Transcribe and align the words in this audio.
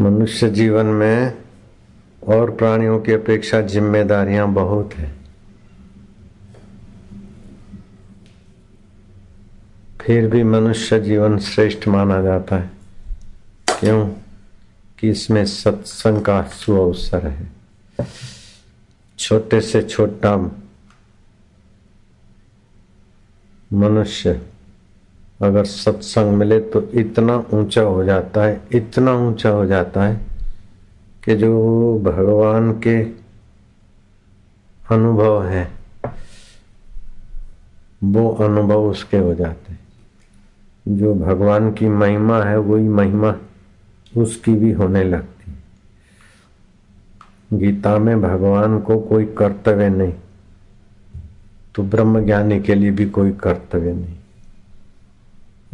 मनुष्य 0.00 0.50
जीवन 0.50 0.86
में 0.86 1.38
और 2.26 2.50
प्राणियों 2.50 3.00
की 3.00 3.12
अपेक्षा 3.12 3.60
जिम्मेदारियाँ 3.60 4.48
बहुत 4.48 4.94
है। 4.94 5.18
फिर 10.00 10.28
भी 10.28 10.42
मनुष्य 10.42 11.00
जीवन 11.00 11.38
श्रेष्ठ 11.38 11.88
माना 11.88 12.22
जाता 12.22 12.56
है। 12.56 12.70
क्यों? 13.80 14.12
कि 14.98 15.10
इसमें 15.10 15.44
सत्संग 15.44 16.22
का 16.22 16.42
सुअवसर 16.42 17.26
है। 17.26 17.52
छोटे 19.18 19.60
से 19.60 19.82
छोटा 19.82 20.36
मनुष्य 23.72 24.42
अगर 25.40 25.64
सत्संग 25.64 26.32
मिले 26.32 26.60
तो 26.60 26.82
इतना 26.92 27.36
ऊँचा 27.54 27.82
हो 27.82 28.04
जाता 28.04 28.44
है, 28.44 28.60
इतना 28.72 29.12
ऊँचा 29.12 29.50
हो 29.50 29.66
जाता 29.66 30.04
है 30.04 30.20
कि 31.24 31.36
जो 31.36 31.98
भगवान 31.98 32.72
के 32.72 33.02
अनुभव 34.90 35.46
है, 35.46 35.70
वो 38.04 38.28
अनुभव 38.30 38.88
उसके 38.90 39.18
हो 39.18 39.34
जाते 39.34 39.72
हैं। 39.72 39.80
जो 40.88 41.14
भगवान 41.14 41.72
की 41.72 41.88
महिमा 41.88 42.42
है, 42.42 42.58
वही 42.58 42.88
महिमा 42.88 43.34
उसकी 44.16 44.52
भी 44.52 44.72
होने 44.72 45.04
लगती 45.04 45.50
है। 45.50 45.58
गीता 47.58 47.98
में 47.98 48.20
भगवान 48.22 48.78
को 48.80 48.98
कोई 49.00 49.24
कर्तव्य 49.38 49.88
नहीं 49.88 50.12
तो 51.74 51.82
ब्रह्म 51.82 52.24
ज्ञानी 52.24 52.60
के 52.60 52.74
लिए 52.74 52.90
भी 52.90 53.06
कोई 53.06 53.30
कर्तव्य 53.32 53.92
नहीं। 53.92 54.17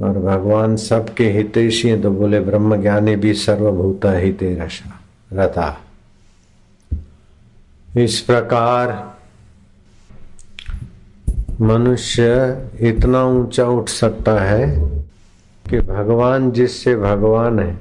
और 0.03 0.19
भगवान 0.19 0.77
सबके 0.77 1.31
हितेशी 1.31 1.89
हैं 1.89 2.03
तो 2.03 2.11
बोले 2.11 2.41
ब्रह्म 2.41 2.83
ज्ञानी 2.83 3.17
भी 3.17 3.35
सर्वभूत 3.35 4.01
हिते 4.05 4.69
रथा 5.33 5.81
इस 7.97 8.21
प्रकार 8.21 9.15
मनुष्य 11.61 12.25
इतना 12.81 13.25
ऊँचा 13.25 13.65
उठ 13.65 13.89
सकता 13.89 14.41
है 14.41 14.91
कि 15.71 15.81
भगवान 15.81 16.51
जिससे 16.51 16.97
भगवान 16.97 17.61
है, 17.61 17.79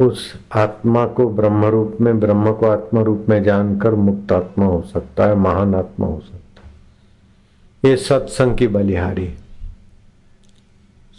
उस 0.00 0.34
आत्मा 0.52 1.06
को 1.06 1.28
ब्रह्म 1.30 1.64
रूप 1.64 1.98
में, 2.00 2.20
ब्रह्म 2.20 2.52
को 2.52 2.66
आत्मा 2.66 3.02
रूप 3.02 3.26
में 3.28 3.42
जानकर 3.42 3.94
मुक्त 3.94 4.32
आत्मा 4.32 4.66
हो 4.66 4.84
सकता 4.92 5.26
है, 5.26 5.34
महान 5.34 5.74
आत्मा 5.74 6.06
हो 6.06 6.22
सकता 6.24 6.62
है। 6.64 7.90
ये 7.90 7.96
सत्संग 7.96 8.56
की 8.56 8.66
बलिहारी 8.66 9.24
है। 9.24 9.41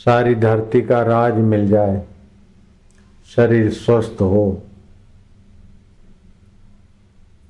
सारी 0.05 0.35
धरती 0.35 0.81
का 0.81 1.01
राज 1.01 1.33
मिल 1.33 1.67
जाए, 1.67 2.01
शरीर 3.35 3.69
स्वस्थ 3.71 4.21
हो। 4.21 4.61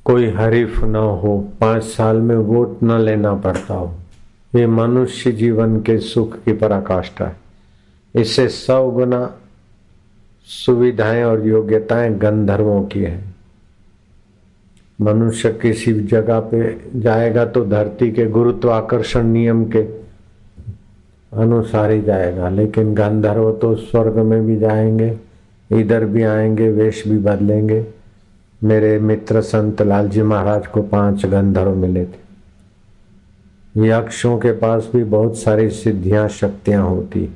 कोई 0.05 0.29
हरीफ 0.29 0.83
न 0.83 0.95
हो, 0.95 1.37
पाँच 1.61 1.83
साल 1.83 2.17
में 2.17 2.35
वोट 2.35 2.83
न 2.83 2.99
लेना 2.99 3.33
पड़ता 3.35 3.73
हो। 3.73 3.93
ये 4.55 4.67
मनुष्य 4.67 5.31
जीवन 5.31 5.79
के 5.81 5.97
सुख 5.97 6.37
की 6.43 6.53
पराकाष्ठा 6.53 7.25
है। 7.25 7.35
इससे 8.15 8.47
सौ 8.47 8.89
गुना 8.91 9.35
सुविधाएँ 10.47 11.23
और 11.23 11.47
योग्यताएँ 11.47 12.13
गंधर्वों 12.13 12.83
की 12.83 13.01
है। 13.01 13.23
मनुष्य 15.01 15.51
किसी 15.51 15.93
जगह 15.93 16.39
पे 16.39 16.61
जाएगा 16.95 17.45
तो 17.45 17.65
धरती 17.65 18.11
के 18.11 18.25
गुरुत्वाकर्षण 18.25 19.23
नियम 19.23 19.65
के 19.65 20.02
अनुसार 21.33 21.91
ही 21.91 22.01
जाएगा। 22.01 22.49
लेकिन 22.49 22.93
गंधर्व 22.93 23.51
तो 23.51 23.75
स्वर्ग 23.75 24.17
में 24.17 24.45
भी 24.45 24.57
जाएँगे, 24.57 25.17
इधर 25.69 26.05
भी 26.05 26.23
आएँगे, 26.23 26.69
वेश 26.71 27.03
भी 27.07 27.17
बदलेंगे। 27.17 27.85
मेरे 28.61 28.97
मित्र 28.99 29.41
संत 29.41 29.81
लालजी 29.81 30.21
महाराज 30.21 30.67
को 30.67 30.81
पाँच 30.81 31.25
गंधर्व 31.25 31.75
मिले 31.75 32.05
थे। 32.05 32.21
यक्षों 33.87 34.37
के 34.37 34.51
पास 34.51 34.89
भी 34.93 35.03
बहुत 35.03 35.37
सारी 35.37 35.69
सिद्धियाँ, 35.69 36.27
शक्तियाँ 36.29 36.83
होती। 36.83 37.29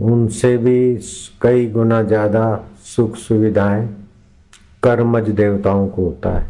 उनसे 0.00 0.56
भी 0.56 0.98
कई 1.42 1.66
गुना 1.66 2.02
ज़्यादा 2.02 2.44
सुख 2.84 3.16
सुविधाएँ 3.16 3.88
कर्मज 4.82 5.28
देवताओं 5.30 5.88
को 5.88 6.02
होता 6.02 6.30
है। 6.30 6.46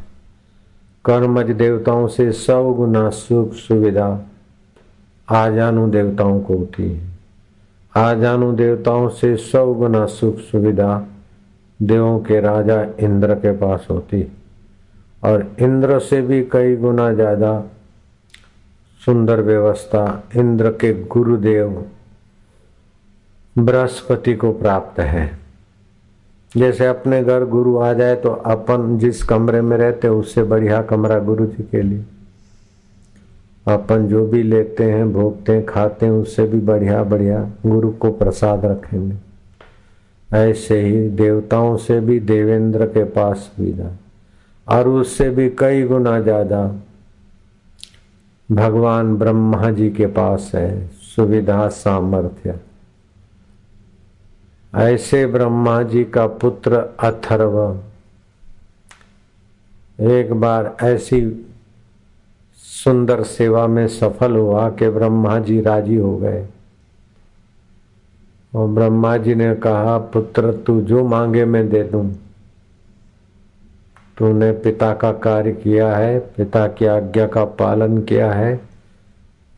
कर्मज 1.04 1.50
देवताओं 1.50 2.06
से 2.08 2.30
सौ 2.32 2.72
गुना 2.72 3.08
सुख 3.10 3.52
सुविधा 3.52 4.08
आजानु 5.32 5.86
देवताओं 5.90 6.40
को 6.40 6.56
होती 6.56 6.88
है 6.88 7.10
आजानु 7.94 8.52
देवताओं 8.52 9.08
से 9.10 9.34
सौ 9.38 9.66
गुना 9.74 10.04
सुख 10.08 10.38
सुविधा। 10.40 11.06
देवों 11.80 12.18
के 12.20 12.40
राजा 12.40 12.82
इंद्र 13.00 13.34
के 13.34 13.52
पास 13.58 13.86
होती। 13.90 14.26
और 15.22 15.46
इंद्र 15.60 15.98
से 16.00 16.20
भी 16.22 16.42
कई 16.52 16.76
गुना 16.76 17.12
ज़्यादा 17.12 17.52
सुंदर 19.02 19.40
व्यवस्था 19.40 20.04
इंद्र 20.36 20.70
के 20.80 20.92
गुरुदेव 21.06 21.84
बृहस्पति 23.56 24.34
को 24.34 24.52
प्राप्त 24.54 25.00
है। 25.00 25.30
जैसे 26.52 26.86
अपने 26.86 27.22
घर 27.22 27.44
गुरु 27.46 27.78
आ 27.78 27.92
जाए 27.92 28.14
तो 28.16 28.30
अपन 28.30 28.96
जिस 28.98 29.22
कमरे 29.24 29.60
में 29.60 29.76
रहते 29.76 30.08
उससे 30.10 30.42
बढ़िया 30.44 30.82
कमरा 30.84 31.18
गुरु 31.20 31.46
जी 31.46 31.62
के 31.62 31.82
लिए। 31.82 32.04
अपन 33.66 34.06
जो 34.08 34.26
भी 34.26 34.42
लेते 34.42 34.84
हैं, 34.84 35.12
भोगते 35.12 35.52
हैं, 35.52 35.64
खाते 35.66 36.06
हैं, 36.06 36.12
उससे 36.12 36.46
भी 36.46 36.58
बढ़िया 36.60 37.02
बढ़िया 37.04 37.40
गुरु 37.66 37.90
को 37.92 38.10
प्रसाद 38.12 38.64
रखेंगे। 38.66 39.16
ऐसे 40.30 40.80
ही 40.80 41.08
देवताओं 41.10 41.76
से 41.76 41.98
भी 42.00 42.18
देवेंद्र 42.20 42.86
के 42.86 43.04
पास 43.04 43.38
सुविधा 43.38 43.90
और 44.66 44.88
उससे 44.88 45.28
भी 45.30 45.48
कई 45.58 45.82
गुना 45.82 46.20
ज़्यादा 46.20 46.64
भगवान 48.48 49.16
ब्रह्मा 49.16 49.70
जी 49.70 49.90
के 49.90 50.06
पास 50.08 50.50
है, 50.54 50.88
सुविधा, 50.88 51.68
सामर्थ्य। 51.68 52.58
ऐसे 54.72 55.26
ब्रह्मा 55.26 55.82
जी 55.82 56.04
का 56.04 56.26
पुत्र 56.26 56.76
अथर्व, 57.00 57.58
एक 59.98 60.32
बार 60.32 60.76
ऐसी 60.82 61.20
सुंदर 62.84 63.22
सेवा 63.22 63.66
में 63.66 63.88
सफल 63.88 64.36
हुआ 64.36 64.70
कि 64.70 64.88
ब्रह्मा 64.88 65.38
जी 65.38 65.60
राज़ी 65.60 65.96
हो 65.96 66.16
गए। 66.16 66.46
और 68.54 68.68
ब्रह्मा 68.68 69.16
जी 69.16 69.34
ने 69.34 69.54
कहा, 69.54 69.98
पुत्र, 69.98 70.52
तू 70.52 70.80
जो 70.80 71.04
मांगे 71.04 71.44
मैं 71.44 71.68
दे 71.68 71.82
दूँ। 71.82 72.12
तूने 74.18 74.52
पिता 74.52 74.94
का 74.94 75.12
कार्य 75.12 75.52
किया 75.52 75.96
है, 75.96 76.18
पिता 76.18 76.66
की 76.66 76.86
आज्ञा 76.86 77.26
का 77.26 77.44
पालन 77.44 77.98
किया 77.98 78.32
है, 78.32 78.60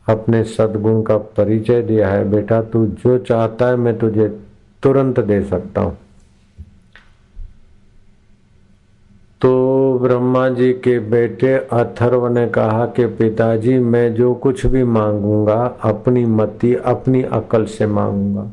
अपने 0.09 0.43
सदगुण 0.43 1.01
का 1.01 1.17
परिचय 1.17 1.81
दिया 1.81 2.09
है। 2.09 2.29
बेटा, 2.29 2.61
तू 2.61 2.85
जो 2.85 3.17
चाहता 3.17 3.67
है, 3.67 3.75
मैं 3.75 3.99
तुझे 3.99 4.39
तुरंत 4.83 5.19
दे 5.19 5.43
सकता 5.43 5.81
हूँ। 5.81 5.97
ब्रह्मा 10.05 10.47
जी 10.49 10.71
के 10.73 10.99
बेटे 10.99 11.53
अथर्व 11.73 12.27
ने 12.27 12.47
कहा 12.47 12.85
कि 12.85 13.05
पिताजी, 13.05 13.77
मैं 13.79 14.13
जो 14.13 14.33
कुछ 14.33 14.65
भी 14.65 14.83
मांगूँगा, 14.83 15.55
अपनी 15.81 16.25
मति, 16.25 16.73
अपनी 16.75 17.21
अकल 17.23 17.65
से 17.65 17.87
मांगूँगा। 17.87 18.51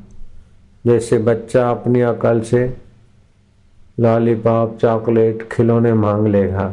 जैसे 0.86 1.18
बच्चा 1.18 1.70
अपनी 1.70 2.00
अकल 2.00 2.41
से 2.41 2.76
लॉलीपॉप, 4.00 4.78
चॉकलेट 4.78 5.48
खिलौने 5.52 5.92
मांग 5.94 6.26
लेगा, 6.26 6.72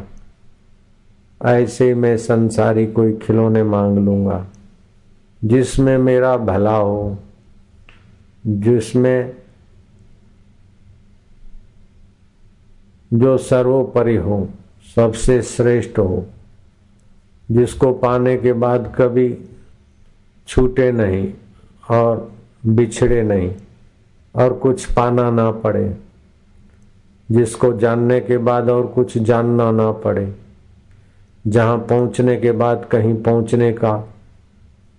ऐसे 1.40 1.94
मैं 1.94 2.16
संसारी 2.16 2.86
कोई 2.86 3.12
खिलौने 3.12 3.62
मांग 3.62 3.98
लूँगा। 3.98 4.44
जिसमें 5.44 5.96
मेरा 5.98 6.36
भला 6.36 6.76
हो, 6.76 7.16
जिसमें 8.46 9.32
जो 13.12 13.36
सर्वोपरि 13.38 14.16
हो 14.16 14.48
सबसे 14.96 15.40
श्रेष्ठ 15.42 15.98
हो, 15.98 16.26
जिसको 17.48 17.92
पाने 17.94 18.36
के 18.36 18.52
बाद 18.54 18.92
कभी 18.98 19.28
छूटे 20.48 20.90
नहीं 20.92 21.32
और 21.90 22.30
बिछड़े 22.66 23.22
नहीं 23.22 23.50
और 24.34 24.52
कुछ 24.54 24.84
पाना 24.86 25.30
ना 25.30 25.50
पड़े, 25.50 25.96
जिसको 27.28 27.72
जानने 27.72 28.20
के 28.20 28.38
बाद 28.40 28.70
और 28.70 28.86
कुछ 28.86 29.16
जानना 29.18 29.70
ना 29.70 29.90
पड़े। 30.02 30.32
जहाँ 31.44 31.78
पहुँचने 31.80 32.36
के 32.36 32.52
बाद 32.52 32.88
कहीं 32.92 33.14
पहुँचने 33.22 33.72
का 33.72 33.92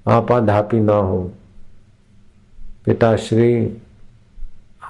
आपाधापी 0.05 0.79
ना 0.79 0.93
हो। 0.93 1.21
पिताश्री, 2.85 3.77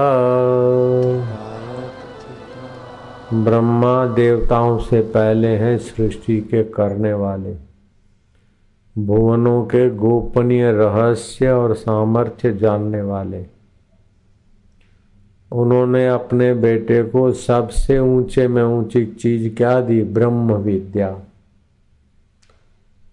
ब्रह्मा 3.34 4.06
देवताओं 4.06 4.80
से 4.80 5.02
पहले 5.02 5.48
हैं 5.48 5.78
सृष्टि 5.78 6.42
के 6.42 6.64
करने 6.64 7.14
वाले। 7.14 7.56
भुवनों 8.98 9.64
के 9.64 9.90
गोपनीय 9.90 10.72
रहस्य 10.72 11.50
और 11.52 11.76
सामर्थ्य 11.76 12.54
जानने 12.54 13.02
वाले। 13.02 13.46
उन्होंने 15.52 16.08
अपने 16.08 16.54
बेटे 16.54 17.04
को 17.04 17.32
सबसे 17.32 18.00
ऊँचे 18.00 18.48
में 18.48 18.64
ऊँची 18.64 19.06
चीज़ 19.06 19.56
क्या 19.56 19.82
दी? 19.82 20.04
ब्रह्म 20.04 20.54
विद्या। 20.54 21.20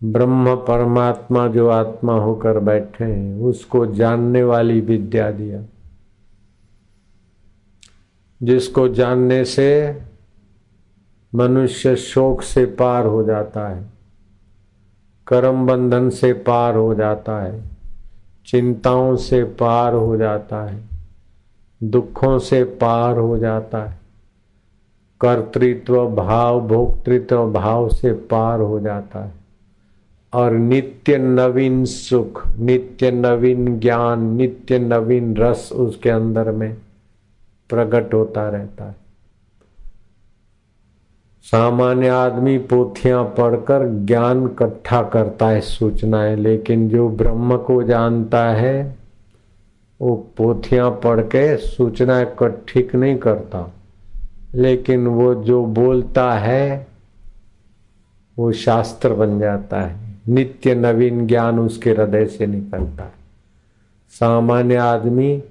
ब्रह्म 0.04 0.56
परमात्मा 0.56 1.48
जो 1.48 1.68
आत्मा 1.68 2.12
होकर 2.12 2.58
बैठे 2.58 3.04
हैं, 3.04 3.40
उसको 3.40 3.86
जानने 3.86 4.42
वाली 4.42 4.80
विद्या 4.80 5.30
दिया। 5.30 5.62
जिसको 8.42 8.88
जानने 8.88 9.44
से 9.44 9.98
मनुष्य 11.34 11.96
शोक 11.96 12.42
से 12.42 12.64
पार 12.66 13.06
हो 13.06 13.22
जाता 13.22 13.68
है, 13.68 13.82
कर्म 15.26 15.66
बंधन 15.66 16.10
से 16.10 16.32
पार 16.32 16.76
हो 16.76 16.94
जाता 16.94 17.40
है, 17.42 17.62
चिंताओं 18.46 19.16
से 19.16 19.44
पार 19.44 19.94
हो 19.94 20.16
जाता 20.16 20.64
है, 20.64 20.80
दुखों 21.82 22.38
से 22.38 22.64
पार 22.64 23.18
हो 23.18 23.38
जाता 23.38 23.84
है, 23.84 23.98
कर्तृत्व 25.20 26.06
भाव, 26.06 26.60
भोक्तृत्व 26.60 27.52
भाव 27.52 27.88
से 27.88 28.12
पार 28.12 28.60
हो 28.60 28.80
जाता 28.80 29.24
है। 29.24 29.32
और 30.32 30.52
नित्य 30.52 31.18
नवीन 31.18 31.84
सुख, 31.84 32.48
नित्य 32.58 33.10
नवीन 33.10 33.78
ज्ञान, 33.78 34.22
नित्य 34.22 34.78
नवीन 34.78 35.36
रस 35.36 35.72
उसके 35.72 36.10
अंदर 36.10 36.50
में 36.50 36.76
प्रकट 37.70 38.14
होता 38.14 38.48
रहता 38.48 38.84
है। 38.84 39.07
सामान्य 41.50 42.08
आदमी 42.08 42.58
पोथियाँ 42.58 43.24
पढ़कर 43.24 44.04
ज्ञान 44.06 44.44
इकट्ठा 44.44 45.02
करता 45.02 45.48
है 45.48 45.60
सूचनाएँ, 45.60 46.36
लेकिन 46.36 46.88
जो 46.88 47.08
ब्रह्म 47.08 47.56
को 47.56 47.82
जानता 47.82 48.50
है, 48.50 48.96
वो 50.00 50.26
पोथियाँ 50.36 50.90
पढ़ 50.90 51.20
के 51.20 51.56
सूचना 51.56 52.20
इकट्ठी 52.20 52.88
नहीं 52.94 53.16
करता। 53.16 53.72
लेकिन 54.54 55.06
वो 55.06 55.34
जो 55.34 55.64
बोलता 55.64 56.32
है, 56.32 56.86
वो 58.38 58.52
शास्त्र 58.52 59.14
बन 59.14 59.38
जाता 59.38 59.80
है। 59.80 59.96
नित्य 60.28 60.74
नवीन 60.74 61.26
ज्ञान 61.26 61.58
उसके 61.58 61.90
हृदय 61.90 62.26
से 62.26 62.46
निकलता 62.46 63.04
है। 63.04 63.12
सामान्य 64.10 64.76
आदमी 64.76 65.42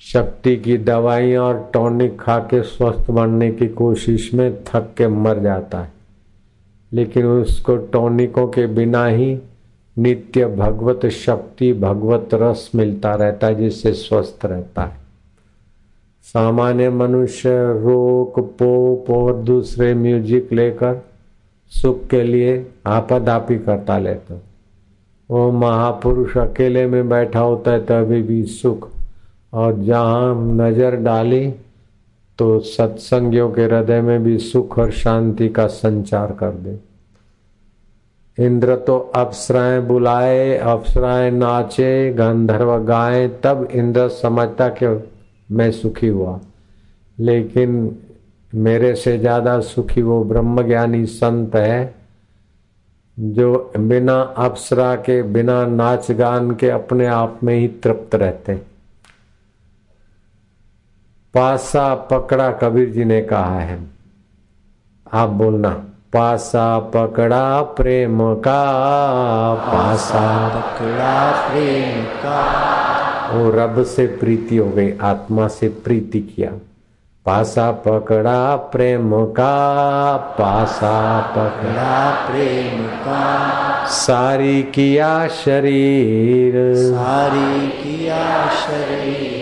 शक्ति 0.00 0.56
की 0.56 0.78
दवाइयाँ 0.78 1.44
और 1.44 1.70
टॉनिक 1.72 2.20
खा 2.20 2.38
के 2.38 2.62
स्वस्थ 2.62 3.10
बनने 3.10 3.50
की 3.50 3.68
कोशिश 3.68 4.34
में 4.34 4.64
थक 4.64 4.94
के 4.96 5.08
मर 5.08 5.38
जाता 5.38 5.80
है। 5.80 5.92
लेकिन 6.92 7.26
उसको 7.26 7.76
टॉनिकों 7.76 8.48
के 8.48 8.66
बिना 8.66 9.06
ही 9.06 9.38
नित्य 9.98 10.46
भगवत 10.46 11.06
शक्ति, 11.06 11.72
भगवत 11.72 12.28
रस 12.34 12.70
मिलता 12.74 13.14
रहता 13.14 13.46
है, 13.46 13.54
जिससे 13.54 13.92
स्वस्थ 13.92 14.46
रहता 14.46 14.82
है। 14.82 14.96
सामान्य 16.22 16.90
मनुष्य 16.90 17.48
रोक 17.54 18.40
पोप 18.40 19.10
और 19.10 19.34
दूसरे 19.34 19.94
म्यूज़िक 19.94 20.52
लेकर 20.52 21.04
सुख 21.70 22.06
के 22.06 22.22
लिए 22.22 22.66
आपादापी 22.86 23.58
करता 23.58 23.98
लेता 23.98 24.42
वो 25.30 25.50
महापुरुष 25.52 26.36
अकेले 26.36 26.86
में 26.86 27.08
बैठा 27.08 27.40
होता 27.40 27.70
है, 27.70 27.84
तभी 27.84 28.22
भी 28.22 28.44
सुख 28.44 28.88
और 29.52 29.78
जहाँ 29.82 30.34
नज़र 30.36 30.96
डाली 30.96 31.50
तो 32.38 32.58
सत्संगियों 32.60 33.50
के 33.50 33.62
हृदय 33.62 34.00
में 34.00 34.22
भी 34.22 34.38
सुख 34.38 34.78
और 34.78 34.90
शांति 34.90 35.48
का 35.48 35.66
संचार 35.66 36.32
कर 36.32 36.50
दे। 36.50 36.78
इंद्र 38.44 38.76
तो 38.76 38.98
अप्सराएँ 38.98 39.80
बुलाए, 39.80 40.56
अप्सराएँ 40.56 41.30
नाचे, 41.30 42.12
गंधर्व 42.12 42.78
गाए, 42.78 43.28
तब 43.28 43.68
इंद्र 43.72 44.08
समझता 44.08 44.68
कि 44.68 45.08
मैं 45.54 45.70
सुखी 45.72 46.06
हुआ। 46.06 46.40
लेकिन 47.20 47.96
मेरे 48.54 48.94
से 48.94 49.18
ज़्यादा 49.18 49.60
सुखी 49.60 50.02
वो 50.02 50.24
ब्रह्मज्ञानी 50.24 51.06
संत 51.06 51.56
है, 51.56 51.94
जो 53.20 53.72
बिना 53.78 54.20
अप्सरा 54.20 54.94
के, 54.96 55.22
बिना 55.22 55.66
नाच 55.66 56.10
गान 56.10 56.50
के 56.50 56.70
अपने 56.70 57.06
आप 57.06 57.40
में 57.42 57.54
ही 57.54 57.68
तृप्त 57.68 58.14
रहते। 58.14 58.52
हैं 58.52 58.75
पासा 61.36 61.94
पकड़ा 61.94 62.50
कबीर 62.50 62.88
जी 62.90 63.04
ने 63.04 63.20
कहा 63.22 63.60
है। 63.60 63.78
आप 65.12 65.28
बोलना 65.28 65.68
पासा 66.12 66.78
पकड़ा 66.78 67.62
प्रेम 67.62 68.34
का 68.34 68.62
पासा 69.54 70.48
पकड़ा 70.48 71.48
प्रेम 71.48 72.04
का। 72.04 72.40
वो 73.32 73.50
रब 73.50 73.84
से 73.84 74.06
प्रीति 74.06 74.56
हो 74.56 74.70
गई 74.70 74.98
आत्मा 75.02 75.48
से 75.48 75.68
प्रीति 75.68 76.20
किया। 76.20 76.50
पासा 77.26 77.70
पकड़ा 77.70 78.56
प्रेम 78.56 79.24
का 79.24 80.16
पासा 80.16 81.20
पकड़ा 81.20 82.10
प्रेम 82.26 82.86
का। 82.86 83.86
सारी 83.86 84.62
किया 84.62 85.28
शरीर। 85.28 86.74
सारी 86.76 87.68
किया 87.68 88.48
शरीर। 88.48 89.35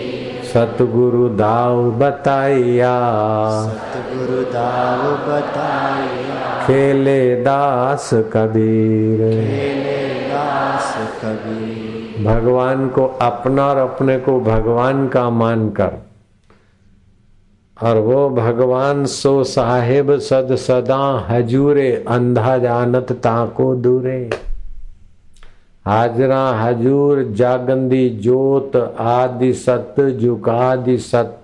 सतगुरु 0.55 1.29
दाव 1.29 1.91
बताइया। 1.91 2.91
सतगुरु 3.61 4.41
दाव 4.41 5.01
बताया 5.21 6.67
खेले 6.67 7.43
दास 7.43 8.09
कबीर। 8.13 9.19
खेले 9.19 9.97
दास 10.29 10.95
कबीर। 11.23 12.23
भगवान 12.25 12.87
को 12.89 13.05
अपना 13.21 13.67
और 13.67 13.77
अपने 13.77 14.17
को 14.19 14.39
भगवान 14.39 15.07
का 15.07 15.29
मानकर 15.29 15.91
और 17.77 17.97
वो 17.97 18.29
भगवान 18.29 19.05
सो 19.05 19.43
साहेब 19.43 20.17
सद 20.19 20.55
सदा 20.55 21.27
हजूरे 21.29 21.91
अंधा 22.07 22.57
जानत 22.57 23.11
ताको 23.11 23.75
दूरे। 23.75 24.29
हाजरा, 25.87 26.49
हजूर, 26.49 27.23
जागंदी, 27.23 28.09
जोत 28.09 28.75
आदि 28.99 29.53
सत 29.53 29.95
जुगादि 29.99 30.97
सत 30.97 31.41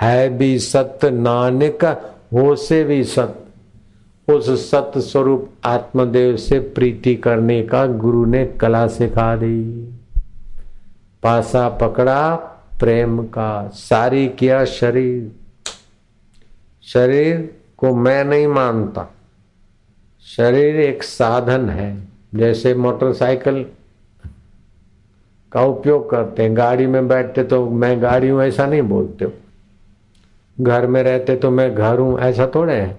है 0.00 0.38
भी 0.38 0.58
सत 0.58 0.98
नानक 1.04 1.84
हो 2.32 2.56
से 2.56 2.84
भी 2.84 3.04
सत 3.04 3.36
उस 4.28 4.70
सत 4.70 4.92
स्वरूप 4.96 5.50
आत्मदेव 5.64 6.36
से 6.36 6.58
प्रीति 6.58 7.14
करने 7.14 7.62
का 7.62 7.86
गुरु 7.86 8.24
ने 8.24 8.46
कला 8.46 8.86
सिखा 8.86 9.36
दी। 9.36 9.62
पासा 11.22 11.68
पकड़ा, 11.68 12.36
प्रेम 12.80 13.22
का 13.22 13.68
सारी 13.68 14.28
किया 14.28 14.64
शरीर। 14.64 15.32
शरीर 16.82 17.54
को 17.76 17.94
मैं 17.94 18.24
नहीं 18.24 18.46
मानता। 18.46 19.14
शरीर 20.36 20.80
एक 20.80 21.02
साधन 21.02 21.70
है। 21.70 22.10
जैसे 22.32 22.74
मोटरसाइकिल 22.74 23.64
का 25.52 25.62
उपयोग 25.62 26.10
करते 26.10 26.42
हैं। 26.42 26.56
गाड़ी 26.56 26.86
में 26.86 27.08
बैठते 27.08 27.44
तो 27.44 27.64
मैं 27.70 28.02
गाड़ी 28.02 28.28
हूँ, 28.28 28.42
ऐसा 28.42 28.66
नहीं 28.66 28.82
बोलते 28.82 29.32
घर 30.56 30.86
में 30.86 31.02
रहते 31.02 31.36
तो 31.36 31.50
मैं 31.50 31.74
घर 31.74 31.98
हूँ, 31.98 32.18
ऐसा 32.20 32.46
थोड़े 32.54 32.74
है। 32.74 32.98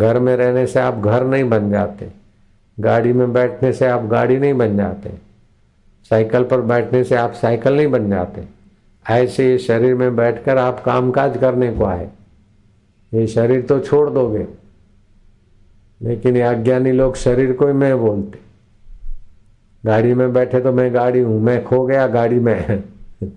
घर 0.00 0.18
में 0.18 0.36
रहने 0.36 0.66
से 0.66 0.80
आप 0.80 0.94
घर 0.94 1.24
नहीं 1.24 1.48
बन 1.48 1.70
जाते। 1.70 2.08
गाड़ी 2.78 3.12
में 3.12 3.32
बैठने 3.32 3.72
से 3.72 3.86
आप 3.86 4.04
गाड़ी 4.04 4.36
नहीं 4.38 4.54
बन 4.54 4.76
जाते। 4.76 5.10
साइकिल 6.10 6.44
पर 6.44 6.60
बैठने 6.60 7.02
से 7.04 7.14
आप 7.14 7.32
साइकिल 7.32 7.76
नहीं 7.76 7.86
बन 7.86 8.10
जाते। 8.10 8.44
ऐसे 9.06 9.48
ये 9.50 9.58
शरीर 9.58 9.94
में 9.94 10.16
बैठकर 10.16 10.58
आप 10.58 10.82
कामकाज 10.84 11.38
करने 11.38 11.72
को 11.72 11.84
आए। 11.84 12.08
ये 13.12 13.26
शरीर 13.26 13.62
तो 13.62 13.78
छोड़ 13.80 14.08
दोगे। 14.10 14.46
लेकिन 16.00 16.36
ये 16.36 16.42
अज्ञानी 16.42 16.92
लोग 16.92 17.16
शरीर 17.16 17.52
को 17.52 17.66
ही 17.66 17.72
मैं 17.72 17.98
बोलते। 17.98 18.47
गाड़ी 19.86 20.14
में 20.14 20.32
बैठे 20.32 20.60
तो 20.60 20.72
मैं 20.72 20.94
गाड़ी 20.94 21.20
हूँ, 21.20 21.40
मैं 21.40 21.64
खो 21.64 21.86
गया 21.86 22.06
गाड़ी 22.06 22.40
में। 22.40 22.84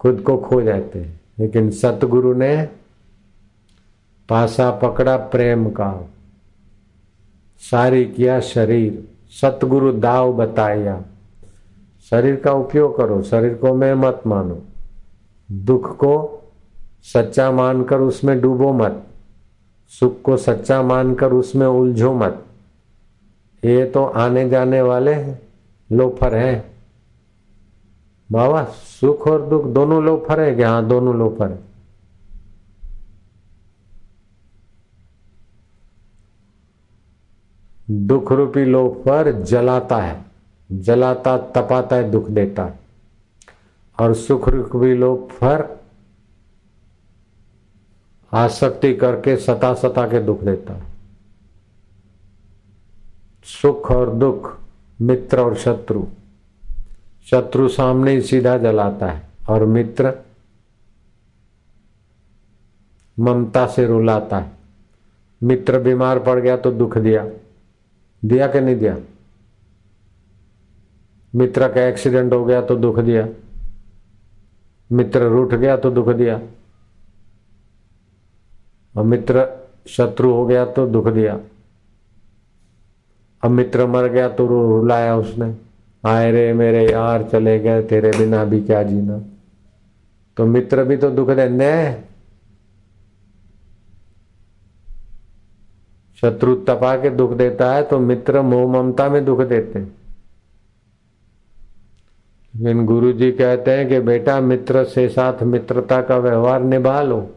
खुद 0.00 0.20
को 0.20 0.36
खो 0.36 0.62
जाते 0.62 0.98
हैं। 0.98 1.20
लेकिन 1.38 1.70
सतगुरु 1.70 2.34
ने 2.34 2.68
पासा 4.28 4.70
पकड़ा 4.70 5.16
प्रेम 5.16 5.70
का। 5.70 6.08
सारी 7.58 8.04
किया 8.04 8.40
शरीर। 8.40 9.08
सतगुरु 9.30 9.92
दाव 9.92 10.32
बताया। 10.32 11.02
शरीर 12.10 12.36
का 12.36 12.52
उपयोग 12.52 12.96
करो, 12.96 13.22
शरीर 13.22 13.54
को 13.54 13.74
मैं 13.74 13.94
मत 13.94 14.22
मानो। 14.26 14.62
दुख 15.52 15.96
को 15.96 16.42
सच्चा 17.02 17.50
मानकर 17.50 17.98
उसमें 17.98 18.40
डूबो 18.40 18.72
मत। 18.72 19.06
सुख 19.88 20.22
को 20.22 20.36
सच्चा 20.36 20.82
मानकर 20.82 21.32
उसमें 21.32 21.66
उलझो 21.66 22.12
मत। 22.12 22.44
ये 23.64 23.84
तो 23.84 24.04
आने 24.04 24.48
जाने 24.48 24.82
वाले 24.82 25.12
हैं। 25.12 25.45
लोफर 25.92 26.34
हैं। 26.34 26.76
बाबा, 28.32 28.64
सुख 28.64 29.28
और 29.28 29.42
दुख 29.42 29.64
दोनों 29.64 30.04
लोफर 30.04 30.40
है 30.40 30.54
क्या 30.54 30.70
हाँ 30.70 30.86
दोनों 30.88 31.16
लोफर 31.16 31.50
है? 31.50 31.58
दुख 37.90 38.32
रूपी 38.32 38.64
लोफर 38.64 39.42
जलाता 39.42 39.96
है। 39.96 40.24
जलाता, 40.72 41.38
तपाता 41.38 41.96
है, 41.96 42.10
दुख 42.10 42.26
देता 42.26 42.64
है। 42.64 42.78
और 44.00 44.14
सुख 44.14 44.48
रूपी 44.48 44.94
लोफर 44.94 45.80
आसक्ति 48.32 48.94
करके 48.94 49.36
सता 49.36 49.74
सता 49.74 50.06
के 50.06 50.22
दुख 50.22 50.40
देता 50.40 50.72
है। 50.72 50.82
सुख 53.44 53.90
और 53.90 54.14
दुख 54.14 54.58
मित्र 55.00 55.40
और 55.40 55.54
शत्रु। 55.54 56.04
शत्रु 57.30 57.68
सामने 57.68 58.12
ही 58.12 58.22
सीधा 58.22 58.58
जलाता 58.58 59.06
है 59.06 59.28
और 59.48 59.64
मित्र 59.64 60.14
ममता 63.18 63.66
से 63.66 63.86
रुलाता 63.86 64.38
है। 64.38 64.52
मित्र 65.42 65.78
बीमार 65.78 66.18
पड़ 66.18 66.40
गया 66.40 66.56
तो 66.56 66.72
दुख 66.72 66.98
दिया। 66.98 67.26
दिया 68.24 68.46
कि 68.46 68.60
नहीं 68.60 68.76
दिया? 68.76 68.96
मित्र 71.34 71.72
का 71.72 71.82
एक्सीडेंट 71.82 72.32
हो 72.32 72.44
गया 72.44 72.62
तो 72.62 72.76
दुख 72.76 72.98
दिया। 72.98 73.28
मित्र 74.92 75.22
रूठ 75.22 75.54
गया 75.54 75.76
तो 75.76 75.90
दुख 75.90 76.08
दिया। 76.08 76.40
और 78.96 79.04
मित्र 79.04 79.48
शत्रु 79.86 80.32
हो 80.32 80.46
गया 80.46 80.64
तो 80.64 80.86
दुख 80.86 81.08
दिया। 81.08 81.40
अब 83.46 83.52
मित्र 83.52 83.86
मर 83.86 84.08
गया 84.08 84.28
तो 84.28 84.46
रो 84.46 84.60
रुलाया 84.70 85.16
उसने। 85.16 85.54
आए 86.04 86.30
रे 86.32 86.52
मेरे 86.52 86.92
यार, 86.92 87.22
चले 87.22 87.58
गए 87.58 87.82
तेरे 87.82 88.10
बिना 88.18 88.44
भी 88.44 88.60
क्या 88.60 88.82
जीना। 88.82 89.18
तो 90.36 90.46
मित्र 90.46 90.84
भी 90.84 90.96
तो 90.96 91.10
दुख 91.10 91.30
दे, 91.30 91.48
ने? 91.48 92.02
शत्रु 96.20 96.54
तपा 96.54 96.96
के 96.96 97.10
दुख 97.10 97.32
देता 97.32 97.74
है 97.74 97.82
तो 97.82 97.98
मित्र 97.98 98.42
मोह 98.42 98.66
ममता 98.72 99.08
में 99.08 99.24
दुख 99.24 99.40
देते 99.40 99.78
लेकिन 102.58 102.84
गुरु 102.86 103.12
जी 103.12 103.30
कहते 103.32 103.70
हैं 103.70 103.88
कि 103.88 104.00
बेटा, 104.00 104.40
मित्र 104.40 104.84
से 104.84 105.08
साथ 105.08 105.42
मित्रता 105.42 106.02
का 106.02 106.16
व्यवहार 106.16 106.62
निभा 106.62 107.02
लो। 107.02 107.30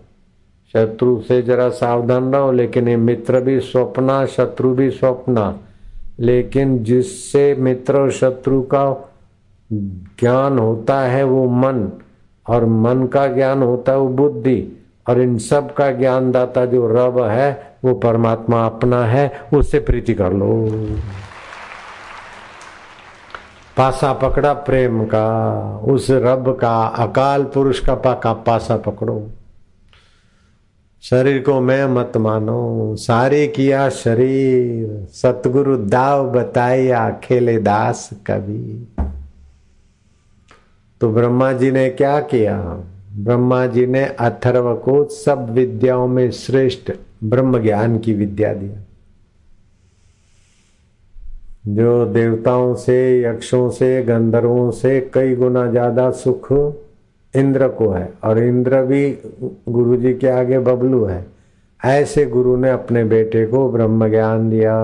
शत्रु 0.74 1.22
से 1.22 1.42
जरा 1.42 1.70
सावधान 1.70 2.34
रहो, 2.34 2.52
लेकिन 2.52 2.88
ये 2.88 2.96
मित्र 2.98 3.42
भी 3.42 3.60
स्वप्ना, 3.60 4.26
शत्रु 4.26 4.76
भी 4.76 4.90
स्वप्ना। 4.92 5.60
लेकिन 6.20 6.84
जिससे 6.84 7.56
मित्र 7.56 7.98
और 7.98 8.12
शत्रु 8.12 8.62
का 8.62 9.12
ज्ञान 9.74 10.60
होता 10.60 11.00
है 11.00 11.24
वो 11.24 11.50
मन, 11.50 11.92
और 12.50 12.66
मन 12.66 13.06
का 13.08 13.28
ज्ञान 13.28 13.64
होता 13.64 13.92
है 13.92 13.98
वो 13.98 14.08
बुद्धि, 14.08 14.88
और 15.10 15.22
इन 15.22 15.38
सब 15.38 15.74
का 15.74 15.92
ज्ञान 15.92 16.32
दाता 16.32 16.66
जो 16.66 16.88
रब 16.88 17.22
है, 17.24 17.76
वो 17.86 17.94
परमात्मा 17.94 18.66
अपना 18.66 19.06
है, 19.06 19.42
उससे 19.54 19.80
प्रीति 19.80 20.14
कर 20.14 20.34
लो। 20.34 20.70
पासा 23.78 24.14
पकड़ा 24.14 24.54
प्रेम 24.54 25.06
का, 25.06 25.78
उस 25.78 26.08
रब 26.12 26.58
का, 26.62 26.84
अकाल 26.84 27.44
पुरुष 27.44 27.80
का 27.80 27.96
पाका, 27.96 28.34
पासा 28.34 28.78
पकड़ो। 28.78 29.28
शरीर 31.04 31.40
को 31.40 31.62
मैं 31.62 31.88
मत 31.88 32.18
मानो। 32.18 32.96
सारे 32.96 33.48
किया 33.48 33.90
शरीर। 33.90 35.08
सतगुरु 35.12 35.78
दाव 35.78 36.32
बताया 36.32 37.20
खेले 37.24 37.58
दास 37.58 38.10
कभी। 38.28 38.88
तो 41.02 41.10
ब्रह्मा 41.10 41.52
जी 41.54 41.72
ने 41.72 41.90
क्या 41.90 42.20
किया? 42.20 42.84
ब्रह्मा 43.16 43.66
जी 43.66 43.86
ने 43.86 44.06
अथर्व 44.06 44.76
को 44.76 45.04
सब 45.04 45.50
विद्याओं 45.50 46.08
में 46.08 46.32
श्रेष्ठ 46.32 46.92
ब्रह्म 47.24 47.62
ज्ञान 47.62 48.00
की 48.00 48.14
विद्या 48.14 48.54
दिया। 48.54 48.84
जो 51.76 52.06
देवताओं 52.06 52.76
से, 52.76 53.24
यक्षों 53.24 53.70
से, 53.70 54.04
गंधर्वों 54.04 54.72
से 54.72 55.12
कई 55.14 55.36
गुना 55.36 55.68
ज़्यादा 55.68 56.12
सुख 56.12 56.48
इंद्र 57.34 57.68
को 57.68 57.90
है। 57.90 58.14
और 58.24 58.40
इंद्र 58.40 58.82
भी 58.82 59.18
गुरु 59.70 59.96
जी 59.96 60.14
के 60.14 60.28
आगे 60.30 60.60
बबलू 60.60 61.04
है। 61.06 61.26
ऐसे 61.86 62.26
गुरु 62.26 62.56
ने 62.58 62.70
अपने 62.70 63.04
बेटे 63.04 63.46
को 63.46 63.70
ब्रह्म 63.72 64.10
ज्ञान 64.10 64.50
दिया। 64.50 64.76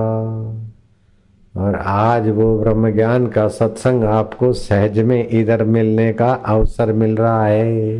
और 1.56 1.76
आज 1.86 2.30
वो 2.30 2.58
ब्रह्म 2.60 2.92
ज्ञान 2.92 3.28
का 3.28 3.48
सत्संग 3.48 4.04
आपको 4.04 4.52
सहज 4.54 5.00
में 5.00 5.28
इधर 5.30 5.64
मिलने 5.64 6.12
का 6.14 6.34
अवसर 6.34 6.92
मिल 6.94 7.16
रहा 7.16 7.46
है। 7.46 7.94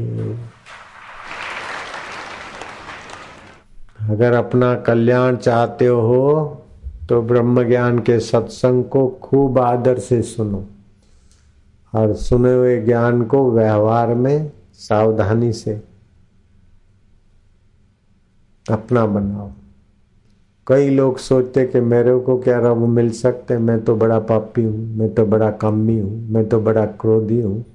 अगर 4.10 4.34
अपना 4.34 4.74
कल्याण 4.76 5.36
चाहते 5.36 5.86
हो 5.86 6.62
तो 7.10 7.22
ब्रह्म 7.22 7.64
ज्ञान 7.64 8.00
के 8.00 8.20
सत्संग 8.20 8.84
को 8.84 9.08
खूब 9.22 9.60
आदर 9.60 10.00
से 10.00 10.22
सुनो। 10.22 10.64
और 11.96 12.14
सुने 12.14 12.54
हुए 12.54 12.82
ज्ञान 12.82 13.22
को 13.24 13.52
व्यवहार 13.52 14.14
में 14.14 14.52
सावधानी 14.74 15.54
से 15.54 15.82
अपना 18.72 19.06
बनाओ। 19.06 19.52
कई 20.68 20.90
लोग 20.90 21.18
सोचते 21.18 21.66
कि 21.66 21.80
मेरे 21.80 22.18
को 22.20 22.38
क्या 22.38 22.60
रब 22.60 22.78
मिल 22.78 23.12
सकते 23.12 23.58
मैं 23.58 23.84
तो 23.84 23.96
बड़ा 23.96 24.20
पापी 24.20 24.64
हूँ, 24.64 24.98
मैं 24.98 25.14
तो 25.14 25.26
बड़ा 25.26 25.52
कमी 25.52 26.00
हूँ, 26.00 26.28
मैं 26.30 26.48
तो 26.50 26.60
बड़ा 26.60 26.86
क्रोधी 26.86 27.42
हूँ, 27.42 27.66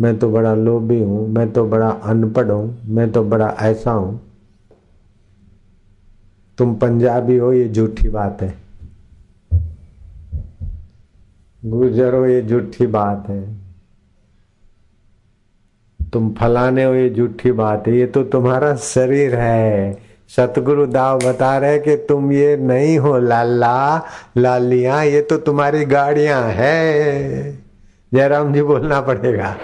मैं 0.00 0.18
तो 0.18 0.30
बड़ा 0.30 0.54
लोभी 0.54 1.02
हूँ, 1.02 1.28
मैं 1.28 1.52
तो 1.52 1.64
बड़ा 1.66 1.90
अनपढ़ 1.90 2.50
हूँ, 2.50 2.78
मैं 2.86 3.10
तो 3.12 3.24
बड़ा 3.24 3.48
ऐसा 3.60 3.90
हूँ। 3.90 4.20
तुम 6.58 6.74
पंजाबी 6.74 7.36
हो, 7.36 7.52
ये 7.52 7.68
झूठी 7.68 8.08
बात 8.08 8.42
है। 8.42 8.67
गुजरो 11.68 12.26
ये 12.26 12.42
झूठी 12.42 12.86
बात 12.86 13.24
है। 13.28 13.56
तुम 16.12 16.34
फलाने 16.40 16.84
हो 16.84 16.94
ये 16.94 17.10
झूठी 17.10 17.52
बात 17.52 17.88
है। 17.88 17.96
ये 17.96 18.06
तो 18.06 18.22
तुम्हारा 18.24 18.76
शरीर 18.76 19.34
है। 19.34 19.98
सतगुरु 20.28 20.86
दाव 20.86 21.18
बता 21.18 21.58
रहे 21.58 21.78
कि 21.78 21.96
तुम 21.96 22.32
ये 22.32 22.56
नहीं 22.56 22.98
हो 22.98 23.18
लाला, 23.18 24.02
लालिया, 24.36 25.02
ये 25.02 25.22
तो 25.22 25.36
तुम्हारी 25.36 25.84
गाड़ियाँ 25.84 26.42
है। 26.42 27.52
जयराम 28.14 28.54
जी 28.54 28.62
बोलना 28.62 29.00
पड़ेगा। 29.00 29.56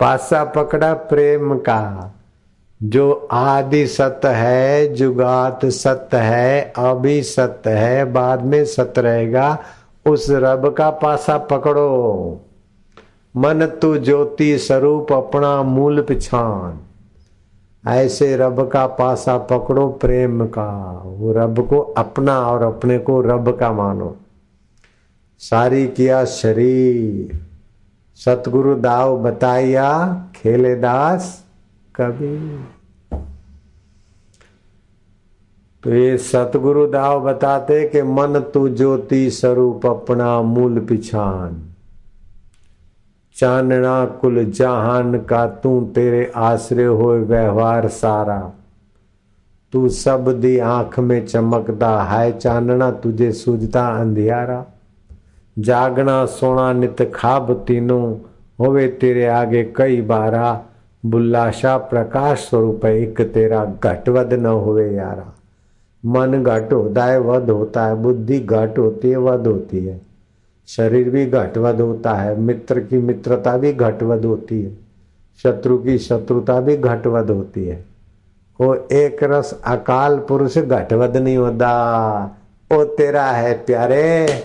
पासा 0.00 0.44
पकड़ा 0.44 0.94
प्रेम 0.94 1.58
का। 1.58 2.14
जो 2.82 3.28
आदि 3.32 3.86
सत्य 3.86 4.28
है, 4.28 4.94
जुगात 4.94 5.66
सत्य 5.66 6.16
है, 6.16 6.72
अभी 6.76 7.22
सत्य 7.22 7.70
है, 7.70 8.04
बाद 8.04 8.42
में 8.42 8.64
सत्य 8.64 9.00
रहेगा। 9.00 9.58
उस 10.08 10.26
रब 10.30 10.74
का 10.74 10.90
पासा 10.90 11.38
पकड़ो। 11.38 12.40
मन 13.36 13.66
तू 13.66 13.96
ज्योति 13.98 14.58
स्वरूप 14.58 15.12
अपना 15.12 15.62
मूल 15.62 16.02
पिछान। 16.02 16.78
ऐसे 17.88 18.36
रब 18.36 18.68
का 18.68 18.86
पासा 18.86 19.38
पकड़ो 19.38 19.88
प्रेम 19.88 20.46
का। 20.46 21.02
वो 21.04 21.32
रब 21.32 21.68
को 21.68 21.78
अपना 21.78 22.40
और 22.40 22.62
अपने 22.62 22.98
को 22.98 23.20
रब 23.20 23.56
का 23.58 23.72
मानो। 23.72 24.16
सारी 25.38 25.86
किया 25.86 26.24
शरीर। 26.24 27.40
सतगुरु 28.14 28.74
दाव 28.74 29.18
बताया 29.18 30.24
खेले 30.36 30.74
दास 30.74 31.44
कभी 31.96 32.64
तो 35.84 35.94
ये 35.94 36.18
सतगुरु 36.18 36.86
दाव 36.86 37.20
बताते 37.20 37.88
कि 37.88 38.02
मन 38.02 38.40
तू 38.54 38.68
ज्योति 38.68 39.30
स्वरूप 39.30 39.86
अपना 39.86 40.42
मूल 40.42 40.80
पिछान। 40.80 41.62
चानना 43.34 44.04
कुल 44.04 44.44
जहान 44.44 45.18
का 45.18 45.46
तू 45.46 45.80
तेरे 45.94 46.32
आश्रय 46.36 46.84
हो 46.84 47.12
व्यवहार 47.12 47.88
सारा। 47.88 48.52
तू 49.72 49.88
सब 49.88 50.40
दी 50.40 50.58
आँख 50.58 50.98
में 50.98 51.26
चमकता 51.26 52.02
है 52.02 52.38
चानना 52.38 52.90
तुझे 52.90 53.32
सूझता 53.32 53.86
अंधियारा। 53.86 54.64
जागना 55.58 56.26
सोना 56.26 56.72
नित 56.72 57.12
खाब 57.14 57.64
तीनों, 57.68 58.16
होवे 58.60 58.88
तेरे 58.88 59.26
आगे 59.26 59.64
कई 59.76 60.00
बारा। 60.00 60.60
बुल्लाशा 61.06 61.76
प्रकाश 61.76 62.38
स्वरूप 62.38 62.84
एक 62.84 63.20
तेरा 63.20 63.64
घटवद 63.84 64.32
न 64.32 64.46
होवे 64.46 64.94
यारा। 64.94 65.32
मन 66.04 66.42
घट 66.42 66.72
होता 66.72 67.04
है 67.04 67.20
वध 67.20 67.50
होता 67.50 67.86
है, 67.86 67.94
बुद्धि 67.94 68.38
घट 68.38 68.78
होती 68.78 69.10
है 69.10 69.16
वध 69.16 69.46
होती 69.46 69.84
है। 69.84 70.00
शरीर 70.68 71.08
भी 71.10 71.24
घटवद 71.26 71.80
होता 71.80 72.12
है, 72.12 72.38
मित्र 72.40 72.80
की 72.80 72.98
मित्रता 72.98 73.56
भी 73.56 73.72
घटवद 73.72 74.24
होती 74.24 74.62
है, 74.62 74.70
शत्रु 75.42 75.78
की 75.78 75.98
शत्रुता 75.98 76.60
भी 76.60 76.76
घटवद 76.76 77.30
होती 77.30 77.66
है। 77.66 77.84
वो 78.60 78.74
एक 78.92 79.22
रस 79.22 79.60
अकाल 79.66 80.18
पुरुष 80.18 80.58
घटवद 80.58 81.16
नहीं 81.16 81.36
होता। 81.36 81.70
ओ 82.70 82.84
तेरा 82.94 83.24
है 83.24 83.52
प्यारे 83.66 84.42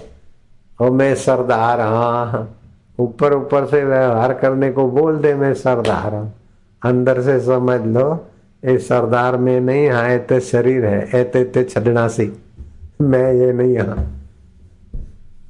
ओ 0.80 0.90
मैं 0.92 1.14
सरदार 1.16 1.82
हाँ। 1.82 2.48
ऊपर 3.00 3.34
ऊपर 3.34 3.66
से 3.66 3.84
व्यवहार 3.84 4.34
करने 4.34 4.72
को 4.72 4.88
बोल 4.92 5.18
दे 5.18 5.34
मैं 5.34 5.54
सरदार 5.54 6.16
हूँ। 6.16 6.32
अंदर 6.82 7.22
से 7.22 7.40
समझ 7.40 7.80
लो 7.82 8.10
ये 8.64 8.78
सरदार 8.78 9.38
में 9.38 9.60
नहीं 9.60 9.90
हाँ 9.90 10.18
तो 10.20 10.40
शरीर 10.40 10.86
है 10.86 11.10
ऐते 11.16 11.44
ते 11.44 11.64
छड़ना 11.64 12.08
सी। 12.08 12.32
मैं 13.02 13.34
ये 13.34 13.52
नहीं 13.54 13.78
हाँ। 13.78 13.96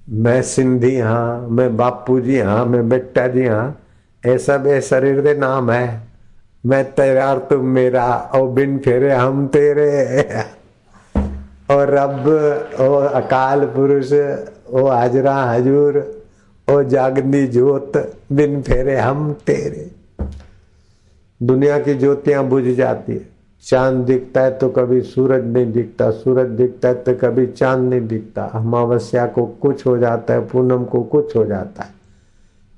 मैं 0.10 0.42
सिंधी 0.42 0.98
हाँ 1.00 1.48
मैं 1.50 1.75
बापू 1.78 2.20
जी 2.20 2.39
हाँ 2.39 2.66
मैं 2.66 2.88
बेटा 2.89 3.28
जी 3.28 3.46
हाँ। 3.48 3.80
ये 4.24 4.38
सब 4.38 4.68
ये 4.68 4.82
शरीर 4.82 5.22
दे 5.22 5.34
नाम 5.34 5.72
है। 5.72 6.01
मैं 6.66 6.84
तेरा 6.92 7.34
तुम 7.50 7.66
मेरा 7.66 8.06
और 8.36 8.48
बिन 8.48 8.78
फेरे 8.78 9.12
हम 9.13 9.48
तेरे। 9.48 10.44
और 11.72 11.89
रब, 11.89 12.25
ओ 12.82 12.94
अकाल 12.94 13.66
पुरुष, 13.66 14.12
ओ 14.70 14.88
हाजरा 14.88 15.36
हजूर, 15.44 15.98
ओ 16.68 16.82
जागनी 16.84 17.46
जोत 17.48 17.98
बिन 18.32 18.62
फेरे 18.62 18.98
हम 18.98 19.34
तेरे। 19.48 19.89
दुनिया 21.43 21.79
की 21.79 21.93
ज्योतियाँ 21.93 22.46
बुझ 22.46 22.63
जाती 22.63 23.13
है। 23.13 23.29
चाँद 23.63 23.98
दिखता 23.98 24.41
है 24.41 24.58
तो 24.58 24.69
कभी 24.69 25.01
सूरज 25.01 25.46
नहीं 25.46 25.72
दिखता, 25.72 26.12
सूरज 26.12 26.50
दिखता 26.50 26.88
है 26.88 26.93
तो 26.93 27.13
कभी 27.13 27.48
चाँद 27.48 27.89
नहीं 27.89 28.08
दिखता। 28.08 28.43
अमावस्या 28.43 29.25
को 29.25 29.46
कुछ 29.46 29.86
हो 29.86 29.98
जाता 29.98 30.34
है, 30.34 30.48
पूनम 30.48 30.84
को 30.84 31.03
कुछ 31.03 31.36
हो 31.36 31.46
जाता 31.46 31.84
है। 31.84 31.89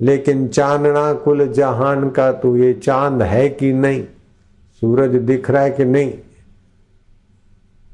लेकिन 0.02 0.48
चांदना 0.48 1.14
कुल 1.14 1.48
जहान 1.48 2.10
का 2.10 2.32
तो 2.32 2.58
ये 2.58 2.74
चाँद 2.74 3.22
है 3.22 3.50
कि 3.50 3.74
नहीं? 3.74 4.04
सूरज 4.82 5.16
दिख 5.16 5.52
रहा 5.52 5.62
है 5.62 5.72
कि 5.72 5.86
नहीं? 5.86 6.14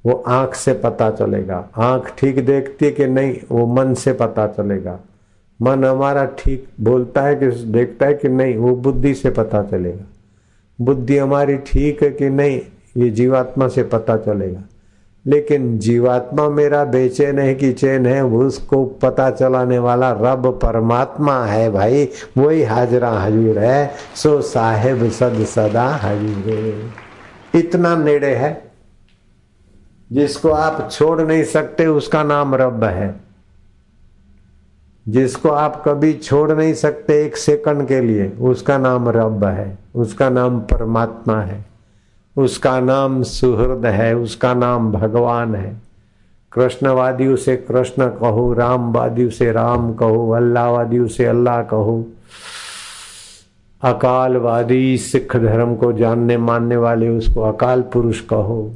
वो 0.06 0.24
आँख 0.28 0.56
से 0.56 0.74
पता 0.74 1.10
चलेगा। 1.12 1.70
आँख 1.78 2.14
ठीक 2.18 2.46
देखती 2.46 2.86
है 2.86 2.92
कि 2.92 3.08
नहीं, 3.08 3.38
वो 3.52 3.66
मन 3.68 3.94
से 3.94 4.14
पता 4.14 4.48
चलेगा। 4.48 5.00
मन 5.62 5.86
हमारा 5.86 6.26
ठीक 6.26 6.68
बोलता 6.82 7.22
है 7.22 7.36
कि, 7.36 7.48
देखता 7.48 8.06
है 8.06 8.14
कि 8.14 8.30
नहीं, 8.30 8.58
वो 8.58 8.76
बुद्धि 8.76 9.14
से 9.14 9.30
पता 9.30 9.64
चलेगा। 9.64 10.06
बुद्धि 10.82 11.18
हमारी 11.18 11.58
ठीक 11.58 12.04
है 12.04 12.10
कि 12.10 12.30
नहीं, 12.30 12.62
ये 12.98 13.10
जीवात्मा 13.10 13.68
से 13.68 13.84
पता 13.84 14.18
चलेगा। 14.18 14.64
लेकिन 15.26 15.78
जीवात्मा 15.80 16.50
मेरा 16.50 16.86
बेचैन 16.86 17.40
है 17.40 17.56
कि 17.56 17.74
चैन 17.74 18.06
है, 18.06 18.26
उसको 18.26 18.86
पता 18.86 19.30
चलाने 19.32 19.80
वाला 19.80 20.12
रब 20.12 20.60
परमात्मा 20.64 21.46
है 21.46 21.70
भाई। 21.72 22.10
वही 22.38 22.64
हाजरा 22.64 23.10
हजूर 23.10 23.60
है, 23.60 23.92
सो 24.16 24.42
साहेब 24.42 25.10
सद 25.10 25.46
सदा 25.46 25.88
हजूर। 25.88 26.92
इतना 27.56 27.96
नेड़े 27.96 28.36
है, 28.36 28.72
जिसको 30.12 30.50
आप 30.50 30.90
छोड़ 30.92 31.22
नहीं 31.22 31.44
सकते, 31.44 31.86
उसका 31.86 32.24
नाम 32.24 32.56
रब 32.56 32.84
है। 32.84 33.27
जिसको 35.08 35.50
आप 35.50 35.84
कभी 35.86 36.14
छोड़ 36.14 36.52
नहीं 36.52 36.74
सकते 36.74 37.26
एक 37.26 37.38
सेकंड 37.38 37.88
के 37.88 38.02
लिए, 38.02 38.30
उसका 38.30 38.78
नाम 38.78 39.10
रब 39.10 39.44
है, 39.44 39.78
उसका 39.96 40.30
नाम 40.30 40.60
परमात्मा 40.60 41.42
है, 41.42 41.66
उसका 42.38 42.80
नाम 42.80 43.24
सुहृद 43.24 43.86
है, 43.86 44.16
उसका 44.16 44.54
नाम 44.54 44.92
भगवान 44.92 45.56
है। 45.56 45.82
कृष्णवादी 46.52 47.28
उसे 47.28 47.56
कृष्ण 47.58 48.10
कहो 48.10 48.54
रामवादी 48.54 49.26
उसे 49.26 49.52
राम 49.52 49.94
कहो 49.94 50.30
अल्लाहवादी 50.30 51.00
उसे 51.00 51.26
अल्लाह 51.26 51.62
कहो। 51.64 52.06
अकालवादी 53.82 54.98
सिख 54.98 55.36
धर्म 55.36 55.76
को 55.76 55.94
जानने 55.94 56.38
मानने 56.38 56.78
वाले, 56.78 57.10
उसको 57.10 57.42
अकाल 57.42 57.82
पुरुष 57.82 58.22
कहो। 58.22 58.74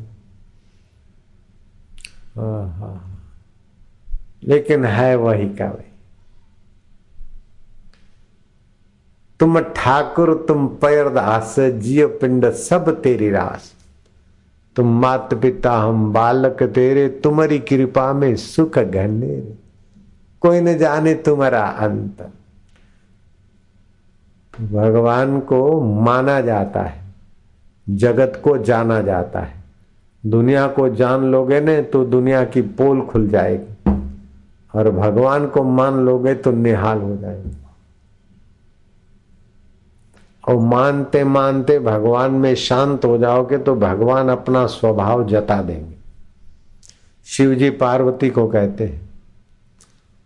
लेकिन 4.44 4.86
है 4.86 5.16
वही 5.16 5.50
का 5.50 5.66
वही 5.66 5.91
तुम 9.42 9.60
ठाकुर, 9.60 10.46
तुम 10.48 10.68
पैर 10.68 11.10
दास, 11.10 11.56
जियो 11.60 12.08
पिंड 12.08 12.52
सब 12.52 13.02
तेरी 13.02 13.30
रास। 13.30 13.74
तुम 14.76 15.02
मात 15.02 15.34
पिता 15.34 15.74
हम 15.74 16.14
बालक 16.14 16.64
तेरे, 16.64 17.08
तुम्हारी 17.08 17.60
कृपा 17.60 18.14
में 18.14 18.36
सुख 18.36 18.80
घने। 18.80 19.54
कोई 20.42 20.62
न 20.62 20.78
जाने 20.78 21.14
तुम्हारा 21.14 21.64
अंत। 21.66 22.30
भगवान 24.62 25.40
को 25.40 25.82
माना 25.82 26.42
जाता 26.42 26.82
है, 26.82 27.02
जगत 27.90 28.42
को 28.44 28.58
जाना 28.58 29.02
जाता 29.02 29.40
है। 29.40 29.54
दुनिया 30.26 30.68
को 30.68 30.90
जान 30.90 31.24
लोगे 31.24 31.62
ने 31.62 31.82
तो 31.82 32.06
दुनिया 32.06 32.44
की 32.44 32.62
पोल 32.62 33.02
खुल 33.02 33.28
जाएगी। 33.28 33.92
और 34.76 34.92
भगवान 34.92 35.48
को 35.48 35.64
मान 35.64 35.94
लोगे 35.94 36.34
तो 36.34 36.52
निहाल 36.52 37.02
हो 37.02 37.18
जाएगी। 37.18 37.61
और 40.44 40.56
मानते 40.58 41.24
मानते 41.24 41.78
भगवान 41.80 42.32
में 42.32 42.54
शांत 42.56 43.06
हो 43.06 43.18
जाओगे 43.18 43.58
तो 43.58 43.76
भगवान 43.76 44.30
अपना 44.30 44.66
स्वभाव 44.68 45.24
जता 45.28 45.62
देंगे। 45.62 45.96
शिव 47.28 47.54
जी 47.54 47.70
पार्वती 47.70 48.30
को 48.30 48.48
कहते 48.48 48.84
हैं, 48.84 49.10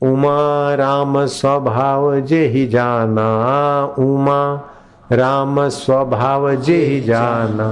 उमा 0.01 0.73
राम 0.75 1.25
स्वभाव 1.25 2.19
जे 2.21 2.45
ही 2.45 2.65
जाना, 2.67 3.25
उमा 3.99 4.39
राम 5.11 5.67
स्वभाव 5.69 6.53
जे 6.55 6.77
ही 6.77 7.01
जाना, 7.01 7.67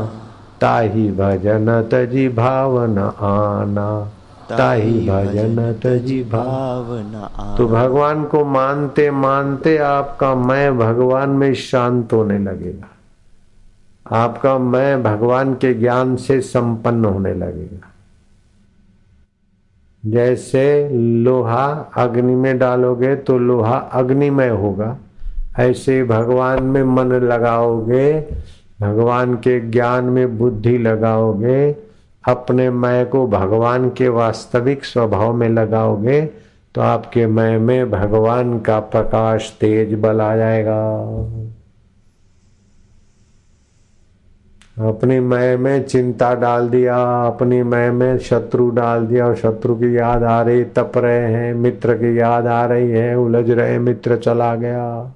ताही 0.61 1.09
भजन 1.11 1.81
तजी 1.91 2.27
भावन 2.29 2.97
आना। 2.99 3.89
ताही 4.49 5.09
भजन 5.09 5.73
तजी 5.83 6.23
भावना 6.23 7.55
तो 7.57 7.67
भगवान 7.67 8.23
को 8.23 8.43
मानते 8.45 9.09
मानते 9.11 9.77
आपका 9.77 10.35
मैं 10.35 10.77
भगवान 10.77 11.29
में 11.29 11.53
शांत 11.53 12.13
होने 12.13 12.39
लगेगा। 12.39 12.87
आपका 14.17 14.57
मैं 14.57 15.03
भगवान 15.03 15.53
के 15.53 15.73
ज्ञान 15.73 16.15
से 16.15 16.41
संपन्न 16.41 17.05
होने 17.05 17.33
लगेगा। 17.33 17.89
जैसे 20.03 20.89
लोहा 21.23 21.65
अग्नि 21.97 22.35
में 22.35 22.57
डालोगे 22.59 23.15
तो 23.15 23.37
लोहा 23.37 23.77
अग्निमय 23.93 24.49
होगा। 24.49 24.97
ऐसे 25.59 26.03
भगवान 26.03 26.63
में 26.63 26.83
मन 26.83 27.13
लगाओगे 27.23 28.27
भगवान 28.81 29.35
के 29.35 29.59
ज्ञान 29.69 30.05
में 30.05 30.37
बुद्धि 30.37 30.77
लगाओगे 30.77 31.71
अपने 32.27 32.69
मैं 32.69 33.09
को 33.09 33.27
भगवान 33.27 33.89
के 33.89 34.07
वास्तविक 34.07 34.85
स्वभाव 34.85 35.33
में 35.33 35.49
लगाओगे 35.49 36.21
तो 36.75 36.81
आपके 36.81 37.25
मैं 37.27 37.57
में 37.59 37.91
भगवान 37.91 38.59
का 38.59 38.79
प्रकाश 38.79 39.57
तेज 39.61 39.93
बल 39.93 40.21
आ 40.21 40.35
जाएगा। 40.35 40.79
अपनी 44.89 45.19
मैं 45.19 45.57
में 45.57 45.83
चिंता 45.83 46.33
डाल 46.35 46.69
दिया, 46.69 47.23
अपनी 47.23 47.63
मैं 47.63 47.91
में 47.91 48.17
शत्रु 48.17 48.69
डाल 48.69 49.07
दिया, 49.07 49.25
और 49.25 49.35
शत्रु 49.35 49.75
की 49.75 49.97
याद 49.97 50.23
आ 50.23 50.41
रही, 50.41 50.63
तप 50.63 50.91
रहे 50.97 51.33
हैं, 51.33 51.53
मित्र 51.53 51.93
की 51.93 52.19
याद 52.19 52.47
आ 52.47 52.65
रही 52.65 52.91
है, 52.91 53.15
उलझ 53.15 53.49
रहे 53.49 53.79
मित्र 53.79 54.17
चला 54.17 54.55
गया। 54.55 55.13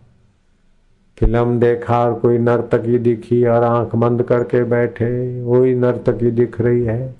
फ़िल्म 1.19 1.59
देखा 1.59 2.05
और 2.05 2.13
कोई 2.13 2.37
नर्तकी 2.37 2.97
दिखी 2.97 3.45
और 3.45 3.63
आँख 3.63 3.95
बंद 3.95 4.23
करके 4.23 4.63
बैठे, 4.63 5.41
वही 5.43 5.75
नर्तकी 5.75 6.31
दिख 6.31 6.61
रही 6.61 6.83
है। 6.83 7.15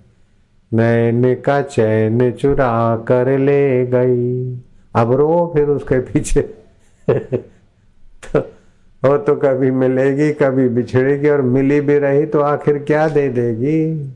नैन 0.74 1.36
का 1.36 1.62
चैन 1.62 2.32
चुरा 2.32 2.98
कर 2.98 3.40
ले 3.40 3.86
गई। 3.86 4.58
अब 4.96 5.12
रो 5.12 5.52
फिर 5.54 5.64
उसके 5.64 6.00
पीछे। 6.00 6.42
तो 8.34 8.40
वो 9.04 9.18
तो 9.18 9.36
कभी 9.36 9.72
मिलेगी, 9.72 10.34
कभी 10.34 10.70
बिछड़ेगी 10.70 11.30
और 11.30 11.42
मिली 11.42 11.82
भी 11.82 11.98
रही 11.98 12.26
तो 12.26 12.40
आखिर 12.40 12.78
क्या 12.78 13.08
दे 13.08 13.30
देगी? 13.30 14.12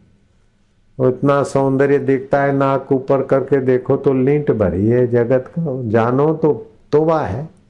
उतना 1.00 1.44
सौंदर्य 1.44 2.00
दिखता 2.00 2.44
है, 2.44 2.56
नाक 2.56 2.92
ऊपर 2.92 3.24
करके 3.24 3.62
देखो 3.62 3.98
तो 3.98 4.14
लींट 4.14 4.52
भरी 4.52 4.88
है 4.88 5.08
जगत 5.08 5.52
का। 5.60 5.90
जानो 5.90 6.34
तो 6.34 6.72
तोबा 6.92 7.22
है। 7.22 7.61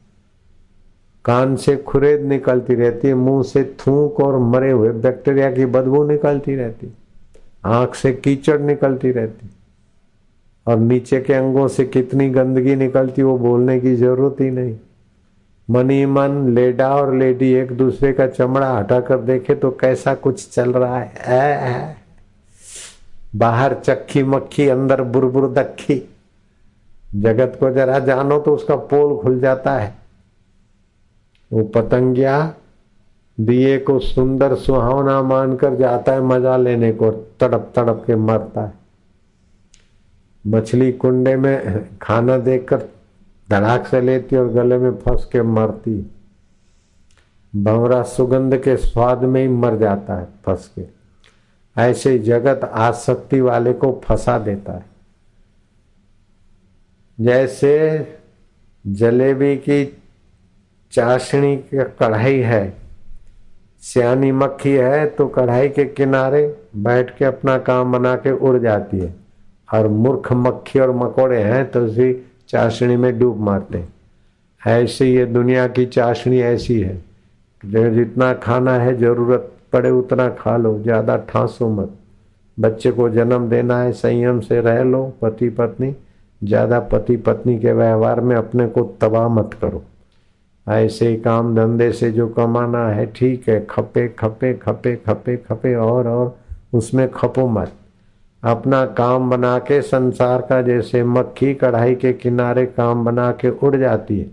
कान 1.25 1.55
से 1.55 1.75
खुरेद 1.77 2.21
निकलती 2.21 2.75
रहती 2.75 3.07
है, 3.07 3.13
मुँह 3.13 3.43
से 3.43 3.63
थूक 3.79 4.19
और 4.19 4.37
मरे 4.37 4.71
हुए 4.71 4.89
बैक्टीरिया 4.89 5.51
की 5.51 5.65
बदबू 5.65 6.03
निकलती 6.03 6.55
रहती 6.55 6.93
आँख 7.65 7.95
से 7.95 8.11
कीचड़ 8.13 8.59
निकलती 8.59 9.11
रहती 9.11 9.49
और 10.67 10.77
नीचे 10.77 11.21
के 11.21 11.33
अंगों 11.33 11.67
से 11.67 11.85
कितनी 11.85 12.29
गंदगी 12.29 12.75
निकलती 12.75 13.21
वो 13.23 13.37
बोलने 13.37 13.79
की 13.79 13.95
ज़रूरत 13.95 14.41
ही 14.41 14.51
नहीं। 14.51 14.75
मनी 15.69 16.05
मन, 16.05 16.49
लेडा 16.49 16.95
और 16.95 17.15
लेडी 17.15 17.53
एक 17.53 17.71
दूसरे 17.71 18.13
का 18.13 18.27
चमड़ा 18.27 18.77
हटा 18.77 18.99
कर 18.99 19.17
देखे 19.17 19.55
तो 19.55 19.71
कैसा 19.71 20.13
कुछ 20.15 20.49
चल 20.49 20.73
रहा 20.73 20.99
है, 20.99 21.13
ऐ। 21.17 21.93
बाहर 23.35 23.73
चक्की 23.73 24.23
मक्खी, 24.23 24.67
अंदर 24.67 25.01
बुरबुर 25.01 25.51
दक्खी। 25.51 26.09
जगत 27.15 27.57
को 27.59 27.69
जरा 27.69 27.99
जानो 27.99 28.39
तो 28.39 28.55
उसका 28.55 28.75
पोल 28.75 29.21
खुल 29.23 29.39
जाता 29.39 29.77
है। 29.77 30.00
वो 31.51 31.63
पतंगिया 31.63 32.53
दिए 33.39 33.77
को 33.77 33.99
सुंदर 33.99 34.55
सुहावना 34.55 35.21
मानकर 35.21 35.75
जाता 35.75 36.11
है, 36.11 36.21
मज़ा 36.21 36.57
लेने 36.57 36.91
को 36.91 37.11
तड़प 37.11 37.73
तड़प 37.75 38.03
के 38.07 38.15
मरता 38.15 38.61
है। 38.61 38.73
मछली 40.47 40.91
कुंडे 40.91 41.35
में 41.35 41.89
खाना 41.97 42.37
देखकर 42.37 42.81
धड़ाक 43.49 43.87
से 43.87 44.01
लेती 44.01 44.35
और 44.35 44.47
गले 44.47 44.77
में 44.77 44.91
फंस 44.91 45.25
के 45.25 45.41
मरती। 45.41 46.11
भंवरा 47.55 48.03
सुगंध 48.03 48.57
के 48.57 48.77
स्वाद 48.77 49.23
में 49.23 49.41
ही 49.41 49.47
मर 49.47 49.77
जाता 49.77 50.15
है, 50.15 50.27
फंस 50.45 50.71
के। 50.75 50.85
ऐसे 51.81 52.19
जगत 52.19 52.63
आसक्ति 52.63 53.41
वाले 53.41 53.73
को 53.73 54.01
फंसा 54.03 54.37
देता 54.39 54.73
है। 54.73 54.85
जैसे 57.19 57.73
जलेबी 58.87 59.55
की 59.57 60.00
चाशनी 60.93 61.55
की 61.57 61.83
कढ़ाई 61.99 62.39
है। 62.41 62.63
सियानी 63.83 64.31
मक्खी 64.33 64.71
है 64.71 65.05
तो 65.07 65.27
कढ़ाई 65.29 65.69
के 65.69 65.85
किनारे 65.87 66.43
बैठ 66.77 67.17
के 67.17 67.25
अपना 67.25 67.57
काम 67.59 67.91
बना 67.91 68.15
के 68.17 68.31
उड़ 68.31 68.57
जाती 68.59 68.99
है। 68.99 69.13
और 69.69 69.87
मूर्ख 69.87 70.31
मक्खी 70.33 70.79
और 70.79 70.91
मकोड़े 70.95 71.41
हैं 71.43 71.69
तो 71.71 71.85
उसी 71.85 72.13
चाशनी 72.49 72.95
में 72.97 73.17
डूब 73.19 73.39
मारते 73.39 73.77
हैं। 73.77 73.93
ऐसे 74.61 75.05
ये 75.07 75.25
दुनिया 75.27 75.67
की 75.69 75.85
चाशनी 75.87 76.39
ऐसी 76.41 76.79
है। 76.79 76.95
जितना 77.63 78.33
खाना 78.35 78.73
है 78.73 78.97
ज़रूरत 78.97 79.51
पड़े 79.73 79.89
उतना 79.91 80.27
खा 80.35 80.55
लो, 80.57 80.77
ज़्यादा 80.79 81.15
ठांसो 81.29 81.69
मत। 81.71 81.91
बच्चे 82.57 82.91
को 82.91 83.09
जन्म 83.09 83.47
देना 83.49 83.79
है, 83.81 83.91
संयम 83.93 84.39
से 84.39 84.59
रह 84.61 84.81
लो, 84.83 85.03
पति 85.21 85.49
पत्नी, 85.51 85.93
ज़्यादा 86.41 86.79
पति 86.81 87.17
पत्नी 87.19 87.57
के 87.59 87.73
व्यवहार 87.73 88.21
में 88.21 88.35
अपने 88.35 88.67
को 88.67 88.83
तबाह 89.01 89.27
मत 89.29 89.53
करो। 89.61 89.83
ऐसे 90.69 91.15
काम 91.15 91.55
धंधे 91.55 91.91
से 91.91 92.11
जो 92.11 92.27
कमाना 92.27 92.89
है, 92.89 93.05
ठीक 93.05 93.49
है, 93.49 93.67
खपे 93.69 94.07
खपे 94.07 94.53
खपे 94.53 94.95
खपे 94.95 95.37
खपे, 95.37 95.75
और 95.75 96.07
और, 96.07 96.37
उसमें 96.73 97.11
खपो 97.11 97.47
मत। 97.47 97.71
अपना 98.43 98.85
काम 98.85 99.29
बना 99.29 99.59
के 99.59 99.81
संसार 99.81 100.41
का 100.41 100.61
जैसे 100.61 101.03
मक्खी 101.03 101.53
कढ़ाई 101.53 101.95
के 101.95 102.13
किनारे 102.13 102.65
काम 102.65 103.05
बना 103.05 103.31
के 103.31 103.49
उड़ 103.49 103.75
जाती 103.75 104.19
है। 104.19 104.27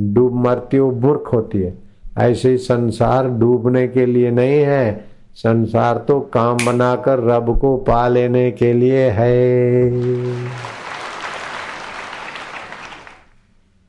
डूब 0.00 0.34
मरती 0.34 0.76
हो, 0.76 0.90
मूर्ख 0.90 1.32
होती 1.32 1.58
है। 1.62 1.74
ऐसे 2.18 2.50
ही 2.50 2.56
संसार 2.56 3.28
डूबने 3.28 3.88
के 3.88 4.06
लिए 4.06 4.30
नहीं 4.30 4.60
है। 4.60 5.04
संसार 5.34 6.04
तो 6.08 6.20
काम 6.20 6.56
बनाकर 6.66 7.18
रब 7.18 7.58
को 7.58 7.76
पा 7.76 8.08
लेने 8.08 8.50
के 8.50 8.72
लिए 8.72 9.10
है। 9.10 9.90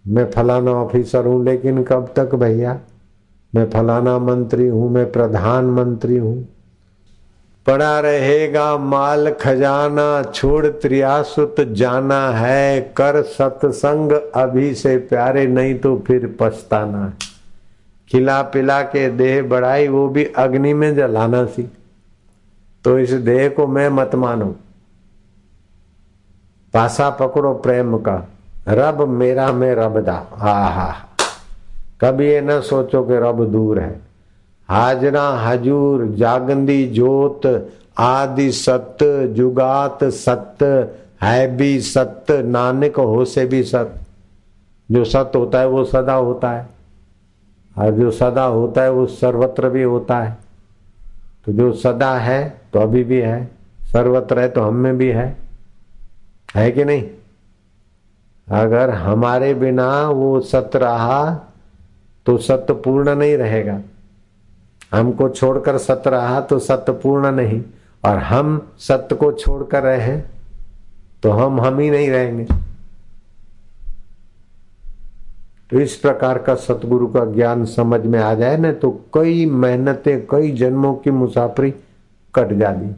मैं 0.08 0.32
फलाना 0.32 0.72
ऑफिसर 0.72 1.26
हूँ, 1.26 1.46
लेकिन 1.46 1.84
कब 1.84 2.14
तक 2.16 2.36
भैया? 2.36 2.80
मैं 3.56 3.70
फलाना 3.70 4.20
मंत्री 4.20 4.68
हूँ, 4.68 4.92
मैं 4.92 5.12
प्रधानमंत्री 5.12 6.18
हूँ। 6.18 6.48
पड़ा 7.68 8.00
रहेगा 8.00 8.78
माल 8.78 9.32
खजाना, 9.32 10.24
छोड़ 10.24 10.68
त्रियासुत 10.68 11.56
जाना 11.62 12.30
है, 12.30 12.82
कर 12.82 13.22
सत्संग, 13.22 14.12
अभी 14.12 14.76
से 14.76 14.98
प्यारे, 14.98 15.48
नहीं 15.48 15.76
तो 15.76 16.04
फिर 16.08 16.38
पछताना 16.40 17.06
है। 17.06 17.14
खिला 18.12 18.42
पिला 18.42 18.82
के 18.82 19.10
देह 19.10 19.44
बढ़ाई, 19.44 19.88
वो 19.88 20.08
भी 20.08 20.26
अग्नि 20.26 20.74
में 20.74 20.96
जलाना 20.96 21.46
सी। 21.46 21.72
तो 22.84 23.00
इस 23.00 23.12
देह 23.12 23.50
को 23.50 23.68
मैं 23.68 23.90
मत 23.90 24.16
मानो। 24.16 24.56
पासा 26.74 27.10
पकड़ो 27.10 27.54
प्रेम 27.54 27.98
का। 27.98 28.30
रब 28.68 29.08
मेरा 29.08 29.52
में 29.52 29.76
रब 29.76 30.00
दा। 30.00 30.28
हा 30.34 30.68
हा 30.68 30.96
कभी 32.02 32.28
ये 32.28 32.42
न 32.42 32.62
सोचो 32.62 33.04
कि 33.04 33.16
रब 33.16 33.46
दूर 33.52 33.80
है। 33.80 34.00
हाजरा 34.70 35.30
हजूर, 35.30 36.06
जागंदी 36.06 36.88
जोत, 36.88 37.72
आदि 37.98 38.52
सत्य 38.52 39.28
जुगात 39.28 40.04
सत्य 40.04 40.90
है 41.24 41.58
भी 41.58 41.82
सत्य 41.82 42.42
नानक 42.42 42.96
हो 42.98 43.26
से 43.26 43.46
भी 43.46 43.64
सत्य 43.64 44.00
जो 44.92 45.06
सत्य 45.06 45.40
होता 45.40 45.60
है, 45.60 45.68
वो 45.68 45.84
सदा 45.86 46.14
होता 46.14 46.52
है। 46.52 46.70
और 47.78 47.92
जो 47.92 48.12
सदा 48.12 48.44
होता 48.44 48.82
है, 48.82 48.92
वो 48.92 49.06
सर्वत्र 49.06 49.70
भी 49.70 49.84
होता 49.84 50.18
है। 50.18 50.38
तो 51.46 51.54
जो 51.54 51.74
सदा 51.74 52.18
है 52.18 52.62
तो 52.74 52.80
अभी 52.80 53.04
भी 53.04 53.22
है। 53.22 53.52
सर्वत्र 53.84 54.40
है 54.40 54.50
तो 54.50 54.62
हम 54.62 54.74
में 54.74 54.98
भी 54.98 55.08
है। 55.08 55.38
है 56.56 56.72
कि 56.72 56.86
नहीं? 56.86 57.04
अगर 58.48 58.90
हमारे 58.90 59.54
बिना 59.54 59.88
वो 60.10 60.40
सत्य 60.40 60.80
रहा 60.80 61.34
तो 62.26 62.38
सत्य 62.38 62.74
पूर्ण 62.74 63.16
नहीं 63.16 63.38
रहेगा। 63.38 63.80
हमको 64.92 65.30
छोड़कर 65.30 65.78
सत्य 65.78 66.10
रहा 66.10 66.42
तो 66.42 66.60
सत्य 66.60 66.92
पूर्ण 66.94 67.32
नहीं। 67.32 67.62
और 68.04 68.18
हम 68.18 68.72
सत्य 68.80 69.16
को 69.16 69.32
छोड़कर 69.32 69.84
रहे 69.84 70.18
तो 71.24 71.32
हम 71.32 71.62
हम 71.62 71.80
ही 71.80 71.90
नहीं 71.90 72.10
रहेंगे। 72.10 72.46
तो 75.72 75.80
इस 75.80 75.96
प्रकार 75.96 76.38
का 76.38 76.56
सतगुरु 76.56 77.08
का 77.08 77.24
ज्ञान 77.26 77.66
समझ 77.66 78.02
में 78.02 78.20
आ 78.20 78.34
जाए 78.34 78.58
ना 78.58 78.72
तो 78.72 78.92
कई 79.14 79.46
मेहनतें, 79.46 80.26
कई 80.28 80.52
जन्मों 80.52 80.94
की 80.96 81.12
मुसाफरी 81.12 81.72
कट 82.36 82.54
जाती। 82.54 82.96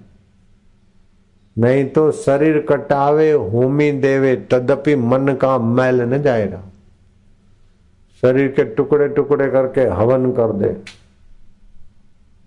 नहीं 1.58 1.86
तो 1.86 2.12
शरीर 2.12 2.66
कटावे, 2.70 3.32
होमी 3.32 3.92
देवे, 3.92 4.36
तदपि 4.36 4.96
मन 4.96 5.38
का 5.42 5.58
मैल 5.58 6.02
न 6.02 6.22
जाएगा। 6.22 6.62
शरीर 8.22 8.48
के 8.48 8.64
टुकड़े 8.64 9.08
टुकड़े 9.08 9.48
करके 9.48 9.82
हवन 9.82 10.32
कर 10.32 10.52
दे। 10.52 10.78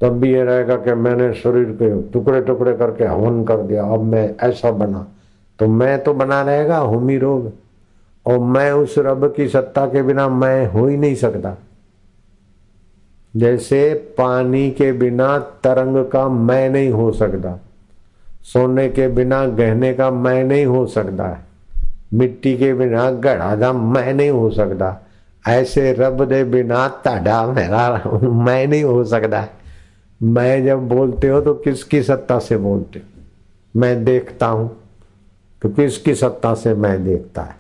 तब 0.01 0.09
भी 0.09 0.33
ये 0.33 0.45
रहेगा 0.45 0.77
कि 0.77 0.95
मैंने 0.95 1.33
शरीर 1.33 1.65
के 1.65 2.03
टुकड़े 2.03 2.41
टुकड़े 2.41 2.77
करके 2.77 3.05
हवन 3.05 3.45
कर 3.45 3.57
दिया, 3.57 3.85
अब 3.85 4.03
मैं 4.03 4.35
ऐसा 4.43 4.71
बना। 4.71 5.07
तो 5.59 5.67
मैं 5.67 6.03
तो 6.03 6.15
बना 6.15 6.43
रहेगा, 6.43 6.79
होमी 6.79 7.19
रोग। 7.19 7.53
और 8.27 8.39
मैं 8.39 8.73
उस 8.73 8.95
रब 8.99 9.35
की 9.35 9.49
सत्ता 9.49 9.87
के 9.87 10.03
बिना 10.03 10.29
मैं 10.29 10.67
हो 10.67 10.87
ही 10.87 10.97
नहीं 10.97 11.15
सकता। 11.15 11.57
जैसे 13.37 13.95
पानी 14.19 14.71
के 14.71 14.93
बिना 14.93 15.39
तरंग 15.39 16.07
का 16.07 16.29
मैं 16.29 16.71
नहीं 16.71 16.91
हो 16.91 17.13
सकता। 17.13 17.59
सोने 18.45 18.89
के 18.89 19.09
बिना 19.09 19.45
गहने 19.47 19.93
का 19.95 20.11
मैं 20.11 20.43
नहीं 20.45 20.65
हो 20.67 20.87
सकता। 20.87 21.29
है 21.29 21.45
मिट्टी 22.15 22.57
के 22.57 22.73
बिना 22.75 23.11
गढ़ा 23.11 23.55
का 23.57 23.73
मैं 23.73 24.13
नहीं 24.15 24.31
हो 24.31 24.51
सकता। 24.51 24.97
ऐसे 25.45 25.93
रब 25.93 26.25
दे 26.25 26.43
बिना 26.45 26.87
ताडा 27.05 27.47
मेरा 27.47 28.03
मैं 28.23 28.67
नहीं 28.67 28.83
हो 28.85 29.05
सकता। 29.05 29.47
मैं 30.21 30.65
जब 30.65 30.89
बोलते 30.89 31.29
हो 31.29 31.41
तो 31.41 31.55
किसकी 31.55 32.03
सत्ता 32.03 32.39
से 32.39 32.57
बोलते 32.57 33.03
मैं 33.75 34.05
देखता 34.05 34.47
हूँ 34.47 34.69
तो 35.63 35.69
किसकी 35.69 36.15
सत्ता 36.15 36.55
से 36.55 36.75
मैं 36.75 37.05
देखता 37.05 37.43
है? 37.43 37.55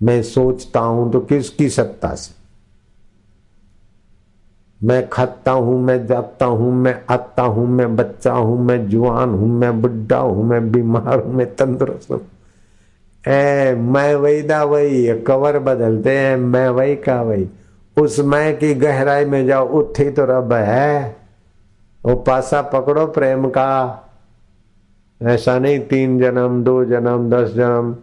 मैं 0.00 0.22
सोचता 0.22 0.80
हूँ 0.80 1.12
तो 1.12 1.20
किसकी 1.20 1.68
सत्ता 1.68 2.14
से? 2.14 2.34
मैं 4.84 5.08
खाता 5.08 5.50
हूँ, 5.50 5.80
मैं 5.82 6.06
जाता 6.06 6.46
हूँ, 6.46 6.74
मैं 6.74 7.02
आता 7.10 7.42
हूँ, 7.42 7.68
मैं 7.68 7.96
बच्चा 7.96 8.32
हूँ, 8.32 8.60
मैं 8.60 8.88
जुआन 8.88 9.30
हूँ, 9.30 9.48
मैं 9.48 9.82
बुढ़ा 9.82 10.16
हूँ, 10.16 10.44
मैं 10.44 10.72
बीमार 10.72 11.20
हूँ, 11.20 11.34
मैं 11.34 11.54
तंदुरुस्त 11.54 12.10
हूँ। 12.10 12.20
ए 13.28 13.74
मैं 13.74 14.14
वही 14.14 14.42
दा 14.42 14.64
वही 14.64 15.18
कवर 15.18 15.58
बदलते 15.58 16.18
हैं, 16.18 16.36
मैं 16.36 16.68
वही 16.68 16.96
का 16.96 17.22
वही। 17.22 17.48
उस 18.00 18.20
मैं 18.20 18.58
की 18.58 18.74
गहराई 18.74 19.24
में 19.24 19.46
जाओ, 19.46 19.68
उठी 19.68 20.10
तो 20.10 20.24
रब 20.24 20.52
है। 20.52 21.16
वो 22.04 22.14
पासा 22.14 22.62
पकड़ो 22.62 23.06
प्रेम 23.06 23.48
का। 23.48 24.02
ऐसा 25.22 25.58
नहीं, 25.58 25.80
तीन 25.80 26.20
जन्म, 26.20 26.64
दो 26.64 26.84
जन्म, 26.84 27.30
दस 27.30 27.52
जन्म, 27.54 27.96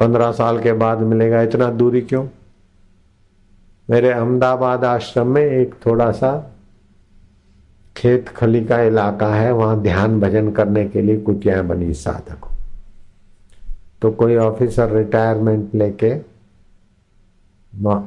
पंद्रह 0.00 0.32
साल 0.32 0.58
के 0.58 0.72
बाद 0.72 0.98
मिलेगा, 0.98 1.42
इतना 1.42 1.70
दूरी 1.70 2.00
क्यों? 2.00 2.26
मेरे 3.90 4.10
अहमदाबाद 4.10 4.84
आश्रम 4.84 5.26
में 5.26 5.42
एक 5.42 5.74
थोड़ा 5.86 6.10
सा 6.12 6.30
खेत 7.96 8.28
खली 8.28 8.64
का 8.64 8.80
इलाका 8.80 9.28
है, 9.34 9.52
वहाँ 9.52 9.80
ध्यान 9.82 10.20
भजन 10.20 10.50
करने 10.52 10.84
के 10.88 11.02
लिए 11.02 11.16
कुटिया 11.20 11.62
बनी 11.62 11.92
साधक 11.94 12.46
तो 14.02 14.10
कोई 14.12 14.36
ऑफिसर 14.36 14.92
रिटायरमेंट 14.92 15.74
लेके 15.74 16.10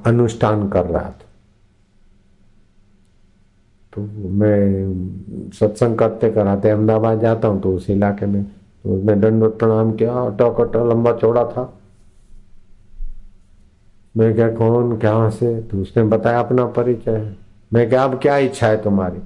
अनुष्ठान 0.06 0.68
कर 0.70 0.86
रहा 0.86 1.02
था। 1.02 1.28
तो 3.94 4.02
मैं 4.32 5.52
सत्संग 5.54 5.98
करते 5.98 6.30
कराते 6.32 6.70
अहमदाबाद 6.70 7.20
जाता 7.22 7.48
हूँ 7.48 7.62
तो 7.62 7.74
उस 7.76 7.90
इलाके 7.90 8.26
में 8.26 8.44
तो 8.44 8.96
उसने 8.98 9.16
दंड 9.16 9.44
प्रणाम 9.52 9.92
किया 9.92 10.14
अटक 10.22 10.76
लंबा 10.90 11.12
चौड़ा 11.14 11.44
था। 11.46 11.74
मैं 14.18 14.36
क्या 14.36 14.50
कौन 14.50 14.98
क्या 14.98 15.30
से? 15.30 15.62
तो 15.62 15.82
उसने 15.82 16.04
बताया 16.04 16.40
अपना 16.40 16.66
परिचय। 16.66 17.34
मैं 17.74 17.90
क्या, 17.90 18.04
अब 18.04 18.20
क्या 18.20 18.38
इच्छा 18.38 18.68
है 18.68 18.84
तुम्हारी? 18.84 19.20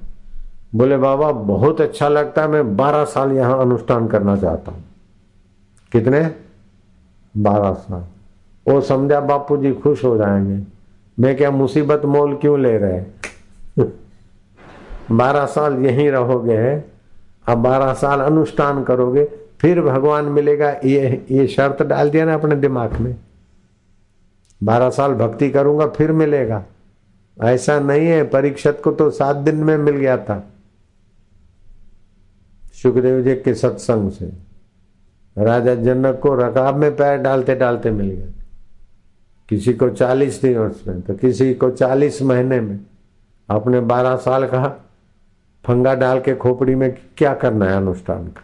बोले, 0.76 0.98
बाबा, 0.98 1.32
बहुत 1.32 1.82
अच्छा 1.82 2.08
लगता 2.08 2.42
है, 2.42 2.48
मैं 2.48 2.78
बारह 2.78 3.06
साल 3.06 3.32
यहाँ 3.32 3.62
अनुष्ठान 3.62 4.08
करना 4.08 4.36
चाहता 4.36 4.72
हूँ। 4.72 4.84
कितने? 5.92 6.36
बारह 7.38 7.74
साल। 7.74 8.04
वो 8.72 8.82
समझा 8.82 9.20
बापू 9.20 9.58
जी 9.58 9.74
खुश 9.74 10.04
हो 10.06 10.18
जाएँगे। 10.18 10.64
मैं 11.20 11.38
क्या 11.38 11.52
मुसीबत 11.52 12.06
मोल 12.06 12.36
क्यों 12.36 12.60
ले 12.60 12.78
रहे 12.78 13.02
बारह 15.12 15.46
साल 15.46 15.86
यहीं 15.86 16.12
रहोगे 16.12 16.84
अब 17.48 17.58
बारह 17.58 17.94
साल 17.94 18.20
अनुष्ठान 18.20 18.84
करोगे, 18.84 19.26
फिर 19.60 19.82
भगवान 19.82 20.26
मिलेगा, 20.26 20.70
ये 20.86 21.26
ये 21.32 21.48
शर्त 21.48 21.84
डाल 21.84 22.10
दिया 22.10 22.26
ना 22.26 22.34
अपने 22.34 22.56
दिमाग 22.56 22.94
में। 22.94 23.16
बारह 24.62 24.90
साल 24.90 25.14
भक्ति 25.14 25.50
करूँगा, 25.50 25.88
फिर 25.88 26.12
मिलेगा। 26.12 26.64
ऐसा 27.38 27.80
नहीं 27.80 28.08
है, 28.08 28.24
परीक्षत 28.24 28.82
को 28.84 28.92
तो 28.92 29.10
सात 29.10 29.36
दिन 29.36 29.56
में 29.56 29.78
मिल 29.78 29.96
गया 29.96 30.18
था। 30.18 30.44
सुखदेव 32.74 33.22
जी 33.22 33.36
के 33.36 33.54
सत्संग 33.54 34.12
से। 34.12 34.32
राजा 35.38 35.76
जनक 35.76 36.20
को 36.20 36.34
रकाब 36.36 36.76
में 36.76 36.96
पैर 36.96 37.18
डालते 37.18 37.56
डालते 37.56 37.92
मिल 37.92 38.10
गया 38.10 38.28
किसी 39.50 39.74
को 39.74 39.90
चालीस 39.90 40.42
दिवस 40.42 40.84
में 40.88 41.02
तो 41.02 41.14
किसी 41.14 41.54
को 41.54 41.70
चालीस 41.72 42.22
महीने 42.22 42.60
में। 42.62 42.80
अपने 43.50 43.80
बारह 43.80 44.16
साल 44.16 44.48
का 44.48 44.68
फंगा 45.66 45.94
डाल 45.96 46.20
के 46.20 46.36
खोपड़ी 46.36 46.76
में 46.76 46.92
क्या 47.18 47.34
करना 47.34 47.66
है 47.66 47.76
अनुष्ठान 47.78 48.28
का? 48.28 48.42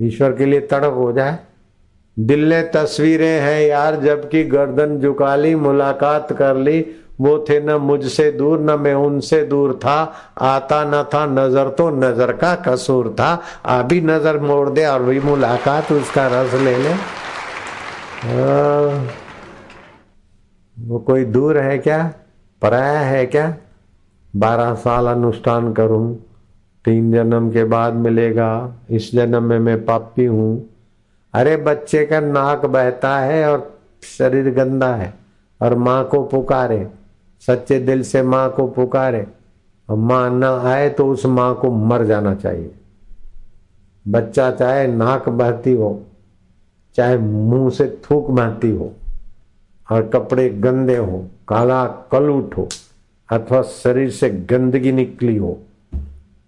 ईश्वर 0.00 0.32
के 0.32 0.46
लिए 0.46 0.60
तड़प 0.60 0.94
हो 0.94 1.12
जाए। 1.12 1.38
दिल 2.18 2.48
ने 2.48 2.62
तस्वीरें 2.62 3.40
हैं 3.40 3.60
यार, 3.62 3.96
जबकि 3.96 4.44
गर्दन 4.44 4.98
झुका 5.00 5.36
ली, 5.36 5.54
मुलाकात 5.54 6.32
कर 6.32 6.56
ली। 6.56 6.84
वो 7.20 7.38
थे 7.48 7.58
न 7.60 7.72
मुझसे 7.72 8.30
दूर, 8.32 8.60
न 8.60 8.78
मैं 8.80 8.94
उनसे 8.94 9.42
दूर 9.44 9.72
था। 9.74 10.12
आता 10.38 10.84
न 10.84 11.02
था, 11.14 11.24
नज़र 11.26 11.68
तो 11.68 11.88
नज़र 11.90 12.32
का 12.32 12.54
कसूर 12.54 13.08
था। 13.08 13.42
अभी 13.66 14.00
नज़र 14.00 14.38
मोड़ 14.38 14.68
दे 14.70 14.84
और 14.86 15.02
वही 15.02 15.20
मुलाकात, 15.20 15.92
उसका 15.92 16.26
रस 16.26 16.54
ले 16.54 16.76
ले। 16.76 16.92
हाँ। 18.22 19.08
वो 20.76 20.98
कोई 20.98 21.24
दूर 21.24 21.58
है 21.58 21.78
क्या? 21.78 22.12
पराया 22.62 23.00
है 23.00 23.26
क्या? 23.26 23.54
बारह 24.36 24.74
साल 24.74 25.06
अनुष्ठान 25.06 25.72
करूँ, 25.72 26.14
तीन 26.84 27.12
जन्म 27.12 27.50
के 27.50 27.64
बाद 27.64 27.94
मिलेगा। 27.94 28.74
इस 28.90 29.12
जन्म 29.14 29.42
में 29.42 29.58
मैं 29.58 29.84
पापी 29.84 30.24
हूँ। 30.24 30.67
अरे 31.38 31.56
बच्चे 31.56 32.04
का 32.06 32.18
नाक 32.20 32.64
बहता 32.66 33.18
है 33.18 33.50
और 33.50 33.58
शरीर 34.02 34.50
गंदा 34.54 34.94
है 34.94 35.12
और 35.60 35.74
माँ 35.76 36.04
को 36.04 36.22
पुकारे, 36.26 36.86
सच्चे 37.42 37.78
दिल 37.78 38.02
से 38.02 38.22
माँ 38.22 38.48
को 38.50 38.66
पुकारे 38.68 39.26
और 39.88 39.96
माँ 39.98 40.28
न 40.30 40.44
आए 40.44 40.88
तो 40.90 41.06
उस 41.08 41.26
माँ 41.26 41.54
को 41.54 41.70
मर 41.70 42.04
जाना 42.04 42.34
चाहिए। 42.34 42.70
बच्चा 44.06 44.50
चाहे 44.50 44.86
नाक 44.86 45.28
बहती 45.28 45.72
हो, 45.72 45.90
चाहे 46.96 47.18
मुँह 47.18 47.68
से 47.70 47.86
थूक 48.04 48.30
बहती 48.30 48.70
हो 48.70 48.92
और 49.86 50.08
कपड़े 50.14 50.48
गंदे 50.50 50.96
हो, 50.96 51.18
काला 51.48 51.84
कलूट 52.12 52.56
हो 52.56 52.68
अथवा 53.28 53.62
शरीर 53.62 54.10
से 54.10 54.30
गंदगी 54.30 54.92
निकली 54.92 55.36
हो, 55.36 55.58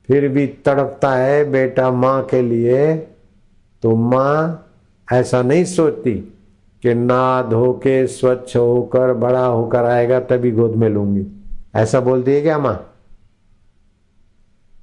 फिर 0.08 0.28
भी 0.28 0.46
तड़पता 0.66 1.12
है 1.14 1.44
बेटा 1.50 1.90
माँ 1.92 2.22
के 2.24 2.42
लिए 2.42 2.94
तो 3.82 3.94
माँ 3.96 4.66
ऐसा 5.12 5.42
नहीं 5.42 5.64
सोचती 5.64 6.14
कि 6.82 6.94
ना 6.94 7.42
धो 7.42 7.72
के 7.72 8.06
स्वच्छ 8.06 8.56
होकर, 8.56 9.12
बड़ा 9.12 9.46
होकर 9.46 9.84
आएगा, 9.84 10.20
तभी 10.20 10.50
गोद 10.50 10.76
में 10.76 10.88
लूँगी। 10.88 11.26
ऐसा 11.74 12.00
बोलती 12.00 12.32
है 12.32 12.40
क्या 12.40 12.58
माँ? 12.58 12.94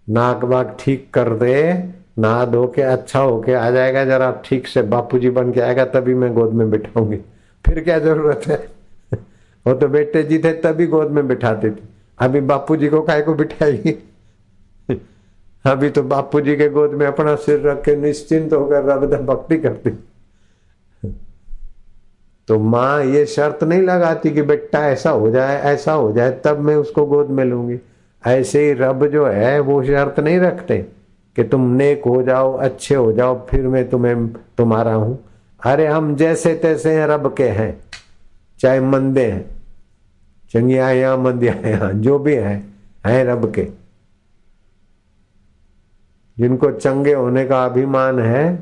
नाक 0.10 0.46
बाग 0.46 0.78
ठीक 0.80 1.13
कर 1.13 1.30
दे 1.30 1.84
ना 2.20 2.46
धो 2.46 2.68
के 2.68 2.82
अच्छा 2.82 3.20
होके 3.20 3.54
आ 3.54 3.72
जाएगा, 3.72 4.06
जरा 4.06 4.42
ठीक 4.46 4.68
से 4.68 4.82
बापूजी 4.82 5.30
बन 5.30 5.52
के 5.52 5.62
आएगा, 5.62 5.86
तभी 5.86 6.13
मैं 6.13 6.34
गोद 6.34 6.54
में 6.54 6.70
बिठाऊँगी। 6.70 7.18
फिर 7.66 7.80
क्या 7.84 8.00
ज़रूरत 8.00 8.42
है? 8.48 8.68
वो 9.68 9.74
तो 9.74 9.88
बेटे 9.88 10.24
जी 10.24 10.40
थे, 10.40 10.54
तभी 10.54 10.88
गोद 10.88 11.12
में 11.12 11.28
बिठाते 11.28 11.70
थे। 11.70 11.82
अभी 12.20 12.42
बापू 12.42 12.76
जी 12.76 12.88
को 12.88 13.02
काय 13.02 13.22
को 13.22 13.34
बिठाएगी? 13.34 14.04
अभी 15.66 15.90
तो 15.90 16.04
बापू 16.04 16.42
जी 16.42 16.56
के 16.56 16.70
गोद 16.70 16.92
में 16.92 17.08
अपना 17.08 17.36
सिर 17.36 17.62
रख 17.62 17.84
के 17.84 17.96
निश्चिंत 17.96 18.54
होकर 18.54 18.84
रब 18.84 19.26
भक्ति 19.26 19.58
करती 19.58 19.90
तो 22.48 22.60
माँ 22.60 23.04
ये 23.04 23.26
शर्त 23.26 23.64
नहीं 23.64 23.82
लगाती 23.82 24.32
कि 24.32 24.42
बेटा 24.42 24.88
ऐसा 24.90 25.10
हो 25.10 25.32
जाए, 25.32 25.62
ऐसा 25.62 25.94
हो 25.94 26.12
जाए, 26.12 26.42
तब 26.46 26.60
मैं 26.60 26.76
उसको 26.76 27.06
गोद 27.06 27.30
में 27.30 27.46
लूँगी। 27.46 27.80
ऐसे 28.28 28.66
ही 28.66 28.74
रब 28.74 29.08
जो 29.08 29.26
है, 29.26 29.60
वो 29.60 29.84
शर्त 29.84 30.20
नहीं 30.20 30.40
रखते 30.40 30.78
कि 31.36 31.44
तुम 31.44 31.62
नेक 31.72 32.02
हो 32.06 32.24
जाओ, 32.24 32.54
अच्छे 32.54 32.96
हो 32.96 33.12
जाओ, 33.14 33.48
फिर 33.48 33.68
मैं 33.68 33.90
तुम्हें, 33.90 34.28
तुम्हारा 34.28 34.94
हूँ। 34.94 35.24
अरे 35.66 35.88
हम 35.88 36.16
जैसे 36.16 36.56
तैसे 36.56 36.94
हैं, 36.94 37.08
रब 37.08 37.36
के 37.38 37.48
हैं, 37.50 37.80
चाहे 38.60 38.80
मंदे 38.80 39.26
हैं, 39.26 39.46
चंगिया 40.52 40.90
या 40.92 41.18
मंदिया 41.18 41.92
जो 41.92 42.20
भी 42.20 42.36
है, 42.36 42.64
हैं 43.06 43.26
रब 43.26 43.54
के। 43.54 43.68
जिनको 46.38 46.72
चंगे 46.72 47.14
होने 47.14 47.46
का 47.46 47.66
अभिमान 47.66 48.20
है, 48.20 48.60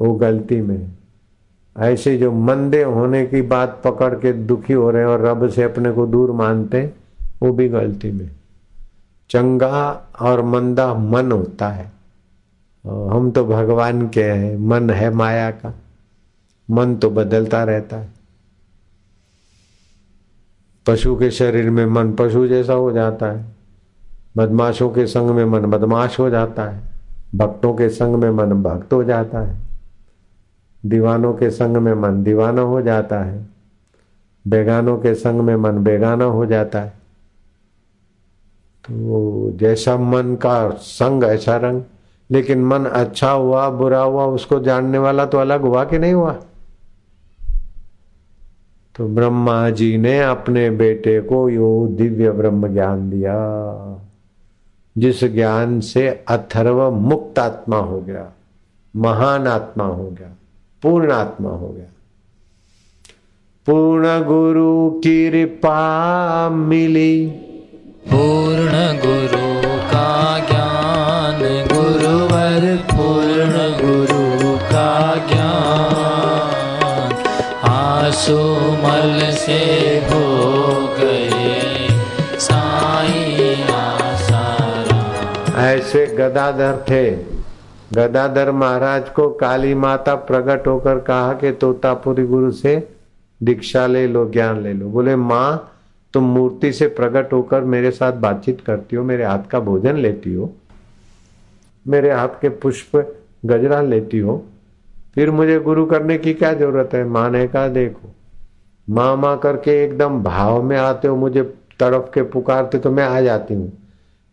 वो 0.00 0.14
गलती 0.14 0.60
में 0.60 0.97
ऐसे 1.78 2.18
जो 2.18 2.32
मंदे 2.32 2.82
होने 2.82 3.26
की 3.26 3.42
बात 3.42 3.80
पकड़ 3.84 4.14
के 4.14 4.32
दुखी 4.32 4.72
हो 4.72 4.90
रहे 4.90 5.02
हैं 5.02 5.08
और 5.08 5.26
रब 5.26 5.48
से 5.48 5.62
अपने 5.62 5.92
को 5.92 6.06
दूर 6.06 6.32
मानते 6.32 6.92
वो 7.42 7.52
भी 7.52 7.68
गलती 7.68 8.10
में। 8.10 8.30
चंगा 9.30 10.06
और 10.20 10.42
मंदा 10.42 10.94
मन 10.94 11.32
होता 11.32 11.68
है। 11.68 11.92
हम 12.86 13.30
तो 13.30 13.44
भगवान 13.44 14.08
के 14.08 14.24
हैं, 14.24 14.56
मन 14.56 14.90
है 14.90 15.10
माया 15.10 15.50
का। 15.50 15.74
मन 16.70 16.96
तो 16.96 17.10
बदलता 17.10 17.64
रहता 17.64 17.96
है। 17.96 18.08
पशु 20.86 21.16
के 21.16 21.30
शरीर 21.30 21.70
में 21.70 21.86
मन 21.86 22.12
पशु 22.12 22.48
जैसा 22.48 22.72
हो 22.72 22.92
जाता 22.92 23.26
है। 23.26 23.44
बदमाशों 24.36 24.90
के 24.90 25.06
संग 25.06 25.30
में 25.30 25.44
मन 25.44 25.60
बदमाश 25.60 26.18
हो 26.18 26.30
जाता 26.30 26.64
है। 26.64 26.80
भक्तों 27.34 27.74
के 27.74 27.88
संग 27.88 28.14
में 28.14 28.30
मन 28.30 28.46
भक्त 28.46 28.92
हो 28.92 29.04
जाता 29.04 29.38
है। 29.38 29.67
दीवानों 30.88 31.34
के 31.34 31.50
संग 31.50 31.76
में 31.76 31.94
मन 31.94 32.22
दीवाना 32.22 32.62
हो 32.62 32.82
जाता 32.82 33.20
है। 33.20 33.46
बेगानों 34.48 34.98
के 34.98 35.14
संग 35.14 35.40
में 35.40 35.56
मन 35.56 35.72
बेगाना 35.72 36.24
हो 36.24 36.46
जाता 36.46 36.80
है। 36.80 36.88
तो 38.84 39.52
जैसा 39.54 39.96
मन 39.96 40.34
का 40.34 40.70
संग, 40.70 41.24
ऐसा 41.24 41.56
रंग। 41.56 41.82
लेकिन 42.30 42.64
मन 42.64 42.84
अच्छा 42.84 43.30
हुआ, 43.30 43.70
बुरा 43.70 44.02
हुआ, 44.02 44.24
उसको 44.24 44.60
जानने 44.60 44.98
वाला 44.98 45.26
तो 45.26 45.38
अलग 45.38 45.60
हुआ 45.60 45.84
कि 45.84 45.98
नहीं 45.98 46.12
हुआ? 46.12 46.36
तो 48.96 49.08
ब्रह्मा 49.08 49.70
जी 49.70 49.98
ने 49.98 50.20
अपने 50.20 50.70
बेटे 50.70 51.20
को 51.20 51.48
यो 51.48 51.88
दिव्य 51.90 52.30
ब्रह्म 52.30 52.68
ज्ञान 52.68 53.10
दिया, 53.10 53.36
जिस 54.98 55.24
ज्ञान 55.24 55.80
से 55.80 56.24
अथर्व 56.28 56.90
मुक्त 56.90 57.38
आत्मा 57.38 57.76
हो 57.76 58.00
गया, 58.00 58.32
महान 58.96 59.46
आत्मा 59.46 59.84
हो 59.84 60.10
गया। 60.10 60.28
पूर्ण 60.82 61.12
आत्मा 61.12 61.50
हो 61.50 61.68
गया। 61.68 61.90
पूर्ण 63.66 64.22
गुरु 64.22 64.90
की 64.90 65.30
कृपा 65.30 66.48
मिली। 66.48 67.26
पूर्ण 68.10 68.98
गुरु 68.98 69.88
का 69.90 70.38
ज्ञान 70.38 71.38
गुरुवर 71.72 72.76
पूर्ण 72.76 73.80
गुरु 73.80 74.56
का 74.56 75.14
ज्ञान 75.28 77.12
आँसू 77.70 78.38
मल 78.84 79.30
से 79.30 79.62
हो 80.08 80.24
गए 81.00 81.88
साई 82.38 83.62
आसारा 83.62 85.66
ऐसे 85.66 86.06
गदाधर 86.06 86.84
थे। 86.90 87.37
गदाधर 87.90 88.50
महाराज 88.50 89.08
को 89.10 89.28
काली 89.30 89.74
माता 89.74 90.14
प्रकट 90.14 90.66
होकर 90.66 90.98
कहा 90.98 91.32
कि 91.32 91.52
तोतापुरी 91.52 92.24
गुरु 92.26 92.50
से 92.52 92.76
दीक्षा 93.40 93.86
ले 93.86 94.06
लो, 94.06 94.24
ज्ञान 94.30 94.62
ले 94.62 94.72
लो। 94.72 94.88
बोले, 94.88 95.16
माँ, 95.16 95.74
तुम 96.14 96.24
मूर्ति 96.24 96.72
से 96.72 96.86
प्रकट 96.88 97.32
होकर 97.32 97.64
मेरे 97.64 97.90
साथ 97.90 98.12
बातचीत 98.18 98.60
करती 98.60 98.96
हो, 98.96 99.04
मेरे 99.04 99.24
हाथ 99.24 99.48
का 99.50 99.60
भोजन 99.60 99.96
लेती 99.96 100.34
हो, 100.34 100.52
मेरे 101.86 102.12
हाथ 102.12 102.40
के 102.40 102.48
पुष्प 102.48 102.96
गजरा 103.46 103.80
लेती 103.82 104.18
हो, 104.18 104.44
फिर 105.14 105.30
मुझे 105.30 105.58
गुरु 105.60 105.86
करने 105.86 106.18
की 106.18 106.34
क्या 106.34 106.52
ज़रूरत 106.52 106.94
है? 106.94 107.04
माँ 107.04 107.28
ने 107.30 107.46
कहा, 107.48 107.68
देखो 107.68 108.14
माँ 108.88 109.16
माँ 109.16 109.36
करके 109.38 109.82
एकदम 109.84 110.22
भाव 110.22 110.62
में 110.62 110.76
आते 110.76 111.08
हो, 111.08 111.16
मुझे 111.16 111.42
तड़प 111.80 112.10
के 112.14 112.22
पुकारते 112.24 112.78
तो 112.78 112.90
मैं 112.90 113.04
आ 113.04 113.20
जाती 113.20 113.54
हूँ। 113.54 113.72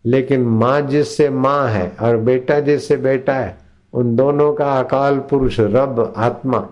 लेकिन 0.06 0.42
माँ 0.42 0.82
जिससे 0.82 1.30
माँ 1.30 1.68
है 1.68 1.92
और 2.02 2.18
बेटा 2.18 2.60
जिससे 2.60 2.98
बेटा 2.98 3.34
है, 3.34 3.58
उन 3.94 4.16
दोनों 4.16 4.54
का 4.54 4.80
अकाल 4.80 5.18
पुरुष, 5.20 5.60
रब, 5.60 6.14
आत्मा, 6.18 6.68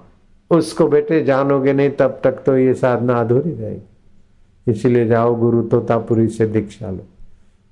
उसको 0.51 0.87
बेटे 0.87 1.23
जानोगे 1.23 1.73
नहीं, 1.73 1.89
तब 1.89 2.19
तक 2.23 2.31
तो 2.31 2.57
ये 2.57 2.73
साधना 2.73 3.13
अधूरी 3.13 3.51
रहेगी। 3.51 4.71
इसीलिए 4.71 5.07
जाओ 5.07 5.35
गुरु 5.35 5.61
तोतापुरी 5.61 6.27
से 6.27 6.45
दीक्षा 6.45 6.91
लो। 6.91 6.99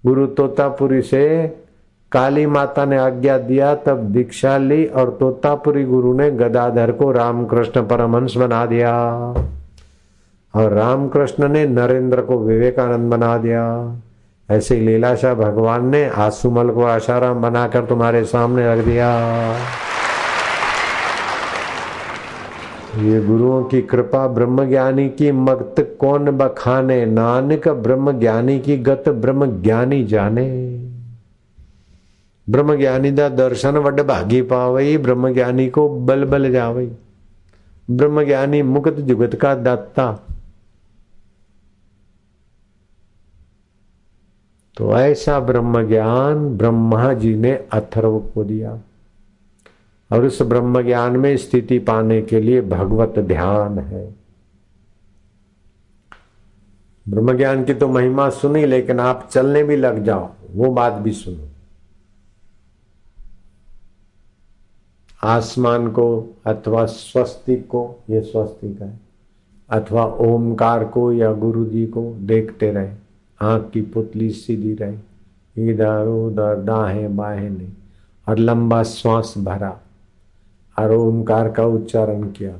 गुरु 0.06 0.28
तोतापुरी 0.28 1.02
से 1.02 1.48
काली 2.12 2.46
माता 2.46 2.86
ने 2.86 2.98
आज्ञा 2.98 3.38
दिया, 3.38 3.76
तब 3.76 3.98
दीक्षा 3.98 4.58
ली 4.58 4.86
और 4.86 5.18
तोतापुरी 5.20 5.84
गुरु 5.84 6.14
ने 6.14 6.32
गदाधर 6.32 6.92
को 6.92 7.12
रामकृष्ण 7.12 7.82
परमहंस 7.82 8.38
बना 8.38 8.66
दिया। 8.66 8.94
और 10.56 10.74
रामकृष्ण 10.74 11.48
ने 11.48 11.66
नरेंद्र 11.66 12.22
को 12.22 12.38
विवेकानंद 12.38 13.12
बना 13.12 13.38
दिया। 13.38 13.96
ऐसे 14.52 14.76
लीलाशाह 14.76 15.34
भगवान 15.34 15.86
ने 15.86 16.10
आसुमल 16.10 16.70
को 16.70 16.84
आशाराम 16.84 17.42
बनाकर 17.42 17.86
तुम्हारे 17.86 18.24
सामने 18.24 18.76
रख 18.76 18.86
दिया। 18.86 19.10
ये 22.98 23.22
गुरुओं 23.22 23.64
की 23.64 23.82
कृपा 23.82 24.28
ब्रह्म 24.28 24.66
ज्ञानी 24.70 25.10
की 25.10 25.32
मगत 25.32 25.98
कौन 26.00 26.32
बखाने? 26.32 27.06
नानक 27.06 27.68
ब्रह्म 27.68 28.20
ज्ञानी 28.20 28.60
की 28.60 28.78
गत 28.78 29.10
ब्रह्म 29.10 29.62
ज्ञानी 29.62 30.04
जाने। 30.04 30.50
ब्रह्म 32.50 32.76
ज्ञानी 32.76 33.12
दा 33.12 33.30
दर्शन 33.30 33.78
वड 33.78 34.02
भागी 34.02 34.42
पावई 34.42 34.98
ब्रह्म 34.98 35.34
ज्ञानी 35.34 35.70
को 35.70 35.90
बल 35.90 36.26
बल 36.26 36.52
जावई। 36.52 36.92
ब्रह्म 37.92 38.24
ज्ञानी 38.24 38.62
मुक्त 38.62 38.92
जुगत 38.92 39.36
का 39.36 39.56
दाता। 39.56 40.20
तो 44.78 44.98
ऐसा 44.98 45.40
ब्रह्म 45.40 45.88
ज्ञान 45.88 46.58
ब्रह्मा 46.58 47.14
जी 47.14 47.36
ने 47.36 47.52
अथर्व 47.52 48.20
को 48.20 48.44
दिया। 48.44 48.80
और 50.12 50.26
उस 50.26 50.42
ब्रह्म 50.42 50.82
ज्ञान 50.82 51.18
में 51.18 51.38
स्थिति 51.38 51.80
पाने 51.80 52.22
के 52.22 52.42
लिए 52.42 52.62
भगवत 52.62 53.20
ध्यान 53.20 53.80
है। 53.80 54.16
ब्रह्म 57.10 57.38
ज्ञान 57.38 57.64
की 57.64 57.74
तो 57.74 57.88
महिमा 57.88 58.30
सुनी, 58.30 58.66
लेकिन 58.66 59.00
आप 59.00 59.30
चलने 59.32 59.64
भी 59.64 59.76
लग 59.76 60.04
जाओ, 60.04 60.30
वो 60.52 60.72
बात 60.72 60.94
भी 60.94 61.12
सुनो। 61.12 61.48
आसमान 65.24 65.92
को 65.92 66.36
अथवा 66.46 66.86
स्वस्तिक 66.86 67.68
को, 67.68 68.04
ये 68.10 68.22
स्वस्तिक 68.22 68.82
है, 68.82 69.00
अथवा 69.70 70.06
ओमकार 70.06 70.86
को 70.86 71.14
या 71.14 71.34
गुरु 71.34 71.66
जी 71.66 71.86
को 71.86 72.18
देखते 72.20 72.72
रहे। 72.72 73.11
आँख 73.42 73.70
की 73.74 73.82
पुतली 73.82 74.30
सीधी 74.30 74.74
रही। 74.74 75.70
इधर 75.70 76.08
उधर 76.08 76.56
दाहे 76.56 77.08
बाहे 77.08 77.50
नहीं, 77.50 77.72
और 78.28 78.38
लंबा 78.38 78.84
श्वास 78.84 79.34
भरा। 79.38 79.80
और 80.78 80.92
ओमकार 80.92 81.50
का 81.52 81.66
उच्चारण 81.66 82.24
किया 82.24 82.58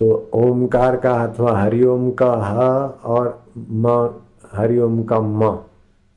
तो 0.00 0.30
ओमकार 0.34 0.96
का 0.96 1.12
अथवा 1.24 1.58
हरिओम 1.58 2.10
का 2.10 2.32
ह 2.44 2.58
और 3.04 3.44
म, 3.58 4.14
हरिओम 4.52 5.02
का 5.02 5.20
म, 5.20 5.58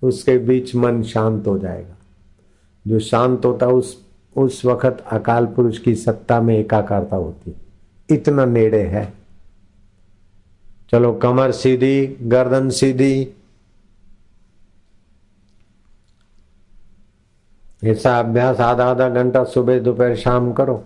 उसके 0.02 0.38
बीच 0.38 0.76
मन 0.76 1.02
शांत 1.04 1.48
हो 1.48 1.58
जाएगा। 1.60 1.96
जो 2.86 3.00
शांत 3.00 3.46
होता 3.46 3.68
उस 3.68 4.06
उस 4.36 4.66
वक्त 4.66 5.04
अकाल 5.12 5.46
पुरुष 5.46 5.78
की 5.78 5.96
सत्ता 5.96 6.42
में 6.42 6.58
एकाकारता 6.58 7.16
होती 7.16 7.56
इतना 8.10 8.46
नेड़े 8.46 8.82
है। 8.82 9.14
चलो 10.92 11.14
कमर 11.14 11.52
सीधी, 11.52 12.08
गर्दन 12.22 12.70
सीधी 12.70 13.28
ऐसा 17.84 18.20
अभ्यास 18.20 18.60
आधा 18.60 18.86
आधा 18.86 19.10
घंटा 19.10 19.44
सुबह, 19.44 19.80
दोपहर, 19.80 20.16
शाम 20.16 20.52
करो। 20.54 20.84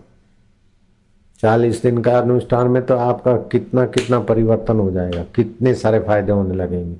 चालीस 1.40 1.82
दिन 1.82 1.98
का 1.98 2.18
अनुष्ठान 2.20 2.68
में 2.68 2.86
तो 2.86 2.96
आपका 2.96 3.36
कितना 3.52 3.86
कितना 3.86 4.20
परिवर्तन 4.20 4.80
हो 4.80 4.92
जाएगा, 4.92 5.24
कितने 5.36 5.74
सारे 5.74 6.00
फ़ायदे 6.00 6.32
होने 6.32 6.56
लगेंगे। 6.56 6.98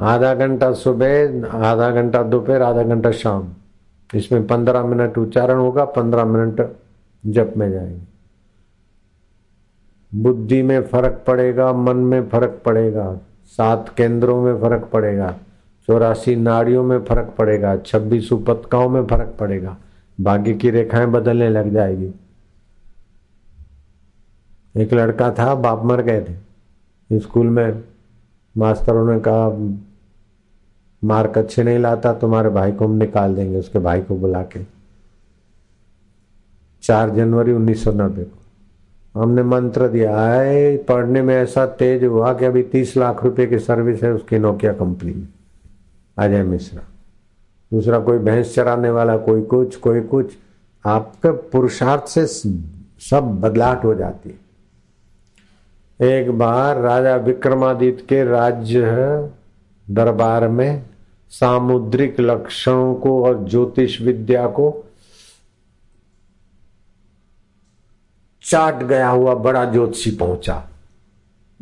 आधा 0.00 0.34
घंटा 0.34 0.72
सुबह, 0.72 1.46
आधा 1.46 1.90
घंटा 1.90 2.22
दोपहर, 2.22 2.62
आधा 2.62 2.82
घंटा 2.82 3.10
शाम। 3.10 3.48
इसमें 4.14 4.46
पंद्रह 4.46 4.84
मिनट 4.84 5.18
उच्चारण 5.18 5.58
होगा, 5.58 5.84
पंद्रह 5.84 6.24
मिनट 6.24 6.76
जप 7.26 7.54
में 7.56 7.70
जाएँगे। 7.70 8.10
बुद्धि 10.12 10.62
में 10.62 10.82
फ़र्क 10.82 11.24
पड़ेगा, 11.26 11.72
मन 11.72 11.96
में 11.96 12.28
फ़र्क 12.28 12.62
पड़ेगा, 12.64 13.18
सात 13.46 13.88
केंद्रों 13.96 14.42
में 14.42 14.60
फ़र्क 14.60 14.90
पड़ेगा। 14.92 15.34
चौरासी 15.86 16.36
नाड़ियों 16.36 16.82
में 16.84 17.04
फ़र्क 17.04 17.34
पड़ेगा, 17.38 17.76
छब्बीस 17.76 18.32
उपतकाओं 18.32 18.88
में 18.88 19.06
फ़र्क 19.06 19.36
पड़ेगा। 19.40 19.76
भाग्य 20.20 20.54
की 20.54 20.70
रेखाएँ 20.70 21.06
बदलने 21.06 21.48
लग 21.48 21.72
जाएगी। 21.72 22.14
एक 24.76 24.92
लड़का 24.94 25.30
था, 25.30 25.54
बाप 25.54 25.84
मर 25.84 26.02
गए 26.02 26.20
थे। 26.20 27.18
स्कूल 27.18 27.46
में 27.46 27.84
मास्टरों 28.56 29.12
ने 29.12 29.20
कहा 29.20 29.48
मार्क 31.04 31.38
अच्छे 31.38 31.62
नहीं 31.62 31.78
लाता, 31.78 32.12
तुम्हारे 32.12 32.48
भाई 32.48 32.72
को 32.72 32.84
हम 32.84 32.94
निकाल 32.94 33.34
देंगे। 33.34 33.58
उसके 33.58 33.78
भाई 33.78 34.00
को 34.00 34.16
बुला 34.16 34.42
के। 34.42 34.60
चार 36.82 37.10
जनवरी 37.10 37.52
उन्नीस 37.52 37.84
सौ 37.84 37.92
नब्बे 37.92 38.24
को 38.24 39.20
हमने 39.20 39.42
मंत्र 39.42 39.88
दिया, 39.88 40.16
आए, 40.20 40.76
पढ़ने 40.76 41.22
में 41.22 41.34
ऐसा 41.36 41.66
तेज 41.66 42.04
हुआ 42.04 42.32
कि 42.34 42.44
अभी 42.44 42.62
तीस 42.62 42.96
लाख 42.96 43.24
रुपए 43.24 43.46
की 43.46 43.58
सर्विस 43.58 44.02
है, 44.02 44.12
उसकी 44.12 44.38
नोकिया 44.38 44.72
कंपनी 44.72 45.12
में। 45.12 45.28
अजय 46.20 46.42
मिश्रा। 46.42 46.82
दूसरा, 47.72 47.98
कोई 47.98 48.18
भैंस 48.18 48.54
चराने 48.54 48.90
वाला, 48.90 49.16
कोई 49.16 49.42
कुछ 49.42 49.76
कोई 49.76 50.00
कुछ, 50.00 50.36
आपके 50.86 51.30
पुरुषार्थ 51.30 52.08
से 52.08 52.26
सब 52.26 53.40
बदलाहट 53.40 53.84
हो 53.84 53.94
जाती 53.94 54.30
है। 54.30 54.50
एक 56.00 56.30
बार 56.30 56.78
राजा 56.78 57.16
विक्रमादित्य 57.16 58.02
के 58.02 58.24
राज्य 58.24 58.82
दरबार 59.90 60.48
में 60.48 60.82
सामुद्रिक 61.30 62.20
लक्षणों 62.20 62.94
को 62.94 63.24
और 63.24 63.48
ज्योतिष 63.48 64.00
विद्या 64.00 64.46
को 64.46 64.84
चाट 68.42 68.82
गया 68.82 69.08
हुआ 69.08 69.34
बड़ा 69.34 69.64
ज्योतिषी 69.64 70.10
पहुँचा। 70.10 70.68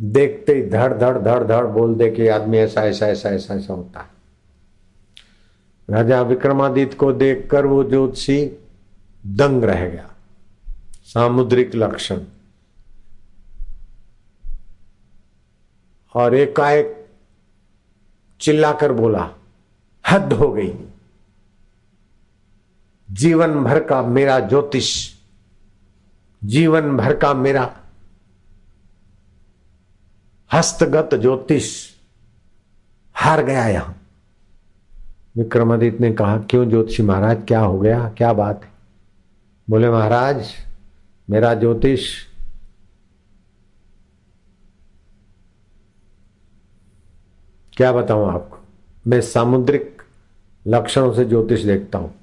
देखते 0.01 0.55
ही 0.55 0.63
धड़ 0.71 0.93
धड़ 0.95 1.19
धड़ 1.19 1.45
धड़ 1.45 1.67
बोल 1.67 1.95
दे 1.95 2.11
कि 2.11 2.29
आदमी 2.29 2.59
ऐसा 2.59 2.83
ऐसा 2.83 3.07
ऐसा 3.07 3.31
ऐसा 3.31 3.55
ऐसा 3.55 3.75
होता 3.75 4.01
है। 4.01 4.18
राजा 5.91 6.23
विक्रमादित्य 6.23 6.97
को 6.97 7.13
देखकर 7.13 7.67
वो 7.67 7.85
ज्योतिषी 7.85 8.67
दंग 9.27 9.65
रह 9.65 9.89
गया। 9.89 10.11
सामुद्रिक 11.05 11.75
लक्षण। 11.75 12.21
और 16.15 16.35
एकाएक 16.35 17.09
चिल्लाकर 18.41 18.93
बोला, 18.93 19.31
हद 20.11 20.33
हो 20.33 20.53
गई। 20.53 20.75
जीवन 23.11 23.65
भर 23.65 23.85
का 23.85 24.03
मेरा 24.03 24.41
ज्योतिष, 24.41 25.15
जीवन 26.45 26.97
भर 26.97 27.17
का 27.17 27.35
मेरा 27.35 27.81
हस्तगत 30.53 31.15
ज्योतिष 31.15 31.95
हार 33.15 33.43
गया 33.43 33.69
यहाँ। 33.69 33.98
विक्रमादित्य 35.39 35.99
ने 36.01 36.13
कहा, 36.13 36.39
क्यों 36.39 36.69
ज्योतिषी 36.69 37.03
महाराज, 37.03 37.43
क्या 37.49 37.61
हो 37.61 37.79
गया? 37.79 38.13
क्या 38.17 38.33
बात 38.33 38.65
है? 38.65 38.71
बोले, 39.71 39.91
महाराज, 39.91 40.51
मेरा 41.31 41.55
ज्योतिष 41.55 42.15
क्या 47.77 47.93
बताऊँ 47.93 48.33
आपको? 48.33 48.59
मैं 49.07 49.21
सामुद्रिक 49.21 50.03
लक्षणों 50.67 51.13
से 51.13 51.25
ज्योतिष 51.25 51.63
देखता 51.63 51.99
हूँ। 51.99 52.15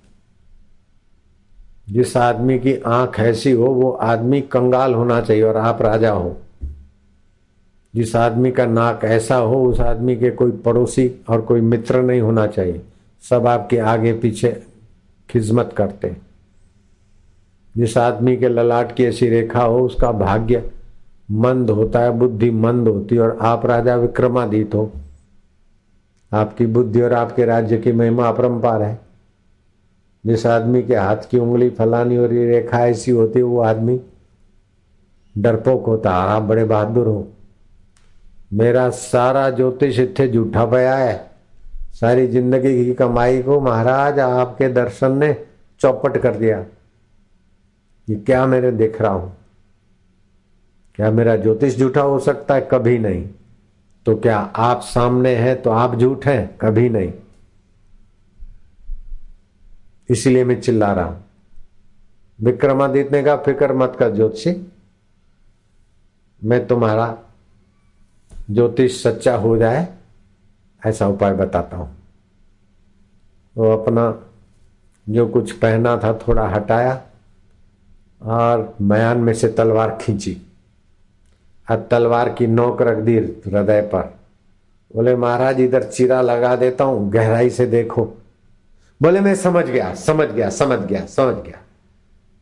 जिस 1.89 2.17
आदमी 2.17 2.59
की 2.59 2.75
आँख 2.75 3.19
ऐसी 3.19 3.51
हो, 3.51 3.65
वो 3.65 3.91
आदमी 3.91 4.41
कंगाल 4.41 4.93
होना 4.93 5.21
चाहिए 5.21 5.43
और 5.43 5.57
आप 5.57 5.81
राजा 5.81 6.11
हो। 6.11 6.37
जिस 7.95 8.15
आदमी 8.15 8.51
का 8.51 8.65
नाक 8.65 9.01
ऐसा 9.03 9.35
हो, 9.35 9.65
उस 9.65 9.79
आदमी 9.79 10.15
के 10.15 10.29
कोई 10.29 10.51
पड़ोसी 10.51 11.25
और 11.29 11.41
कोई 11.41 11.61
मित्र 11.61 12.01
नहीं 12.01 12.21
होना 12.21 12.47
चाहिए। 12.47 12.81
सब 13.29 13.47
आपके 13.47 13.77
आगे 13.77 14.13
पीछे 14.13 14.63
खिजमत 15.29 15.73
करते 15.77 16.17
जिस 17.77 17.97
आदमी 17.97 18.37
के 18.37 18.49
ललाट 18.49 18.95
की 18.95 19.05
ऐसी 19.05 19.29
रेखा 19.29 19.63
हो, 19.63 19.79
उसका 19.79 20.11
भाग्य 20.11 20.71
मंद 21.31 21.69
होता 21.69 21.99
है, 21.99 22.11
बुद्धि 22.11 22.51
मंद 22.51 22.87
होती 22.87 23.15
है 23.15 23.21
और 23.21 23.37
आप 23.41 23.65
राजा 23.65 23.95
विक्रमादित 23.95 24.75
हो। 24.75 24.91
आपकी 26.33 26.65
बुद्धि 26.65 27.01
और 27.01 27.13
आपके 27.13 27.45
राज्य 27.45 27.77
की 27.77 27.91
महिमा 27.91 28.27
अपरंपार 28.27 28.81
है। 28.81 28.99
जिस 30.25 30.45
आदमी 30.45 30.83
के 30.83 30.95
हाथ 30.95 31.17
की 31.31 31.37
उंगली 31.37 31.69
फलानी 31.69 32.17
और 32.17 32.33
ये 32.33 32.45
रेखा 32.45 32.87
ऐसी 32.87 33.11
होती 33.11 33.39
है, 33.39 33.43
वो 33.43 33.59
आदमी 33.59 34.01
डरपोक 35.37 35.85
होता 35.85 36.11
आप 36.11 36.43
बड़े 36.43 36.65
बहादुर 36.65 37.07
हो। 37.07 37.27
मेरा 38.53 38.89
सारा 38.89 39.49
ज्योतिष 39.49 39.99
इतने 39.99 40.27
झूठा 40.27 40.65
पया 40.65 40.95
है। 40.95 41.34
सारी 41.95 42.27
ज़िंदगी 42.27 42.85
की 42.85 42.93
कमाई 42.93 43.41
को 43.41 43.59
महाराज 43.59 44.19
आपके 44.19 44.67
दर्शन 44.69 45.17
ने 45.17 45.45
चौपट 45.79 46.17
कर 46.17 46.35
दिया। 46.35 46.59
ये 48.07 48.15
क्या 48.15 48.45
मेरे 48.45 48.71
देख 48.71 49.01
रहा 49.01 49.11
हूँ? 49.11 49.35
क्या 50.95 51.11
मेरा 51.11 51.35
ज्योतिष 51.35 51.77
झूठा 51.77 52.01
हो 52.01 52.19
सकता 52.19 52.55
है? 52.55 52.67
कभी 52.71 52.97
नहीं। 52.97 53.27
तो 54.05 54.15
क्या 54.15 54.37
आप 54.37 54.81
सामने 54.81 55.35
हैं 55.35 55.61
तो 55.61 55.69
आप 55.69 55.95
झूठ 55.95 56.25
हैं? 56.25 56.57
कभी 56.57 56.89
नहीं। 56.89 57.13
इसलिए 60.09 60.43
मैं 60.43 60.61
चिल्ला 60.61 60.91
रहा 60.93 61.05
हूँ। 61.05 61.23
विक्रमादित्य 62.39 63.09
ने 63.09 63.23
कहा, 63.23 63.35
फ़िक्र 63.35 63.73
मत 63.73 63.95
कर 63.99 64.15
ज्योतिषी। 64.15 64.71
मैं 66.43 66.65
तुम्हारा 66.67 67.17
ज्योतिष 68.51 69.03
सच्चा 69.03 69.35
हो 69.35 69.57
जाए 69.57 69.87
ऐसा 70.85 71.07
उपाय 71.07 71.33
बताता 71.33 71.77
हूँ। 71.77 71.97
वो 73.57 73.71
अपना 73.71 74.23
जो 75.09 75.27
कुछ 75.27 75.51
पहना 75.51 75.97
था, 75.97 76.13
थोड़ा 76.13 76.47
हटाया 76.47 77.01
और 78.21 78.75
मयान 78.81 79.17
में 79.17 79.33
से 79.33 79.47
तलवार 79.47 79.97
खींची। 80.01 80.41
और 81.71 81.87
तलवार 81.91 82.29
की 82.29 82.47
नोक 82.47 82.81
रख 82.81 82.97
दी 82.97 83.17
हृदय 83.17 83.81
पर। 83.81 84.19
बोले, 84.95 85.15
महाराज, 85.15 85.59
इधर 85.59 85.83
चीरा 85.83 86.21
लगा 86.21 86.55
देता 86.55 86.83
हूँ, 86.83 87.11
गहराई 87.11 87.49
से 87.49 87.65
देखो। 87.65 88.05
बोले, 89.01 89.19
मैं 89.19 89.35
समझ 89.35 89.65
गया 89.65 89.93
समझ 89.93 90.27
गया 90.27 90.49
समझ 90.49 90.79
गया 90.79 91.05
समझ 91.05 91.35
गया। 91.35 91.57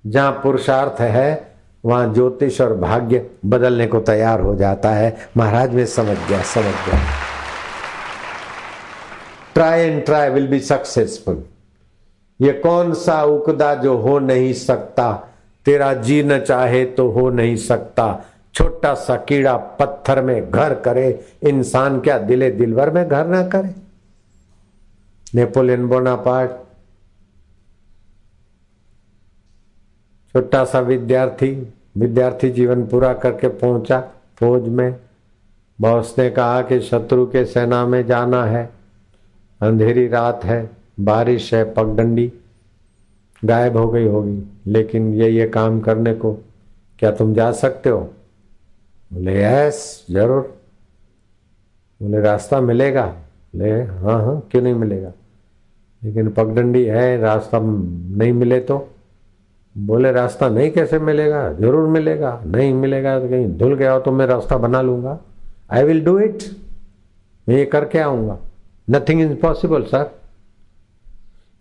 जहाँ 0.08 0.32
पुरुषार्थ 0.32 1.02
है, 1.02 1.56
वहाँ 1.86 2.14
ज्योतिष 2.14 2.62
और 2.62 2.78
भाग्य 2.78 3.30
बदलने 3.46 3.88
को 3.88 4.00
तैयार 4.00 4.42
हो 4.42 4.56
जाता 4.56 4.90
है। 4.90 5.18
महाराज, 5.38 5.74
मैं 5.74 5.86
समझ 5.86 6.18
गया 6.30 6.42
समझ 6.42 6.64
गया। 6.64 7.33
Try 9.54 9.82
and 9.82 10.04
try 10.06 10.30
will 10.30 10.48
be 10.48 10.60
successful 10.60 11.44
ये 12.40 12.54
कौन 12.54 12.94
सा 12.94 13.24
उकदा 13.24 13.74
जो 13.76 13.98
हो 13.98 14.20
नहीं 14.20 14.54
सकता? 14.54 15.12
तेरा 15.66 15.94
जी 15.94 16.24
न 16.24 16.40
चाहे 16.40 16.86
तो 16.86 17.10
हो 17.12 17.30
नहीं 17.30 17.56
सकता। 17.56 18.26
छोटा 18.56 18.94
सा 18.94 19.16
कीड़ा 19.18 19.56
पत्थर 19.58 20.22
में 20.22 20.52
घर 20.52 20.74
करे, 20.74 21.26
इंसान 21.44 22.00
क्या 22.00 22.18
दिले 22.18 22.52
दिलवर 22.52 22.90
में 22.92 23.08
घर 23.10 23.28
ना 23.28 23.42
करे? 23.48 23.74
Napoleon 25.36 25.88
Bonaparte. 25.88 26.52
छोटा 30.34 30.64
सा 30.66 30.80
विद्यार्थी 30.80 31.74
विद्यार्थी 31.98 32.50
जीवन 32.50 32.86
पूरा 32.88 33.14
करके 33.14 33.48
पहुँचा 33.48 34.00
फौज 34.40 34.68
में। 34.68 34.96
बॉस 35.82 36.16
ने 36.20 36.30
कहा 36.30 36.62
कि 36.62 36.80
शत्रु 36.82 37.26
के 37.26 37.46
सेना 37.46 37.86
में 37.86 38.06
जाना 38.06 38.44
है। 38.46 38.73
अंधेरी 39.64 40.08
रात 40.08 40.44
है, 40.46 40.70
बारिश 41.00 41.54
है, 41.54 41.64
पगडंडी। 41.74 42.32
गायब 43.44 43.78
हो 43.78 43.88
गई 43.88 44.06
होगी, 44.08 44.42
लेकिन 44.68 45.14
ये 45.14 45.30
ये 45.30 45.48
काम 45.48 45.80
करने 45.80 46.14
को 46.14 46.34
क्या 47.00 47.12
तुम 47.12 47.34
जा 47.34 47.52
सकते 47.52 47.90
हो? 47.90 48.00
बोले, 49.12 49.34
यस, 49.44 50.06
ज़रूर। 50.12 50.42
बोले, 52.02 52.22
रास्ता 52.22 52.60
मिलेगा? 52.62 53.06
बोले 53.56 53.72
हाँ 53.72 54.22
हाँ 54.26 54.40
क्यों 54.52 54.62
नहीं 54.62 54.74
मिलेगा? 54.74 55.12
लेकिन 56.02 56.30
पगडंडी 56.30 56.84
है, 56.86 57.18
रास्ता 57.22 57.60
नहीं 57.62 58.32
मिले 58.34 58.60
तो? 58.60 58.78
बोले, 59.76 60.12
रास्ता 60.12 60.50
नहीं 60.50 60.72
कैसे 60.72 61.00
मिलेगा? 61.00 61.52
ज़रूर 61.54 61.88
मिलेगा। 61.90 62.42
नहीं 62.46 62.74
मिलेगा 62.74 63.20
तो 63.20 63.30
कहीं 63.30 63.48
धुल 63.58 63.76
गया 63.76 63.92
हो 63.94 64.00
तो 64.00 64.12
मैं 64.12 64.26
रास्ता 64.26 64.58
बना 64.58 64.82
लूँगा। 64.82 65.20
आई 65.72 65.84
विल 65.84 66.04
डू 66.06 66.18
इट 66.20 66.44
मैं 67.48 67.58
ये 67.58 67.66
करके 67.66 68.00
आऊँगा। 68.00 68.38
नथिंग 68.90 69.22
इज़ 69.22 69.36
पॉसिबल 69.36 69.84
सर 69.84 70.20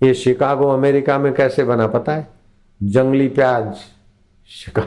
ये 0.03 0.14
शिकागो, 0.14 0.68
अमेरिका 0.68 1.18
में 1.18 1.35
कैसे 1.35 1.64
बना, 1.64 1.87
पता 1.87 2.14
है? 2.14 2.27
जंगली 2.83 3.29
प्याज, 3.29 3.75
शिका, 4.49 4.83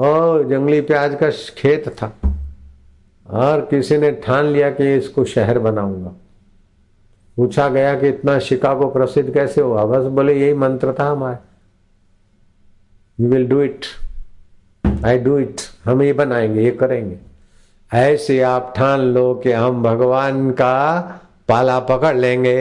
ओ, 0.00 0.42
जंगली 0.42 0.80
प्याज 0.80 1.14
का 1.14 1.30
खेत 1.30 1.88
था। 1.88 2.12
और 3.30 3.60
किसी 3.60 3.96
ने 3.96 4.12
ठान 4.12 4.44
लिया 4.44 4.70
कि 4.70 4.94
इसको 4.94 5.24
शहर 5.24 5.58
बनाऊँगा। 5.58 6.12
पूछा 7.36 7.68
गया 7.68 8.00
कि 8.00 8.08
इतना 8.08 8.38
शिकागो 8.38 8.86
प्रसिद्ध 8.86 9.34
कैसे 9.34 9.60
हुआ? 9.60 9.84
बस 9.84 10.04
बोले, 10.04 10.40
यही 10.40 10.54
मंत्र 10.54 10.94
था 11.00 11.10
हमारे। 11.10 11.36
You 13.24 13.30
will 13.30 13.48
do 13.48 13.60
it 13.60 13.80
I 15.04 15.18
do 15.18 15.38
it 15.38 15.56
हम 15.84 16.02
ये 16.02 16.12
बनाएँगे, 16.12 16.64
ये 16.64 16.70
करेंगे। 16.70 17.16
ऐसे 17.94 18.42
आप 18.42 18.74
ठान 18.76 19.00
लो 19.00 19.34
कि 19.34 19.52
हम 19.52 19.82
भगवान 19.82 20.50
का 20.50 21.02
पाला 21.48 21.78
पकड़ 21.80 22.16
लेंगे। 22.16 22.56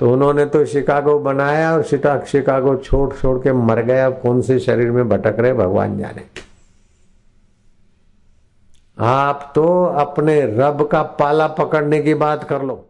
तो 0.00 0.12
उन्होंने 0.12 0.46
तो 0.46 0.64
शिकागो 0.64 1.18
बनाया 1.18 1.72
और 1.72 1.82
शिकागो 2.26 2.76
छोड़ 2.76 3.12
छोड़ 3.14 3.38
के 3.38 3.52
मर 3.52 3.90
अब 3.90 4.20
कौन 4.22 4.42
से 4.42 4.58
शरीर 4.58 4.90
में 4.90 5.08
भटक 5.08 5.36
रहे 5.38 5.52
भगवान 5.52 5.98
जाने। 5.98 6.22
आप 8.98 9.52
तो 9.54 9.84
अपने 9.84 10.40
रब 10.40 10.88
का 10.92 11.02
पाला 11.02 11.46
पकड़ने 11.46 12.02
की 12.02 12.14
बात 12.14 12.44
कर 12.44 12.62
लो। 12.62 12.82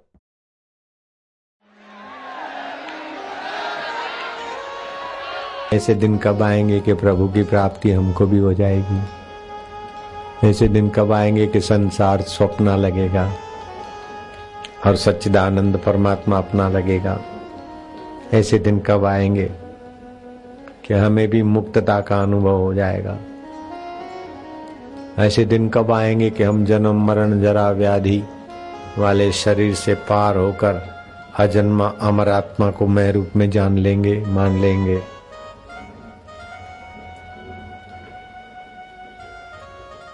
ऐसे 5.72 5.94
दिन 5.94 6.18
कब 6.18 6.42
आएँगे 6.42 6.80
कि 6.80 6.94
प्रभु 6.94 7.28
की 7.28 7.42
प्राप्ति 7.42 7.90
हमको 7.90 8.26
भी 8.26 8.38
हो 8.38 8.54
जाएगी? 8.54 9.00
ऐसे 10.48 10.68
दिन 10.68 10.88
कब 10.90 11.12
आएँगे 11.12 11.46
कि 11.46 11.60
संसार 11.60 12.20
स्वप्न 12.20 12.68
लगेगा? 12.68 13.32
और 14.86 14.96
सच्चिदानंद 14.96 15.76
परमात्मा 15.76 16.38
अपना 16.38 16.68
लगेगा। 16.68 17.20
ऐसे 18.34 18.58
दिन 18.58 18.78
कब 18.78 19.04
आएँगे 19.04 19.50
कि 20.84 20.94
हमें 20.94 21.28
भी 21.28 21.42
मुक्तता 21.42 22.00
का 22.00 22.22
अनुभव 22.22 22.56
हो 22.60 22.74
जाएगा। 22.74 23.16
ऐसे 25.18 25.44
दिन 25.44 25.68
कब 25.68 25.92
आएँगे 25.92 26.30
कि 26.30 26.42
हम 26.42 26.64
जन्म, 26.64 27.06
मरण, 27.06 27.40
जरा, 27.42 27.70
व्याधि 27.70 28.24
वाले 28.98 29.32
शरीर 29.32 29.74
से 29.74 29.94
पार 29.94 30.36
होकर 30.36 30.88
अजन्मा 31.38 31.92
अमर 32.00 32.28
आत्मा 32.28 32.70
को 32.70 32.86
मैं 32.86 33.12
रूप 33.12 33.30
में 33.36 33.50
जान 33.50 33.78
लेंगे, 33.78 34.24
मान 34.26 34.60
लेंगे। 34.60 35.15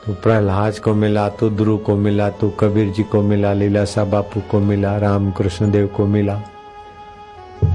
तो 0.06 0.12
प्रहलाद 0.14 0.78
को 0.78 0.94
मिला 0.94 1.28
तो 1.28 1.48
ध्रुव 1.50 1.76
को 1.78 1.94
मिला 1.96 2.28
तो 2.30 2.48
कबीर 2.50 2.88
जी 2.92 3.02
को 3.02 3.20
मिला 3.22 3.52
लीलासा 3.52 4.04
बापू 4.04 4.40
को 4.50 4.60
मिला 4.60 4.96
राम 4.98 5.30
कृष्ण 5.30 5.70
देव 5.70 5.86
को 5.86 6.06
मिला 6.06 6.40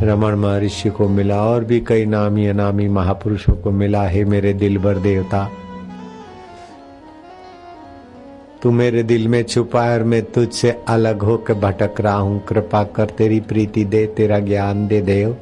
रमन 0.03 0.33
महर्षि 0.33 0.89
को 0.89 1.07
मिला, 1.09 1.41
और 1.41 1.63
भी 1.63 1.79
कई 1.79 2.05
नामी 2.05 2.47
अनामी 2.47 2.87
महापुरुषों 2.87 3.53
को 3.53 3.71
मिला, 3.71 4.01
है 4.03 4.23
मेरे 4.23 4.53
दिल 4.53 4.77
भर 4.77 4.97
देवता। 4.97 5.43
तू 8.61 8.71
मेरे 8.71 9.03
दिल 9.03 9.27
में 9.27 9.41
छुपा 9.43 9.83
और 9.83 10.03
मैं 10.03 10.21
तुझसे 10.23 10.71
अलग 10.87 11.21
होकर 11.21 11.53
भटक 11.53 12.01
रहा 12.01 12.15
हूँ। 12.15 12.45
कृपा 12.45 12.83
कर 12.83 13.09
तेरी 13.09 13.39
प्रीति 13.39 13.85
दे, 13.85 14.05
तेरा 14.07 14.39
ज्ञान 14.39 14.87
दे, 14.87 15.01
देव। 15.01 15.37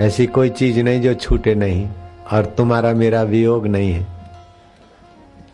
ऐसी 0.00 0.26
कोई 0.26 0.50
चीज़ 0.50 0.80
नहीं 0.80 1.02
जो 1.02 1.14
छूटे 1.14 1.54
नहीं, 1.54 1.86
और 2.32 2.46
तुम्हारा 2.46 2.92
मेरा 2.94 3.22
वियोग 3.24 3.66
नहीं 3.66 3.92
है। 3.92 4.13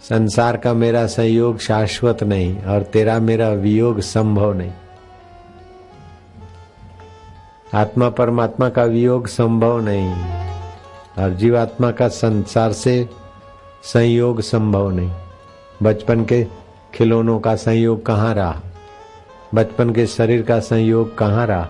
संसार 0.08 0.56
का 0.56 0.72
मेरा 0.72 1.06
संयोग 1.06 1.58
शाश्वत 1.58 2.22
नहीं 2.22 2.62
और 2.62 2.82
तेरा 2.82 3.18
मेरा 3.18 3.48
वियोग 3.48 4.00
संभव 4.00 4.52
नहीं। 4.52 4.72
आत्मा 7.74 8.08
परमात्मा 8.08 8.68
का 8.68 8.84
वियोग 8.84 9.26
संभव 9.26 9.80
नहीं 9.80 10.14
और 11.18 11.30
जीवात्मा 11.30 11.90
का 11.90 12.08
संसार 12.08 12.72
से 12.72 13.08
संयोग 13.82 14.40
संभव 14.40 14.90
नहीं। 14.90 15.12
बचपन 15.82 16.24
के 16.24 16.46
खिलौनों 16.94 17.40
का 17.40 17.56
संयोग 17.56 18.06
कहाँ 18.06 18.34
रहा? 18.34 18.60
बचपन 19.54 19.90
के 19.90 20.06
शरीर 20.06 20.42
का 20.42 20.60
संयोग 20.60 21.18
कहाँ 21.18 21.46
रहा? 21.46 21.68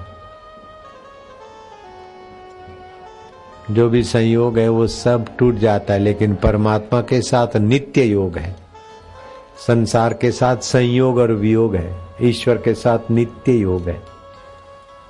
जो 3.71 3.89
भी 3.89 4.03
संयोग 4.03 4.59
है, 4.59 4.69
वो 4.69 4.87
सब 4.87 5.37
टूट 5.39 5.55
जाता 5.55 5.95
है, 5.95 6.01
लेकिन 6.01 6.35
परमात्मा 6.35 7.01
के 7.01 7.21
साथ 7.21 7.57
नित्य 7.57 8.03
योग 8.03 8.39
है। 8.39 8.57
संसार 9.67 10.15
के 10.15 10.31
साथ 10.31 10.57
संयोग 10.57 11.19
और 11.19 11.33
वियोग 11.33 11.77
है। 11.77 11.97
ईश्वर 12.23 12.57
के 12.57 12.75
साथ 12.75 12.99
नित्य 13.11 13.53
योग 13.53 13.89
है। 13.89 14.03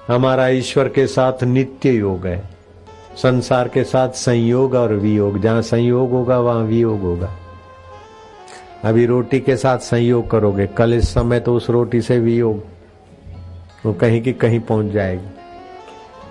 हमारा 0.09 0.49
ईश्वर 0.49 0.89
के 0.89 1.07
साथ 1.07 1.43
नित्य 1.43 1.91
योग 1.91 2.27
है। 2.27 2.51
संसार 3.17 3.69
के 3.69 3.85
साथ 3.85 4.09
संयोग 4.09 4.75
और 4.75 4.93
वियोग, 4.93 5.41
जहाँ 5.41 5.63
संयोग 5.63 6.11
होगा, 6.11 6.39
वहाँ 6.39 6.63
वियोग 6.63 7.01
होगा। 7.01 7.31
अभी 8.85 9.07
रोटी 9.07 9.41
के 9.41 9.57
साथ 9.57 9.79
संयोग 9.79 10.31
करोगे, 10.31 10.67
कल 10.67 10.95
इस 10.95 11.15
समय 11.15 11.41
तो 11.41 11.55
उस 11.55 11.71
रोटी 11.71 12.01
से 12.01 12.19
वियोग, 12.19 12.65
वो 13.87 13.93
कहीं 13.93 14.23
की 14.23 14.33
कहीं 14.33 14.61
पहुँच 14.61 14.87
जाएगी। 14.87 15.39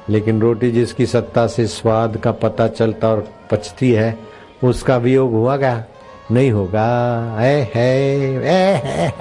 लेकिन 0.10 0.42
रोटी 0.42 0.72
जिसकी 0.72 1.06
सत्ता 1.06 1.48
से 1.48 1.68
स्वाद 1.68 2.18
का 2.18 2.32
पता 2.32 2.68
चलता 2.68 3.10
और 3.10 3.28
पचती 3.52 3.92
है, 3.92 4.20
उसका 4.64 4.98
वियोग 4.98 5.32
हुआ 5.32 5.58
क्या? 5.58 5.84
नहीं 6.32 6.52
होगा। 6.52 7.38
ऐ, 7.40 7.66
है 7.76 8.10
ऐ, 8.44 8.74
है। 8.74 9.14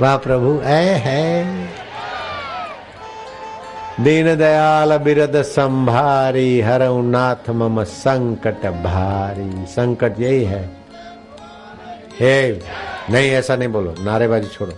वाह 0.00 0.16
प्रभु, 0.16 0.60
ऐ, 0.62 0.84
है। 0.84 1.44
दीन 4.00 4.36
दयाल 4.36 4.96
बिरद 4.98 5.42
संभारी, 5.42 6.60
हर 6.60 6.82
नाथ 6.82 7.50
मम 7.50 7.84
संकट 7.84 8.66
भारी। 8.66 9.66
संकट 9.66 10.20
यही 10.20 10.44
है। 10.44 10.70
हे, 12.20 12.52
नहीं, 13.10 13.30
ऐसा 13.30 13.56
नहीं 13.56 13.68
बोलो। 13.68 13.94
नारेबाजी 14.00 14.48
छोड़ो। 14.48 14.72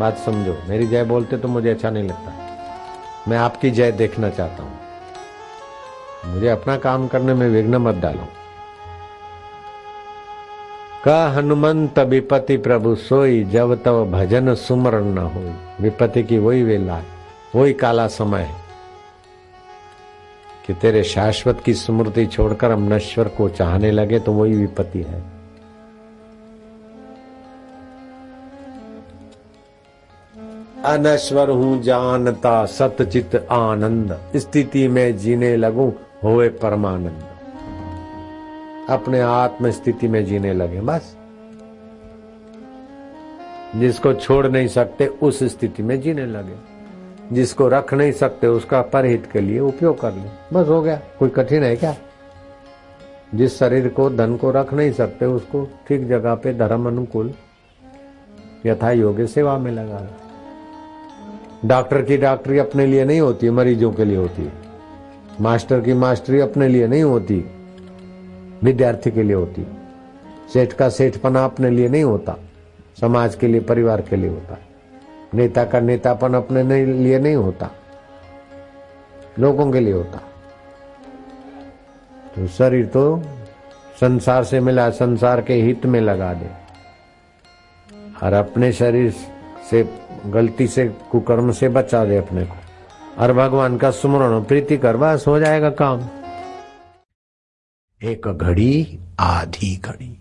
बात 0.00 0.18
समझो। 0.18 0.58
मेरी 0.68 0.86
जय 0.86 1.04
बोलते 1.04 1.36
तो 1.36 1.48
मुझे 1.48 1.70
अच्छा 1.70 1.90
नहीं 1.90 2.04
लगता। 2.04 2.41
मैं 3.28 3.38
आपकी 3.38 3.70
जय 3.70 3.92
देखना 3.92 4.30
चाहता 4.30 4.62
हूँ। 4.62 4.78
मुझे 6.26 6.48
अपना 6.48 6.76
काम 6.76 7.06
करने 7.08 7.34
में 7.34 7.48
विघ्न 7.48 7.76
मत 7.76 7.94
डालो। 7.94 8.28
का 11.04 11.28
हनुमंत 11.28 11.98
विपति 11.98 12.56
प्रभु 12.56 12.94
सोई, 12.94 13.42
जब 13.44 13.74
तब 13.82 14.10
भजन 14.10 14.54
सुमरण 14.54 15.04
न 15.04 15.18
हो 15.18 15.42
विपति 15.80 16.22
की 16.22 16.38
वही 16.38 16.62
वेला 16.62 16.96
है, 16.96 17.04
वही 17.54 17.72
काला 17.72 18.06
समय 18.06 18.40
है 18.40 18.60
कि 20.66 20.74
तेरे 20.74 21.02
शाश्वत 21.04 21.62
की 21.64 21.74
स्मृति 21.74 22.26
छोड़कर 22.26 22.70
हम 22.70 22.92
नश्वर 22.94 23.28
को 23.28 23.48
चाहने 23.48 23.90
लगे 23.90 24.18
तो 24.18 24.32
वही 24.32 24.54
विपत्ति 24.54 25.02
है। 25.02 25.31
अनश्वर 30.84 31.50
हूँ 31.50 31.82
जानता 31.82 32.66
सतचित 32.66 33.46
आनंद। 33.50 34.20
स्थिति 34.36 34.88
में 34.88 35.16
जीने 35.16 35.56
लगू, 35.56 35.92
होए 36.24 36.48
परमानंद। 36.48 37.22
अपने 38.90 39.20
आत्म 39.20 39.70
स्थिति 39.70 40.08
में 40.08 40.24
जीने 40.24 40.52
लगे, 40.52 40.80
बस। 40.80 41.16
जिसको 43.76 44.12
छोड़ 44.12 44.46
नहीं 44.46 44.68
सकते, 44.68 45.06
उस 45.06 45.44
स्थिति 45.44 45.82
में 45.82 46.00
जीने 46.00 46.26
लगे। 46.26 46.72
जिसको 47.32 47.68
रख 47.68 47.94
नहीं 47.94 48.12
सकते, 48.12 48.46
उसका 48.46 48.82
परहित 48.82 49.28
के 49.32 49.40
लिए 49.40 49.60
उपयोग 49.60 50.00
कर 50.00 50.12
ले। 50.12 50.54
बस 50.54 50.68
हो 50.68 50.82
गया। 50.82 51.00
कोई 51.18 51.28
कठिन 51.28 51.62
है 51.62 51.76
क्या? 51.76 51.96
जिस 53.34 53.58
शरीर 53.58 53.88
को, 53.88 54.10
धन 54.10 54.36
को 54.36 54.50
रख 54.50 54.74
नहीं 54.74 54.92
सकते, 54.92 55.26
उसको 55.26 55.68
ठीक 55.88 56.08
जगह 56.08 56.34
पे 56.34 56.54
धर्म 56.54 56.86
अनुकूल 56.86 57.34
यथा 58.66 58.90
योग्य 58.90 59.26
सेवा 59.26 59.58
में 59.58 59.72
लगा। 59.72 60.06
डॉक्टर 61.64 62.02
की 62.02 62.16
डॉक्टरी 62.16 62.58
अपने 62.58 62.86
लिए 62.86 63.04
नहीं 63.04 63.20
होती, 63.20 63.50
मरीजों 63.50 63.92
के 63.92 64.04
लिए 64.04 64.16
होती 64.16 64.50
मास्टर 65.40 65.80
की 65.80 65.94
मास्टरी 65.94 66.40
अपने 66.40 66.68
लिए 66.68 66.86
नहीं 66.86 67.02
होती, 67.02 67.36
विद्यार्थी 68.62 69.10
के 69.10 69.22
लिए 69.22 69.34
होती। 69.34 69.66
सेठ 70.52 70.72
का 70.72 70.88
सेठपना 70.88 71.44
अपने 71.44 71.70
लिए 71.70 71.88
नहीं 71.88 72.04
होता, 72.04 72.36
समाज 73.00 73.34
के 73.34 73.46
लिए, 73.46 73.60
परिवार 73.60 74.00
के 74.00 74.16
लिए 74.16 74.30
होता। 74.30 74.58
नेता 75.34 75.64
का 75.64 75.80
नेतापन 75.80 76.34
अपने 76.34 76.84
लिए 76.84 77.18
नहीं 77.18 77.36
होता, 77.36 77.70
लोगों 79.38 79.70
के 79.72 79.80
लिए 79.80 79.92
होता। 79.92 80.20
तो 82.34 82.46
शरीर 82.48 82.86
तो 82.86 83.22
संसार 84.00 84.44
से 84.44 84.60
मिला, 84.60 84.88
संसार 84.90 85.40
के 85.40 85.54
हित 85.54 85.86
में 85.86 86.00
लगा 86.00 86.32
दे। 86.34 86.50
और 88.22 88.32
अपने 88.32 88.72
शरीर 88.72 89.10
से 89.70 89.82
गलती 90.26 90.66
से, 90.66 90.88
कुकर्म 90.88 91.52
से 91.52 91.68
बचा 91.68 92.04
दे 92.04 92.16
अपने 92.16 92.44
को। 92.44 92.56
और 93.18 93.32
भगवान 93.32 93.76
का 93.76 93.90
सुमरण 93.90 94.44
प्रीति 94.44 94.76
कर, 94.76 94.96
बस 94.96 95.24
हो 95.26 95.38
जाएगा 95.38 95.70
काम। 95.70 96.08
एक 98.02 98.28
घड़ी, 98.28 98.98
आधी 99.20 99.76
घड़ी। 99.76 100.18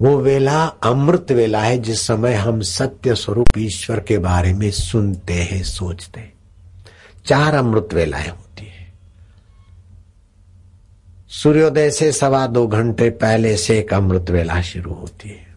वो 0.00 0.18
वेला, 0.18 0.64
अमृत 0.66 1.26
वेला 1.32 1.60
है, 1.60 1.78
जिस 1.78 2.06
समय 2.06 2.34
हम 2.34 2.60
सत्य 2.60 3.14
स्वरूप 3.14 3.48
ईश्वर 3.58 4.00
के 4.00 4.18
बारे 4.18 4.54
में 4.54 4.70
सुनते 4.70 5.34
हैं, 5.34 5.62
सोचते 5.62 6.20
हैं। 6.20 6.32
चार 7.26 7.54
अमृत 7.54 7.88
वेलाएँ 7.92 8.28
होती 8.28 8.66
है। 8.66 8.92
सूर्योदय 11.28 11.90
से 11.90 12.12
सवा 12.12 12.46
दो 12.46 12.66
घंटे 12.66 13.10
पहले 13.10 13.56
से 13.56 13.78
एक 13.78 13.94
अमृत 13.94 14.30
वेला 14.30 14.62
शुरू 14.62 14.92
होती 14.92 15.28
है। 15.28 15.47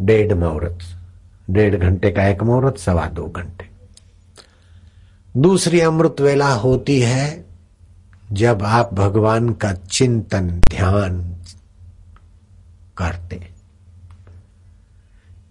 डेढ़ 0.00 0.34
मुहूर्त, 0.34 0.78
डेढ़ 1.50 1.76
घंटे 1.76 2.10
का 2.10 2.26
एक 2.26 2.42
मुहूर्त, 2.42 2.78
सवा 2.78 3.06
दो 3.06 3.24
घंटे। 3.24 3.70
दूसरी 5.36 5.80
अमृत 5.80 6.16
वेला 6.20 6.52
होती 6.52 7.00
है 7.00 7.44
जब 8.32 8.62
आप 8.62 8.94
भगवान 8.94 9.50
का 9.50 9.72
चिंतन, 9.72 10.50
ध्यान 10.50 11.36
करते। 12.96 13.40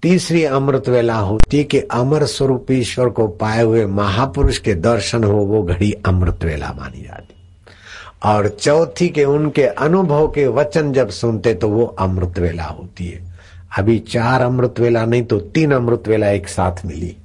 तीसरी 0.01 0.43
अमृत 0.43 0.89
वेला 0.89 1.15
होती 1.15 1.63
कि 1.63 1.79
अमर 1.79 2.25
स्वरूप 2.25 2.71
ईश्वर 2.71 3.09
को 3.09 3.27
पाए 3.27 3.63
हुए 3.63 3.85
महापुरुष 3.85 4.57
के 4.57 4.73
दर्शन 4.73 5.23
हो, 5.23 5.37
वो 5.37 5.63
घड़ी 5.63 5.91
अमृत 5.91 6.39
वेला 6.43 6.73
मानी 6.73 7.01
जाती। 7.01 7.35
और 8.23 8.49
चौथी 8.49 9.09
के 9.09 9.23
उनके 9.23 9.63
अनुभव 9.63 10.27
के 10.27 10.47
वचन 10.47 10.93
जब 10.93 11.09
सुनते 11.09 11.53
तो 11.53 11.69
वो 11.69 11.85
अमृत 11.85 12.39
वेला 12.39 12.63
होती 12.63 13.07
है। 13.07 13.28
अभी 13.77 13.99
चार 13.99 14.41
अमृत 14.41 14.75
वेला 14.79 15.05
नहीं 15.05 15.23
तो 15.23 15.39
तीन 15.39 15.71
अमृत 15.71 16.03
वेला 16.07 16.29
एक 16.29 16.47
साथ 16.47 16.85
मिली। 16.85 17.17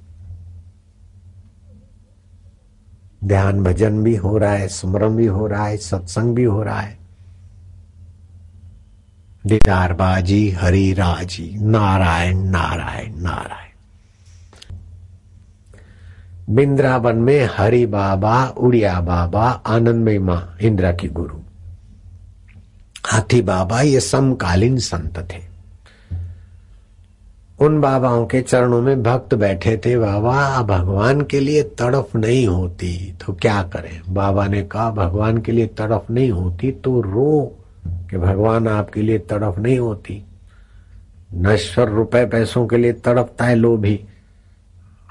ध्यान 3.24 3.64
भजन 3.64 4.02
भी 4.02 4.16
हो 4.16 4.38
रहा 4.38 4.52
है, 4.52 4.68
स्मरण 4.68 5.16
भी 5.16 5.26
हो 5.26 5.46
रहा 5.46 5.66
है, 5.66 5.76
सत्संग 5.76 6.34
भी 6.34 6.44
हो 6.44 6.62
रहा 6.62 6.80
है। 6.80 6.98
दीदारबाजी 9.46 10.50
हरी 10.50 10.92
राज़ी, 10.92 11.58
नारायण 11.60 12.38
नारायण 12.38 13.14
नारायण। 13.16 13.64
बिंद्रावन 16.54 17.16
में 17.16 17.48
हरि 17.56 17.86
बाबा, 17.86 18.44
उड़िया 18.44 19.00
बाबा, 19.00 19.50
आनंदमय 19.50 20.18
माँ, 20.18 20.56
इंदिरा 20.60 20.92
की 20.92 21.08
गुरु। 21.08 21.38
हाथी 23.06 23.42
बाबा, 23.42 23.80
ये 23.80 24.00
समकालीन 24.00 24.78
संत 24.78 25.18
थे। 25.18 25.53
उन 27.58 27.80
बाबाओं 27.80 28.24
के 28.26 28.40
चरणों 28.42 28.80
में 28.82 29.02
भक्त 29.02 29.34
बैठे 29.34 29.76
थे, 29.76 29.96
बाबा 29.98 30.62
भगवान 30.62 31.20
के 31.20 31.40
लिए 31.40 31.62
तड़फ 31.78 32.16
नहीं 32.16 32.46
होती 32.46 33.12
तो 33.20 33.32
क्या 33.32 33.62
करें? 33.62 34.00
बाबा 34.08 34.46
ने 34.46 34.62
कहा, 34.62 34.90
भगवान 34.90 35.38
के 35.38 35.52
लिए 35.52 35.66
तड़फ 35.66 36.10
नहीं 36.10 36.30
होती 36.30 36.70
तो 36.72 37.00
रो 37.00 37.56
कि 38.10 38.18
भगवान 38.18 38.68
आपके 38.68 39.02
लिए 39.02 39.18
तड़फ 39.20 39.58
नहीं 39.58 39.78
होती। 39.78 40.22
नश्वर 41.34 41.88
रुपए 41.88 42.24
पैसों 42.26 42.66
के 42.66 42.76
लिए 42.76 42.92
तड़पता 42.94 43.44
है 43.44 43.54
लोभी, 43.54 44.00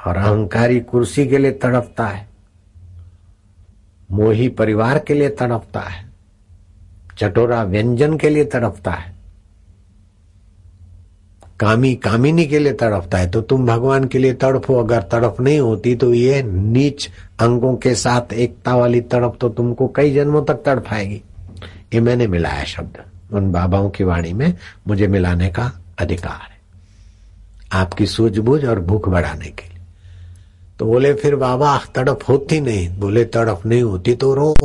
और 0.07 0.17
अहंकारी 0.17 0.79
कुर्सी 0.81 1.27
के 1.27 1.37
लिए 1.37 1.51
तड़पता 1.53 2.07
है। 2.07 2.27
मोही 4.11 4.47
परिवार 4.49 4.99
के 4.99 5.13
लिए 5.13 5.29
तड़पता 5.29 5.79
है। 5.79 6.05
चटोरा 7.17 7.63
व्यंजन 7.63 8.17
के 8.17 8.29
लिए 8.29 8.45
तड़पता 8.45 8.91
है। 8.91 9.12
कामी, 11.63 11.95
कामिनी 11.95 12.45
के 12.45 12.59
लिए 12.59 12.73
तड़पता 12.73 13.17
है। 13.17 13.29
तो 13.29 13.41
तुम 13.41 13.65
भगवान 13.65 14.05
के 14.05 14.17
लिए 14.17 14.33
तड़पो 14.33 14.79
अगर 14.79 15.01
तड़प 15.01 15.35
नहीं 15.39 15.59
होती 15.59 15.95
तो 15.95 16.13
ये 16.13 16.43
नीच 16.43 17.09
अंगों 17.39 17.75
के 17.75 17.95
साथ 17.95 18.33
एकता 18.33 18.75
वाली 18.75 19.01
तड़प 19.01 19.37
तो 19.41 19.49
तुमको 19.49 19.87
कई 19.87 20.13
जन्मों 20.13 20.43
तक 20.45 20.53
तड़पाएगी 20.53 21.21
ये 21.93 22.01
मैंने 22.01 22.27
मिलाया 22.27 22.63
शब्द। 22.63 22.97
उन 23.33 23.51
बाबाओं 23.51 23.89
की 23.89 24.03
वाणी 24.03 24.33
में 24.33 24.57
मुझे 24.87 25.07
मिलाने 25.07 25.49
का 25.49 25.71
अधिकार 25.99 26.51
है। 26.51 26.57
आपकी 27.73 28.05
सूझबूझ 28.05 28.65
और 28.65 28.79
भूख 28.79 29.09
बढ़ाने 29.09 29.45
के 29.45 29.69
लिए। 29.69 29.81
तो 30.79 30.85
बोले, 30.85 31.13
फिर 31.13 31.35
बाबा, 31.35 31.81
तड़प 31.95 32.19
होती 32.29 32.61
नहीं। 32.61 32.99
बोले, 32.99 33.25
तड़प 33.25 33.61
नहीं 33.65 33.83
होती 33.83 34.13
तो 34.13 34.33
रो। 34.33 34.55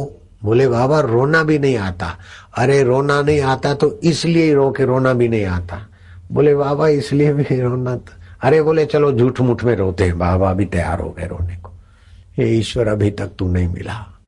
बोले, 0.44 0.68
बाबा, 0.68 1.00
रोना 1.00 1.42
भी 1.42 1.58
नहीं 1.58 1.76
आता। 1.76 2.18
अरे, 2.58 2.82
रोना 2.82 3.22
नहीं 3.22 3.40
आता 3.40 3.74
तो 3.74 4.00
इसलिए 4.04 4.54
रो 4.54 4.70
के 4.70 4.84
रोना 4.84 5.12
भी 5.12 5.28
नहीं 5.28 5.44
आता। 5.44 5.87
बोले, 6.32 6.54
बाबा, 6.54 6.88
इसलिए 6.88 7.32
भी 7.32 7.60
रोना 7.60 7.96
था 7.96 8.14
अरे 8.42 8.62
बोले, 8.62 8.86
चलो 8.86 9.12
झूठ 9.12 9.40
मुठ 9.40 9.64
में 9.64 9.76
रोते 9.76 10.04
हैं। 10.04 10.18
बाबा 10.18 10.52
भी 10.52 10.64
तैयार 10.64 11.00
हो 11.00 11.10
गए 11.10 11.26
रोने 11.26 11.56
को। 11.56 11.70
ये 12.38 12.48
ईश्वर 12.48 12.88
अभी 12.88 13.10
तक 13.10 13.30
तू 13.38 13.52
नहीं 13.52 13.68
मिला। 13.68 14.18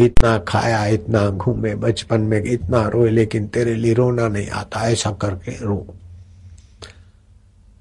इतना 0.00 0.38
खाया, 0.38 0.86
इतना 0.86 1.28
घूमे, 1.28 1.74
बचपन 1.74 2.20
में 2.20 2.42
इतना 2.44 2.88
रोए, 2.88 3.10
लेकिन 3.10 3.46
तेरे 3.46 3.74
लिए 3.74 3.94
रोना 3.94 4.28
नहीं 4.28 4.48
आता। 4.48 4.90
ऐसा 4.90 5.10
करके 5.10 5.64
रो। 5.64 5.76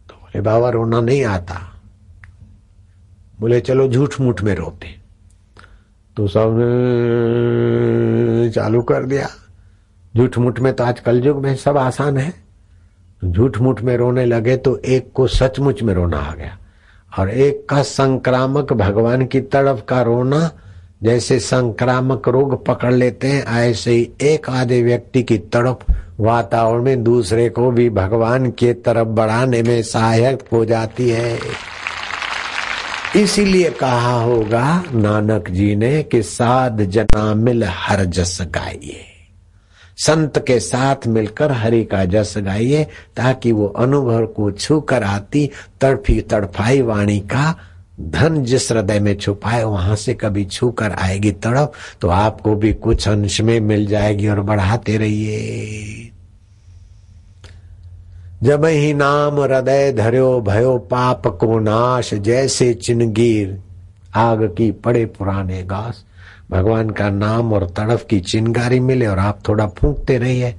तो 0.09 0.13
बोले, 0.13 0.41
बाबा, 0.41 0.69
रोना 0.69 1.01
नहीं 1.01 1.25
आता। 1.25 1.73
बोले, 3.39 3.61
चलो 3.61 3.87
झूठ 3.87 4.21
मूठ 4.21 4.41
में 4.41 4.55
रोते 4.55 5.03
तो 6.17 6.27
सबने 6.27 6.71
चालू 8.49 8.81
कर 8.81 9.03
दिया। 9.03 9.29
झूठ 10.17 10.37
मुठ 10.37 10.59
में 10.59 10.73
तो 10.73 10.83
आज 10.83 10.99
कल 10.99 11.23
युग 11.23 11.43
में 11.43 11.55
सब 11.55 11.77
आसान 11.77 12.17
है। 12.17 12.42
झूठ 13.23 13.57
मूठ 13.57 13.81
में 13.81 13.97
रोने 13.97 14.25
लगे 14.25 14.57
तो 14.57 14.77
एक 14.77 15.11
को 15.13 15.27
सचमुच 15.27 15.83
में 15.83 15.93
रोना 15.93 16.17
आ 16.17 16.33
गया। 16.33 16.57
और 17.19 17.29
एक 17.29 17.65
का 17.69 17.81
संक्रामक 17.81 18.73
भगवान 18.73 19.25
की 19.25 19.41
तड़फ 19.41 19.85
का 19.87 20.01
रोना, 20.01 20.51
जैसे 21.03 21.39
संक्रामक 21.39 22.29
रोग 22.29 22.65
पकड़ 22.65 22.93
लेते 22.93 23.27
हैं, 23.27 23.45
ऐसे 23.45 23.91
ही 23.91 24.11
एक 24.21 24.49
आधे 24.49 24.83
व्यक्ति 24.83 25.23
की 25.23 25.37
तड़प 25.37 25.79
वातावरण 26.19 26.83
में 26.83 27.03
दूसरे 27.03 27.49
को 27.49 27.71
भी 27.71 27.89
भगवान 27.89 28.51
के 28.51 28.73
तरफ़ 28.73 29.07
बढ़ाने 29.07 29.63
में 29.63 29.83
सहायक 29.83 30.43
हो 30.51 30.65
जाती 30.65 31.09
है। 31.09 31.39
इसीलिए 33.15 33.69
कहा 33.69 34.21
होगा, 34.21 34.83
नानक 34.93 35.49
जी 35.49 35.75
ने 35.75 36.03
कि 36.03 36.23
साध 36.23 36.81
जना 36.81 37.33
मिल 37.33 37.63
हर 37.63 38.05
जस 38.05 38.37
गाइए। 38.41 39.05
संत 40.05 40.43
के 40.47 40.59
साथ 40.59 41.07
मिलकर 41.07 41.51
हरि 41.51 41.83
का 41.83 42.05
जस 42.05 42.33
गाइए, 42.37 42.83
ताकि 43.15 43.51
वो 43.51 43.67
अनुभव 43.67 44.25
को 44.25 44.51
छू 44.51 44.79
कर 44.81 45.03
आती, 45.03 45.49
तड़फी 45.81 46.21
तड़फाई 46.21 46.81
वाणी 46.81 47.19
का 47.19 47.55
धन 47.99 48.43
जिस 48.43 48.71
हृदय 48.71 48.99
में 48.99 49.15
छुपाए, 49.15 49.63
वहाँ 49.63 49.95
से 49.95 50.13
कभी 50.13 50.45
छू 50.45 50.71
कर 50.71 50.91
आएगी 50.91 51.31
तड़प। 51.31 51.71
तो 52.01 52.09
आपको 52.09 52.55
भी 52.55 52.73
कुछ 52.73 53.07
अंश 53.07 53.41
में 53.41 53.59
मिल 53.59 53.85
जाएगी 53.87 54.27
और 54.27 54.41
बढ़ाते 54.41 54.97
रहिए। 54.97 56.09
जब 58.43 58.65
ही 58.65 58.93
नाम 58.93 59.39
हृदय 59.39 59.91
धर्यो 59.91 60.41
भयो, 60.41 60.77
पाप 60.77 61.27
को 61.27 61.59
नाश, 61.59 62.13
जैसे 62.13 62.73
चिनगीर 62.73 63.59
आग 64.15 64.43
की 64.57 64.71
पड़े 64.71 65.05
पुराने 65.05 65.63
घास 65.63 66.05
भगवान 66.53 66.89
का 66.91 67.09
नाम 67.09 67.53
और 67.53 67.65
तड़फ 67.77 68.05
की 68.09 68.19
चिनगारी 68.21 68.79
मिले 68.81 69.07
और 69.07 69.19
आप 69.19 69.39
थोड़ा 69.47 69.67
फूकते 69.69 70.17
रहिए। 70.17 70.55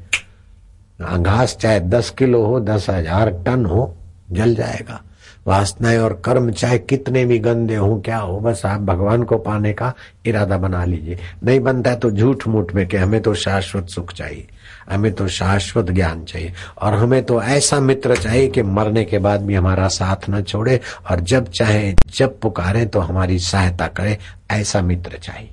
घास 1.00 1.56
चाहे 1.56 1.80
दस 1.80 2.10
किलो 2.10 2.44
हो, 2.44 2.60
दस 2.62 2.86
हज़ार 2.90 3.30
टन 3.46 3.64
हो, 3.66 3.94
जल 4.32 4.54
जाएगा। 4.54 5.00
वासनाएँ 5.46 5.98
और 5.98 6.12
कर्म 6.24 6.50
चाहे 6.50 6.78
कितने 6.80 7.24
भी 7.24 7.38
गंदे 7.38 7.74
हो, 7.76 8.00
क्या 8.00 8.18
हो, 8.18 8.38
बस 8.40 8.64
आप 8.66 8.80
भगवान 8.80 9.22
को 9.22 9.38
पाने 9.38 9.72
का 9.72 9.92
इरादा 10.26 10.58
बना 10.58 10.84
लीजिए। 10.84 11.18
नहीं 11.44 11.60
बनता 11.60 11.90
है 11.90 11.96
तो 11.96 12.10
झूठ 12.10 12.46
मूठ 12.48 12.74
में 12.74 12.86
कि 12.86 12.96
हमें 12.96 13.20
तो 13.22 13.34
शाश्वत 13.34 13.88
सुख 13.88 14.12
चाहिए, 14.12 14.46
हमें 14.90 15.12
तो 15.12 15.28
शाश्वत 15.28 15.90
ज्ञान 15.90 16.24
चाहिए, 16.24 16.52
और 16.78 16.94
हमें 16.94 17.22
तो 17.22 17.42
ऐसा 17.42 17.80
मित्र 17.80 18.16
चाहिए 18.16 18.48
कि 18.48 18.62
मरने 18.62 19.04
के 19.04 19.18
बाद 19.18 19.42
भी 19.42 19.54
हमारा 19.54 19.88
साथ 19.90 20.30
न 20.30 20.42
छोड़े, 20.42 20.80
और 21.10 21.20
जब 21.22 21.50
चाहे 21.50 21.94
जब 22.08 22.38
पुकारे 22.40 22.86
तो 22.86 23.00
हमारी 23.00 23.38
सहायता 23.40 23.86
करे, 23.88 24.18
ऐसा 24.50 24.82
मित्र 24.82 25.18
चाहिए। 25.18 25.50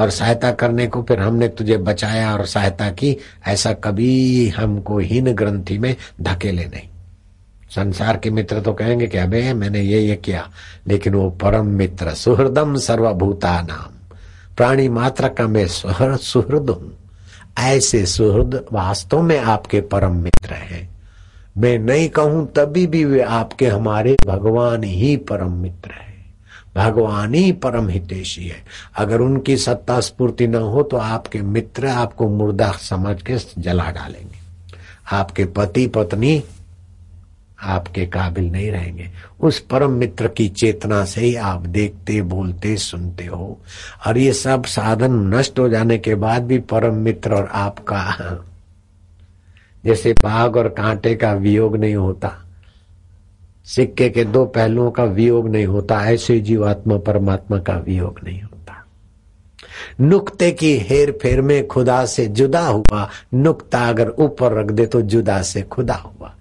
और 0.00 0.10
सहायता 0.10 0.52
करने 0.52 0.86
को 0.86 1.02
फिर 1.02 1.20
हमने 1.20 1.48
तुझे 1.48 1.76
बचाया 1.76 2.32
और 2.32 2.44
सहायता 2.46 2.90
की, 2.90 3.16
ऐसा 3.46 3.72
कभी 3.74 4.48
हमको 4.48 4.98
हीन 4.98 5.32
ग्रंथि 5.32 5.78
में 5.78 5.94
धकेले 6.20 6.64
नहीं। 6.64 6.88
संसार 7.70 8.16
के 8.16 8.30
मित्र 8.30 8.60
तो 8.60 8.72
कहेंगे 8.72 9.06
कि 9.06 9.18
अबे, 9.18 9.52
मैंने 9.52 9.80
ये 9.80 10.00
ये 10.00 10.16
किया, 10.16 10.48
लेकिन 10.86 11.14
वो 11.14 11.30
परम 11.30 11.66
मित्र, 11.66 12.10
सुहृदम 12.10 12.76
सर्वभूता 12.76 13.60
नाम। 13.62 13.94
प्राणी 14.56 14.88
मात्र 14.88 15.28
का 15.28 15.46
मैं 15.46 15.66
सुहृद 15.66 16.70
हूँ। 16.70 16.92
ऐसे 17.58 18.04
सुहृद 18.06 18.64
वास्तव 18.72 19.22
में 19.22 19.38
आपके 19.38 19.80
परम 19.80 20.14
मित्र 20.14 20.54
हैं। 20.54 20.88
मैं 21.58 21.78
नहीं 21.78 22.08
कहूँ 22.08 22.46
तभी 22.56 22.86
भी 22.86 23.04
वे 23.04 23.20
आपके 23.20 23.66
हमारे 23.66 24.16
भगवान 24.26 24.84
ही 24.84 25.16
परम 25.16 25.52
मित्र 25.52 25.90
है। 25.90 26.07
भगवान 26.78 27.34
ही 27.34 27.52
परम 27.54 27.88
हितेशी 27.88 28.46
है। 28.48 28.62
अगर 28.96 29.20
उनकी 29.20 29.56
सत्ता 29.56 30.00
स्पूर्ति 30.00 30.46
न 30.46 30.54
हो 30.54 30.82
तो 30.82 30.96
आपके 30.96 31.42
मित्र 31.42 31.86
आपको 31.86 32.28
मुर्दा 32.28 32.70
समझ 32.72 33.20
के 33.22 33.38
जला 33.58 33.90
डालेंगे। 33.90 34.38
आपके 35.12 35.44
पति 35.44 35.86
पत्नी 35.86 36.42
आपके 37.62 38.04
काबिल 38.06 38.50
नहीं 38.50 38.70
रहेंगे। 38.70 39.08
उस 39.40 39.58
परम 39.60 39.90
मित्र 39.90 40.28
की 40.28 40.48
चेतना 40.48 41.04
से 41.04 41.20
ही 41.20 41.34
आप 41.34 41.60
देखते, 41.60 42.20
बोलते, 42.22 42.76
सुनते 42.76 43.24
हो। 43.26 43.58
और 44.06 44.18
ये 44.18 44.32
सब 44.32 44.64
साधन 44.64 45.14
नष्ट 45.34 45.58
हो 45.58 45.68
जाने 45.68 45.98
के 45.98 46.14
बाद 46.14 46.42
भी 46.42 46.58
परम 46.58 46.94
मित्र 46.94 47.34
और 47.34 47.48
आपका, 47.52 48.44
जैसे 49.84 50.12
बाघ 50.12 50.56
और 50.56 50.68
कांटे 50.68 51.14
का 51.14 51.32
वियोग 51.32 51.76
नहीं 51.76 51.94
होता। 51.94 52.34
सिक्के 53.68 54.08
के 54.08 54.24
दो 54.24 54.44
पहलुओं 54.44 54.90
का 54.90 55.04
वियोग 55.04 55.48
नहीं 55.48 55.66
होता, 55.66 56.00
ऐसे 56.06 56.38
जीवात्मा 56.40 56.96
परमात्मा 56.98 57.58
का 57.58 57.76
वियोग 57.78 58.20
नहीं 58.24 58.40
होता। 58.42 58.84
नुक्ते 60.00 60.50
की 60.52 60.76
हेर 60.78 61.10
फेर 61.22 61.40
में 61.40 61.66
खुदा 61.66 62.04
से 62.06 62.26
जुदा 62.26 62.66
हुआ, 62.66 63.08
नुक्ता 63.34 63.88
अगर 63.88 64.08
ऊपर 64.08 64.52
रख 64.52 64.70
दे 64.70 64.86
तो 64.86 65.02
जुदा 65.02 65.40
से 65.42 65.62
खुदा 65.62 65.94
हुआ। 65.94 66.34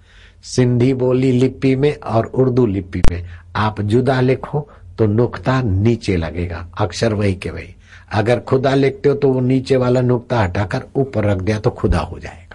सिंधी 0.44 0.94
बोली 0.94 1.32
लिपि 1.32 1.76
में 1.76 1.96
और 1.96 2.26
उर्दू 2.26 2.66
लिपि 2.66 3.02
में, 3.12 3.28
आप 3.56 3.82
जुदा 3.82 4.20
लिखो 4.22 4.68
तो 4.98 5.06
नुक्ता 5.06 5.62
नीचे 5.62 6.16
लगेगा 6.16 6.68
अक्षर 6.78 7.14
वही 7.14 7.34
के 7.36 7.50
वही। 7.50 7.74
अगर 8.14 8.40
खुदा 8.40 8.74
लिखते 8.76 9.10
हो 9.10 9.16
तो 9.16 9.32
वो 9.34 9.40
नीचे 9.40 9.76
वाला 9.76 10.02
नुक्ता 10.02 10.40
हटाकर 10.40 10.84
ऊपर 10.96 11.26
रख 11.26 11.38
दिया 11.38 11.60
तो 11.60 11.70
खुदा 11.70 12.00
हो 12.00 12.20
जाएगा। 12.20 12.47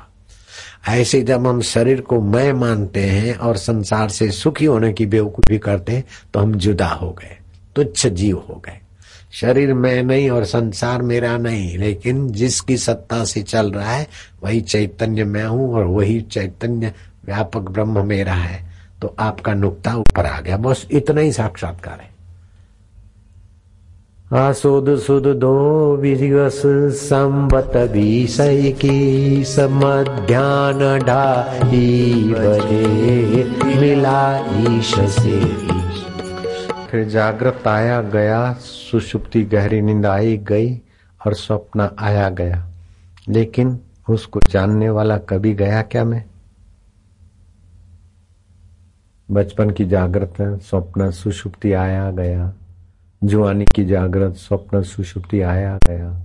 ऐसे 0.84 1.20
जब 1.22 1.46
हम 1.46 1.60
शरीर 1.60 2.00
को 2.00 2.20
मैं 2.20 2.52
मानते 2.52 3.00
हैं 3.00 3.36
और 3.36 3.56
संसार 3.56 4.08
से 4.08 4.30
सुखी 4.30 4.64
होने 4.64 4.92
की 4.92 5.06
बेवकूफ़ी 5.06 5.58
करते 5.58 5.92
हैं 5.92 6.04
तो 6.34 6.40
हम 6.40 6.54
जुदा 6.54 6.88
हो 6.88 7.10
गए, 7.12 7.36
तुच्छ 7.76 8.06
जीव 8.06 8.38
हो 8.38 8.62
गए। 8.66 8.78
शरीर 9.32 9.72
मैं 9.74 10.02
नहीं 10.02 10.28
और 10.30 10.44
संसार 10.44 11.02
मेरा 11.02 11.36
नहीं, 11.38 11.78
लेकिन 11.78 12.28
जिसकी 12.32 12.76
सत्ता 12.76 13.24
से 13.24 13.42
चल 13.42 13.72
रहा 13.72 13.90
है, 13.90 14.06
वही 14.42 14.60
चैतन्य 14.60 15.24
मैं 15.24 15.44
हूँ 15.44 15.72
और 15.74 15.84
वही 15.84 16.20
चैतन्य 16.20 16.92
व्यापक 17.24 17.70
ब्रह्म 17.70 18.06
मेरा 18.06 18.34
है। 18.34 18.60
तो 19.02 19.14
आपका 19.18 19.54
नुक्ता 19.54 19.94
ऊपर 19.96 20.26
आ 20.26 20.40
गया। 20.40 20.56
बस 20.56 20.86
इतना 20.90 21.20
ही 21.20 21.32
साक्षात्कार 21.32 22.00
है। 22.00 22.11
आसोद 24.34 24.98
सुद 24.98 25.26
दो 25.26 25.96
विगस 25.96 26.62
संबत 26.96 27.72
विषय 27.76 28.72
की 28.72 29.44
समध्यान 29.44 30.98
ढाई 30.98 32.34
बजे 32.38 33.44
मिला 33.80 34.38
ईश 34.58 34.94
से। 35.00 35.40
फिर 36.86 37.08
जागृत 37.08 37.68
आया 37.68 38.02
गया, 38.02 38.52
सुषुप्ति 38.60 39.42
गहरी 39.42 39.80
नींद 39.80 40.06
आई 40.06 40.36
गई 40.36 40.76
और 41.26 41.34
स्वप्न 41.34 41.90
आया 41.98 42.28
गया। 42.28 42.68
लेकिन 43.28 43.80
उसको 44.10 44.40
जानने 44.50 44.90
वाला 44.90 45.18
कभी 45.18 45.54
गया 45.54 45.82
क्या 45.82 46.04
मैं? 46.04 46.24
बचपन 49.30 49.70
की 49.70 49.84
जागृत, 49.84 50.34
स्वप्न, 50.40 51.10
सुषुप्ति 51.10 51.72
आया 51.72 52.10
गया। 52.10 52.52
जुआनी 53.24 53.64
की 53.64 53.84
जागृत 53.84 54.34
स्वप्न 54.34 54.82
सुषुप्ति 54.82 55.40
आया 55.40 55.78
गया। 55.88 56.22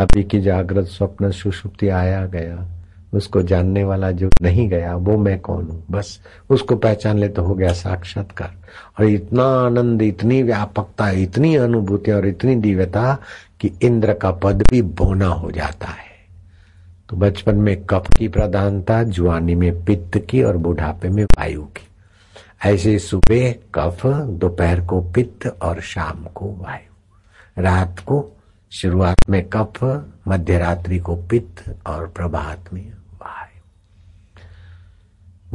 अभी 0.00 0.24
की 0.24 0.40
जागृत 0.40 0.86
स्वप्न 0.86 1.30
सुषुप्ति 1.30 1.88
आया 1.88 2.26
गया। 2.26 2.68
उसको 3.14 3.42
जानने 3.42 3.84
वाला 3.84 4.10
जो 4.10 4.30
नहीं 4.42 4.68
गया, 4.68 4.96
वो 4.96 5.18
मैं 5.18 5.40
कौन 5.40 5.64
हूँ? 5.64 5.84
बस 5.90 6.20
उसको 6.50 6.76
पहचान 6.76 7.18
ले 7.18 7.28
तो 7.28 7.42
हो 7.42 7.54
गया 7.54 7.72
साक्षात्कार। 7.72 8.54
और 8.98 9.04
इतना 9.04 9.44
आनंद, 9.44 10.02
इतनी 10.02 10.42
व्यापकता, 10.42 11.10
इतनी 11.10 11.56
अनुभूति 11.56 12.10
और 12.10 12.26
इतनी 12.26 12.56
दिव्यता 12.56 13.18
कि 13.60 13.72
इंद्र 13.82 14.14
का 14.14 14.30
पद 14.30 14.62
भी 14.70 14.82
बोना 14.82 15.26
हो 15.26 15.50
जाता 15.50 15.86
है। 15.86 16.10
तो 17.08 17.16
बचपन 17.16 17.56
में 17.56 17.84
कफ 17.84 18.06
की 18.18 18.28
प्रधानता, 18.28 19.02
जुआनी 19.02 19.54
में 19.54 19.84
पित्त 19.84 20.18
की 20.18 20.42
और 20.42 20.56
बुढ़ापे 20.56 21.08
में 21.08 21.24
वायु 21.24 21.62
की। 21.62 21.86
ऐसे 22.60 22.98
सुबह, 22.98 23.52
कफ, 23.74 24.06
दोपहर 24.40 24.80
को 24.86 25.00
पित्त 25.12 25.46
और 25.62 25.80
शाम 25.80 26.24
को 26.34 26.46
वायु। 26.58 27.62
रात 27.62 27.98
को 27.98 28.36
शुरुआत 28.72 29.30
में 29.30 29.42
कफ 29.48 29.82
मध्य 30.28 30.58
रात्रि 30.58 30.98
को 30.98 31.14
पित्त 31.30 31.74
और 31.86 32.06
प्रभात 32.06 32.72
में 32.72 32.92
वायु। 33.22 33.60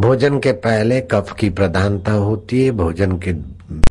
भोजन 0.01 0.39
के 0.39 0.51
पहले 0.51 0.99
कफ 1.01 1.33
की 1.39 1.49
प्रधानता 1.49 2.11
होती 2.11 2.63
है, 2.63 2.71
भोजन 2.71 3.17
के 3.17 3.33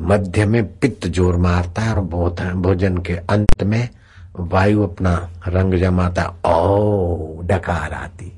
मध्य 0.00 0.44
में 0.46 0.78
पित्त 0.78 1.06
ज़ोर 1.06 1.36
मारता 1.36 1.82
है 1.82 1.94
और 1.94 2.00
भोजन 2.54 2.98
के 2.98 3.14
अंत 3.14 3.62
में 3.62 3.88
वायु 4.38 4.82
अपना 4.82 5.14
रंग 5.48 5.74
जमाता 5.74 6.26
ओ 6.46 7.42
डकार 7.42 7.92
आती। 7.92 8.32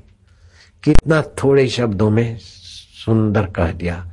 कितना 0.83 1.21
थोड़े 1.43 1.67
शब्दों 1.67 2.09
में 2.09 2.37
सुंदर 2.39 3.45
कह 3.45 3.71
दिया। 3.71 4.05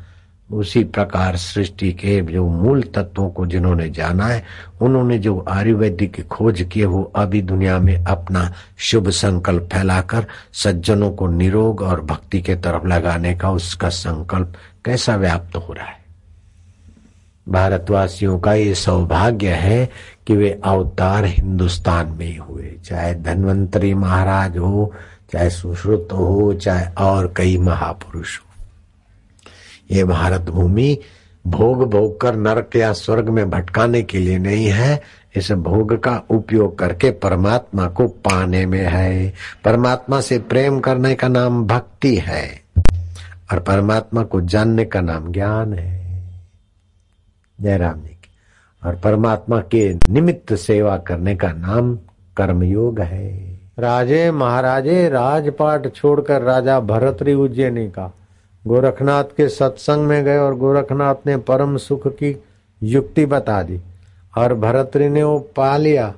उसी 0.52 0.84
प्रकार 0.84 1.36
सृष्टि 1.36 1.92
के 1.92 2.20
जो 2.20 2.48
मूल 2.48 2.82
तत्वों 2.82 3.30
को 3.30 3.46
जिन्होंने 3.46 3.90
जाना 3.90 4.26
है, 4.26 4.44
उन्होंने 4.80 5.18
जो 5.18 5.44
आयुर्वेदिक 5.48 6.28
खोज 6.28 6.68
किए, 6.72 6.84
वो 6.84 7.12
अभी 7.16 7.42
दुनिया 7.42 7.78
में 7.78 8.04
अपना 8.04 8.52
शुभ 8.76 9.10
संकल्प 9.10 9.68
फैलाकर 9.72 10.26
सज्जनों 10.52 11.10
को 11.10 11.26
निरोग 11.26 11.82
और 11.82 12.00
भक्ति 12.00 12.42
के 12.42 12.54
तरफ़ 12.54 12.86
लगाने 12.86 13.34
का 13.34 13.50
उसका 13.50 13.88
संकल्प 13.88 14.52
कैसा 14.84 15.16
व्याप्त 15.16 15.56
हो 15.56 15.72
रहा 15.72 15.86
है? 15.86 16.04
भारतवासियों 17.48 18.38
का 18.38 18.54
ये 18.54 18.74
सौभाग्य 18.74 19.48
है 19.48 19.88
कि 20.26 20.36
वे 20.36 20.60
अवतार 20.64 21.24
हिंदुस्तान 21.24 22.06
में 22.06 22.26
ही 22.26 22.36
हुए। 22.36 22.76
चाहे 22.84 23.14
धनवंतरी 23.14 23.94
महाराज 23.94 24.58
हो, 24.58 24.92
चाहे 25.32 25.50
सुश्रुत 25.50 26.08
हो, 26.12 26.54
चाहे 26.54 26.86
और 26.94 27.34
कई 27.36 27.58
महापुरुष 27.58 28.38
हो। 28.38 28.53
ये 29.90 30.04
भारत 30.04 30.40
भूमि 30.40 30.98
भोग 31.46 31.90
भोग 31.90 32.20
कर 32.20 32.36
नरक 32.36 32.76
या 32.76 32.92
स्वर्ग 32.92 33.28
में 33.28 33.50
भटकाने 33.50 34.02
के 34.02 34.18
लिए 34.18 34.38
नहीं 34.38 34.66
है, 34.66 35.02
इस 35.36 35.52
भोग 35.52 36.02
का 36.02 36.22
उपयोग 36.30 36.78
करके 36.78 37.10
परमात्मा 37.10 37.86
को 37.86 38.08
पाने 38.08 38.66
में 38.66 38.84
है। 38.84 39.32
परमात्मा 39.64 40.20
से 40.20 40.38
प्रेम 40.38 40.80
करने 40.80 41.14
का 41.14 41.28
नाम 41.28 41.66
भक्ति 41.66 42.16
है, 42.16 42.62
और 43.52 43.60
परमात्मा 43.60 44.22
को 44.22 44.40
जानने 44.40 44.84
का 44.84 45.00
नाम 45.00 45.32
ज्ञान 45.32 45.74
है। 45.74 46.04
जयराम 47.60 48.00
जी 48.02 48.08
की। 48.08 48.30
और 48.88 48.96
परमात्मा 48.96 49.60
के 49.60 49.94
निमित्त 49.94 50.54
सेवा 50.54 50.96
करने 50.96 51.36
का 51.36 51.48
नाम 51.48 51.96
कर्मयोग 52.36 53.00
है। 53.00 53.60
राजे 53.78 54.30
महाराजे, 54.30 55.08
राजपाट 55.08 55.94
छोड़कर 55.94 56.42
राजा 56.42 56.80
भरतरी 56.80 57.34
उज्जैनी 57.34 57.86
का। 57.86 58.14
गोरखनाथ 58.64 59.24
के 59.36 59.48
सत्संग 59.48 60.06
में 60.06 60.24
गए 60.24 60.38
और 60.38 60.54
गोरखनाथ 60.54 61.26
ने 61.26 61.36
परम 61.42 61.76
सुख 61.78 62.06
की 62.14 62.36
युक्ति 62.82 63.26
बता 63.26 63.62
दी। 63.62 63.80
और 64.34 64.54
भरतरी 64.54 65.08
ने 65.08 65.22
वो 65.22 65.38
पा 65.56 65.76
लिया 65.76 66.08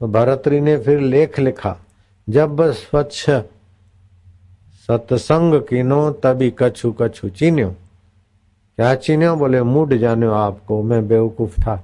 तो 0.00 0.08
भरतरी 0.08 0.60
ने 0.60 0.76
फिर 0.78 1.00
लेख 1.00 1.38
लिखा। 1.38 1.76
जब 2.28 2.62
स्वच्छ 2.72 3.30
सत्संग 4.88 5.60
कीनो, 5.62 6.10
तभी 6.12 6.52
कछु 6.58 6.92
कछु 6.92 7.28
चीन्यो। 7.30 7.68
क्या 7.70 8.94
चीन्यो? 8.96 9.34
बोले 9.36 9.62
मूड 9.62 9.94
जाने 9.96 10.26
आपको, 10.28 10.82
मैं 10.82 11.06
बेवकूफ़ 11.08 11.60
था, 11.60 11.82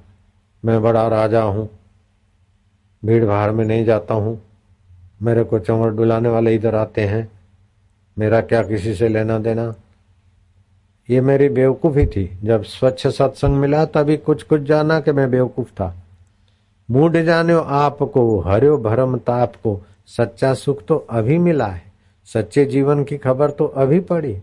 मैं 0.63 0.81
बड़ा 0.81 1.07
राजा 1.07 1.41
हूँ 1.43 1.69
भीड़ 3.03 3.25
भाड़ 3.25 3.51
में 3.51 3.63
नहीं 3.65 3.85
जाता 3.85 4.13
हूँ, 4.13 4.41
मेरे 5.21 5.43
को 5.43 5.59
चंवर 5.59 5.91
डुलाने 5.91 6.29
वाले 6.29 6.55
इधर 6.55 6.75
आते 6.75 7.01
हैं, 7.01 7.27
मेरा 8.17 8.41
क्या 8.41 8.61
किसी 8.63 8.93
से 8.95 9.07
लेना 9.09 9.37
देना? 9.39 9.73
ये 11.11 11.21
मेरी 11.21 11.49
बेवकूफ़ी 11.49 12.05
थी। 12.05 12.39
जब 12.43 12.63
स्वच्छ 12.63 13.07
सत्संग 13.07 13.55
मिला, 13.55 13.85
तभी 13.85 14.17
कुछ 14.17 14.43
कुछ 14.43 14.61
जाना 14.61 14.99
कि 14.99 15.11
मैं 15.11 15.31
बेवकूफ़ 15.31 15.69
था। 15.69 15.95
मूड 16.91 17.17
जानो 17.17 17.59
आपको, 17.59 18.39
हरियो 18.39 18.77
भरम 18.77 19.17
ताप 19.17 19.53
को 19.55 19.85
सच्चा 20.07 20.53
सुख 20.53 20.85
तो 20.85 21.07
अभी 21.09 21.37
मिला 21.37 21.65
है। 21.65 21.83
सच्चे 22.25 22.65
जीवन 22.65 23.03
की 23.03 23.17
खबर 23.17 23.51
तो 23.51 23.65
अभी 23.65 23.99
पड़ी। 23.99 24.37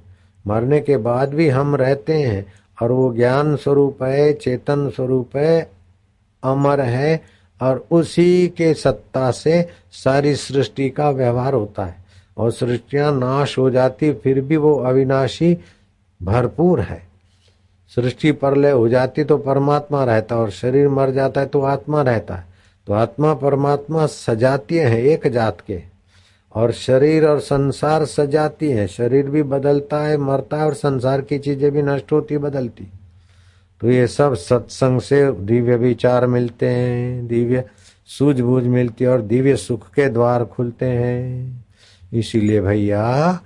मरने 0.46 0.80
के 0.80 0.96
बाद 0.96 1.34
भी 1.34 1.48
हम 1.48 1.76
रहते 1.76 2.12
हैं, 2.12 2.46
और 2.82 2.92
वो 2.92 3.14
ज्ञान 3.14 3.56
स्वरूप 3.56 4.02
है, 4.02 4.32
चेतन 4.32 4.90
स्वरूप 4.90 5.36
है, 5.36 5.70
अमर 6.44 6.80
है, 6.80 7.22
और 7.62 7.86
उसी 7.90 8.48
के 8.48 8.74
सत्ता 8.74 9.30
से 9.30 9.68
सारी 9.92 10.34
सृष्टि 10.34 10.90
का 10.90 11.10
व्यवहार 11.10 11.54
होता 11.54 11.84
है। 11.84 11.96
और 12.36 12.50
सृष्टियाँ 12.52 13.18
नाश 13.18 13.58
हो 13.58 13.70
जाती, 13.70 14.12
फिर 14.12 14.40
भी 14.40 14.56
वो 14.56 14.74
अविनाशी 14.74 15.58
भरपूर 16.20 16.80
है। 16.80 17.02
सृष्टि 17.92 18.32
परलय 18.32 18.70
हो 18.70 18.88
जाती 18.88 19.24
तो 19.24 19.36
परमात्मा 19.38 20.04
रहता 20.04 20.36
और 20.36 20.50
शरीर 20.50 20.88
मर 20.88 21.10
जाता 21.10 21.40
है 21.40 21.46
तो 21.46 21.60
आत्मा 21.62 22.02
रहता 22.02 22.34
है। 22.34 22.46
तो 22.86 22.92
आत्मा 22.92 23.32
परमात्मा 23.34 24.06
सजातीय 24.06 24.82
है 24.82 25.02
एक 25.02 25.26
जात 25.28 25.60
के 25.60 25.80
और 26.54 26.72
शरीर 26.72 27.26
और 27.26 27.40
संसार 27.40 28.04
सजाती 28.04 28.70
है। 28.70 28.86
शरीर 28.86 29.28
भी 29.30 29.42
बदलता 29.44 30.00
है, 30.02 30.16
मरता 30.16 30.56
है 30.56 30.64
और 30.64 30.74
संसार 30.74 31.20
की 31.20 31.38
चीज़ें 31.38 31.70
भी 31.72 31.82
नष्ट 31.82 32.12
होती, 32.12 32.38
बदलती। 32.38 32.88
तो 33.80 33.90
ये 33.90 34.06
सब 34.06 34.34
सत्संग 34.34 35.00
से 35.00 35.30
दिव्य 35.32 35.76
विचार 35.76 36.26
मिलते 36.26 36.68
हैं, 36.68 37.26
दिव्य 37.26 37.64
सूझबूझ 38.08 38.64
मिलती 38.64 39.04
है 39.04 39.10
और 39.10 39.20
दिव्य 39.22 39.56
सुख 39.56 39.88
के 39.90 40.08
द्वार 40.08 40.44
खुलते 40.44 40.86
हैं। 40.86 41.64
इसीलिए 42.12 42.60
भैया 42.60 43.40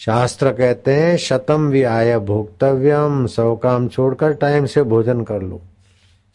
शास्त्र 0.00 0.50
कहते 0.52 0.94
हैं, 0.94 1.16
शतम 1.16 1.70
आय 1.86 2.18
भोक्तव्यम 2.18 3.26
सौ 3.26 3.54
काम 3.56 3.86
छोड़कर 3.88 4.32
टाइम 4.32 4.66
से 4.66 4.82
भोजन 4.82 5.22
कर 5.24 5.42
लो। 5.42 5.60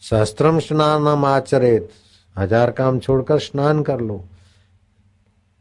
सहस्त्रम 0.02 0.58
स्नानम 0.58 1.24
आचरित, 1.24 1.88
हज़ार 2.36 2.70
काम 2.70 2.98
छोड़कर 2.98 3.38
स्नान 3.38 3.82
कर 3.82 4.00
लो। 4.00 4.20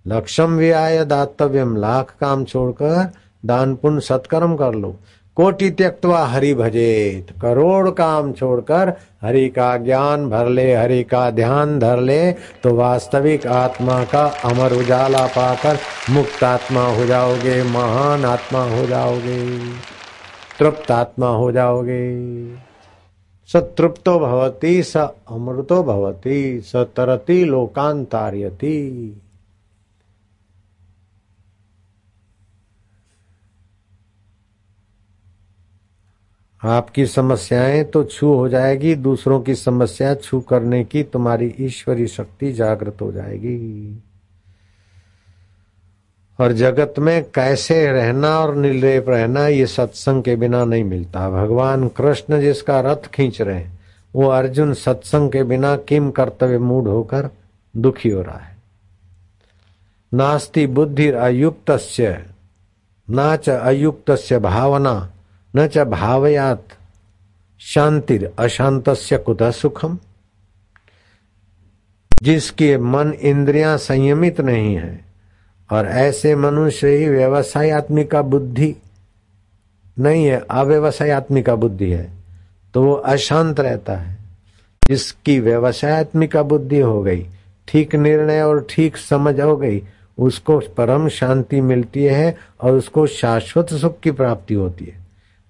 लक्षम 0.06 0.60
आय 0.74 1.04
दातव्यम, 1.06 1.76
लाख 1.78 2.16
काम 2.22 2.46
छोड़कर 2.46 3.12
दान 3.46 3.76
पुण्य 3.76 4.02
सत्कर्म 4.02 4.56
कर 4.56 4.74
लो। 4.74 4.96
कोटि 5.38 5.70
त्यक्तवा 5.70 6.26
हरि 6.26 6.54
भजेत। 6.54 7.32
करोड़ 7.42 7.90
काम 7.90 8.32
छोड़कर 8.34 8.94
हरि 9.22 9.48
का 9.50 9.76
ज्ञान 9.78 10.30
भर 10.30 10.48
ले, 10.48 10.74
हरि 10.76 11.04
का 11.04 11.30
ध्यान 11.32 11.78
धर 11.80 12.00
ले 12.00 12.32
तो 12.32 12.74
वास्तविक 12.76 13.48
आत्मा 13.48 14.04
का 14.04 14.26
अमर 14.46 14.74
उजाला 14.74 15.26
पाकर 15.28 15.78
मुक्त 16.10 16.44
आत्मा 16.44 16.86
हो 16.88 17.06
जाओगे, 17.06 17.64
महान 17.64 18.26
आत्मा 18.26 18.64
हो 18.66 18.86
जाओगे 18.88 19.40
तृप्त 20.60 20.92
आत्मा 20.92 21.28
हो 21.28 21.52
जाओगे। 21.52 22.02
सतृप्तो 23.50 24.20
भवती, 24.20 24.82
स 24.84 24.98
अमृतो 24.98 25.82
भवती, 25.84 26.62
स 26.62 26.76
तरती 26.76 27.44
लोकांतार्यती। 27.46 28.78
आपकी 36.64 37.06
समस्याएँ 37.06 37.84
तो 37.84 38.04
छू 38.04 38.34
हो 38.34 38.50
जाएगी, 38.50 38.96
दूसरों 38.96 39.42
की 39.42 39.56
समस्या 39.56 40.16
छू 40.16 40.40
करने 40.40 40.84
की 40.84 41.04
तुम्हारी 41.04 41.56
ईश्वरी 41.60 42.08
शक्ति 42.08 42.54
जागृत 42.54 42.98
हो 43.02 43.12
जाएगी। 43.12 44.04
और 46.40 46.52
जगत 46.52 46.94
में 47.00 47.24
कैसे 47.24 47.92
रहना 47.92 48.40
और 48.40 48.56
निर्लेप 48.56 49.10
रहना, 49.10 49.48
ये 49.48 49.66
सत्संग 49.66 50.24
के 50.24 50.36
बिना 50.36 50.66
नहीं 50.66 50.84
मिलता। 50.84 51.30
भगवान 51.30 51.88
कृष्ण 51.88 52.42
जिसका 52.42 52.80
रथ 52.80 53.08
खींच 53.14 53.42
रहे 53.42 53.56
हैं, 53.56 53.80
वो 54.16 54.28
अर्जुन 54.28 54.74
सत्संग 54.74 55.32
के 55.32 55.44
बिना 55.44 55.76
किम 55.78 56.12
कर्तव्य 56.12 56.58
मूड 56.58 56.88
होकर 56.88 57.30
दुखी 57.78 58.10
हो 58.10 58.22
रहा 58.22 58.38
है। 58.38 58.58
नास्ति 60.14 60.68
बुद्धि 60.68 61.10
अयुक्त 61.10 61.82
नाच 63.10 63.50
अयुक्त 63.50 64.34
भावना 64.34 65.12
न 65.56 65.68
च 65.68 65.78
भावयात 65.78 66.64
शांतिर 67.62 68.30
अशांत 68.40 68.84
कुत 69.26 69.44
सुखम? 69.44 69.98
जिसके 72.24 72.78
मन 72.78 73.12
इंद्रियाँ 73.14 73.78
संयमित 73.78 74.42
नहीं 74.42 74.76
है, 74.76 75.06
और 75.70 75.88
ऐसे 75.88 76.36
मनुष्य 76.36 76.88
ही 76.88 77.08
व्यवसाय 77.10 77.70
आत्मिका 77.70 78.22
बुद्धि 78.22 78.76
नहीं 80.00 80.26
है 80.26 80.40
अव्यवसाय 80.52 81.10
आत्मिका 81.10 81.56
बुद्धि 81.56 81.90
है 81.92 82.10
तो 82.74 82.84
वो 82.84 82.94
अशांत 82.94 83.60
रहता 83.60 83.96
है। 83.96 84.18
जिसकी 84.90 85.40
व्यवसायत्मिका 85.40 86.44
बुद्धि 86.44 86.80
हो 86.80 87.02
गई, 87.04 87.26
ठीक 87.68 87.96
निर्णय 87.96 88.42
और 88.42 88.66
ठीक 88.70 88.98
समझ 88.98 89.40
हो 89.40 89.58
गई, 89.58 89.84
उसको 90.18 90.60
परम 90.60 91.08
शांति 91.10 91.62
मिलती 91.62 92.04
है 92.04 92.38
और 92.62 92.72
उसको 92.72 93.08
शाश्वत 93.08 93.74
सुख 93.74 94.00
की 94.00 94.12
प्राप्ति 94.12 94.54
होती 94.54 94.86
है। 94.86 95.01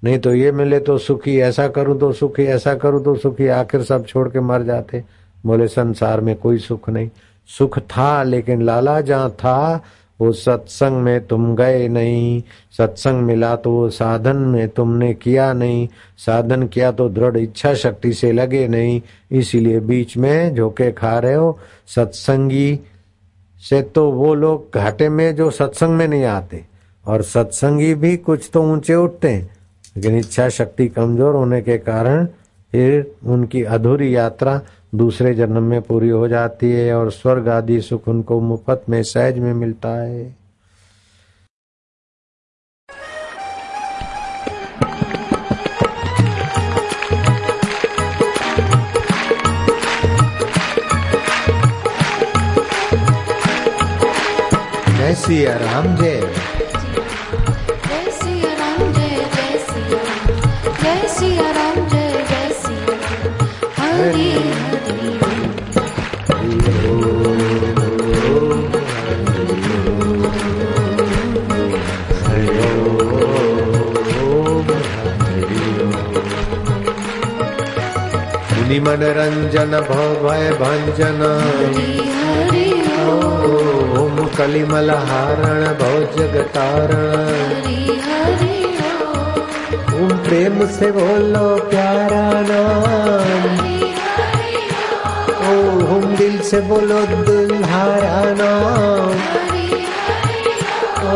नहीं 0.03 0.19
तो 0.19 0.33
ये 0.33 0.51
मिले 0.51 0.79
तो 0.79 0.97
सुखी, 0.97 1.39
ऐसा 1.39 1.67
करूँ 1.67 1.99
तो 1.99 2.11
सुखी, 2.11 2.43
ऐसा 2.43 2.75
करूँ 2.75 3.03
तो 3.03 3.15
सुखी। 3.15 3.47
आखिर 3.47 3.83
सब 3.83 4.05
छोड़ 4.05 4.29
के 4.29 4.39
मर 4.39 4.63
जाते। 4.63 5.03
बोले, 5.45 5.67
संसार 5.67 6.21
में 6.21 6.35
कोई 6.35 6.57
सुख 6.57 6.89
नहीं। 6.89 7.09
सुख 7.47 7.79
था, 7.79 8.23
लेकिन 8.23 8.61
लाला 8.61 9.01
जहाँ 9.01 9.29
था, 9.29 9.83
वो 10.21 10.31
सत्संग 10.31 11.01
में 11.01 11.27
तुम 11.27 11.55
गए 11.55 11.87
नहीं। 11.87 12.43
सत्संग 12.77 13.21
मिला 13.21 13.55
तो 13.55 13.71
वो 13.71 13.89
साधन 13.89 14.35
में 14.35 14.69
तुमने 14.69 15.13
किया 15.13 15.53
नहीं। 15.53 15.87
साधन 16.17 16.67
किया 16.67 16.91
तो 16.91 17.09
दृढ़ 17.09 17.37
इच्छा 17.37 17.73
शक्ति 17.73 18.13
से 18.13 18.31
लगे 18.31 18.67
नहीं। 18.67 19.01
इसीलिए 19.31 19.79
बीच 19.79 20.17
में 20.17 20.55
झोंके 20.55 20.91
खा 20.91 21.19
रहे 21.19 21.33
हो। 21.33 21.59
सत्संगी 21.87 22.79
से 23.69 23.81
तो 23.81 24.11
वो 24.11 24.33
लोग 24.33 24.67
घाटे 24.75 25.09
में 25.09 25.35
जो 25.35 25.51
सत्संग 25.51 25.89
में 25.89 26.07
नहीं 26.07 26.23
आते। 26.23 26.65
और 27.07 27.21
सत्संगी 27.21 27.93
भी 27.93 28.17
कुछ 28.17 28.49
तो 28.53 28.63
ऊँचे 28.63 28.95
उठते 28.95 29.29
हैं। 29.29 29.60
लेकिन 29.95 30.17
इच्छा 30.17 30.47
शक्ति 30.49 30.87
कमज़ोर 30.87 31.35
होने 31.35 31.61
के 31.61 31.77
कारण 31.77 32.25
फिर 32.73 33.15
उनकी 33.25 33.63
अधूरी 33.63 34.15
यात्रा 34.15 34.59
दूसरे 34.95 35.33
जन्म 35.33 35.63
में 35.63 35.81
पूरी 35.81 36.09
हो 36.09 36.27
जाती 36.27 36.71
है 36.71 36.93
और 36.95 37.11
स्वर्ग 37.11 37.47
आदि 37.49 37.81
सुख 37.81 38.07
उनको 38.07 38.39
मुफ़्त 38.41 38.89
में 38.89 39.01
सहज 39.03 39.39
में 39.39 39.53
मिलता 39.53 39.95
है। 39.95 40.39
सिया 55.13 55.53
राम, 55.57 55.95
जय। 55.95 56.20
मनरंजन 78.85 79.71
भव 79.89 80.13
भय 80.23 80.49
भंजन 80.61 81.21
ओम 84.01 84.15
कलिमल 84.37 84.89
हारण 85.09 85.63
भव 85.81 85.97
जगतारण 86.17 87.09
ओम 89.99 90.17
प्रेम 90.27 90.65
से 90.77 90.91
बोलो 90.91 91.47
प्यारा 91.69 92.23
नाम 92.49 93.59
ओम 95.51 96.15
दिल 96.15 96.39
से 96.49 96.61
बोलो 96.71 96.99
दुल्हारा 97.25 98.23
नाम 98.41 99.19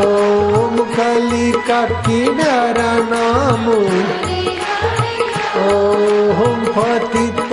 ओम 0.03 0.77
कली 0.95 1.51
का 1.67 1.81
किनारा 2.05 2.91
नाम। 3.11 3.67
ओम 5.65 6.63
पतित 6.77 7.44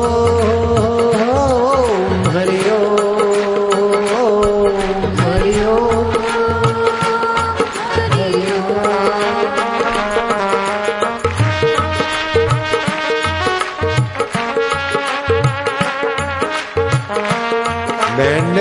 बैंड 18.18 18.58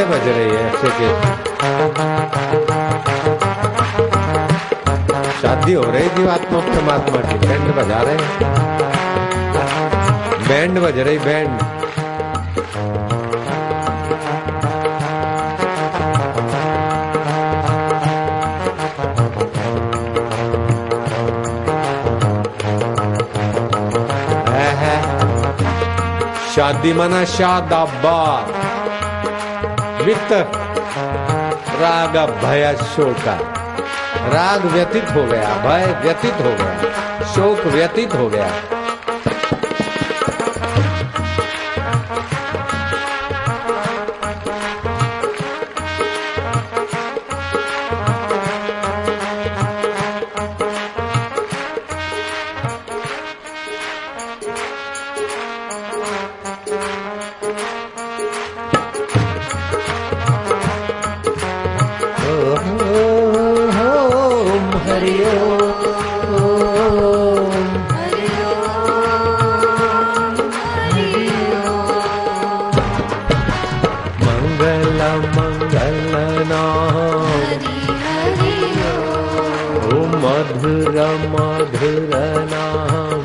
है 1.01 1.28
शादी 5.69 5.77
हो 5.77 5.93
रही 5.93 6.09
जीवात्मा 6.09 6.61
परमात्मा 6.61 7.21
की। 7.21 7.39
बैंड 7.49 7.75
बजा 7.75 8.03
रहे 8.03 8.15
हैं। 8.15 8.31
बैंड 10.49 10.79
बज 10.79 10.99
रही, 10.99 11.19
बैंड। 11.19 11.59
शादी 26.55 26.93
मना 26.93 27.25
शादाबाद। 27.25 28.47
वित्त 30.05 30.33
राग 31.81 32.17
भय 32.45 32.77
शोका 32.97 33.58
राग 34.29 34.65
व्यतीत 34.73 35.11
हो 35.17 35.25
गया 35.27 35.55
भय 35.63 35.87
व्यतीत 36.03 36.41
हो 36.47 36.57
गया 36.59 37.25
शोक 37.35 37.67
व्यतीत 37.67 38.15
हो 38.15 38.29
गया। 38.29 38.51
मधुर 80.29 80.97
मधुर 81.33 82.11
नाम 82.49 83.21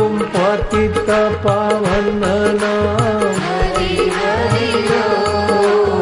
ओम 0.00 0.18
पतित 0.34 0.98
पावन 1.44 2.20
नाम 2.62 3.22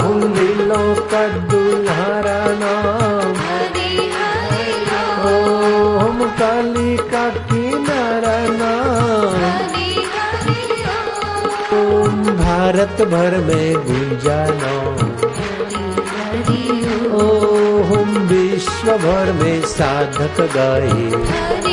ओम 0.06 0.20
दिलों 0.34 0.88
का 1.12 1.22
नाम 2.62 3.32
ओम 5.32 6.24
काली 6.40 6.96
का 7.14 7.28
किनारा 7.52 8.36
नाम 8.58 9.40
ओम 11.78 12.22
भारत 12.42 13.06
भर 13.14 13.38
में 13.46 13.74
गुंजा 13.86 14.44
नाम 14.62 15.13
विश्व 18.84 18.96
भर 18.98 19.32
में 19.32 19.60
साधक 19.66 20.40
गाए। 20.56 21.63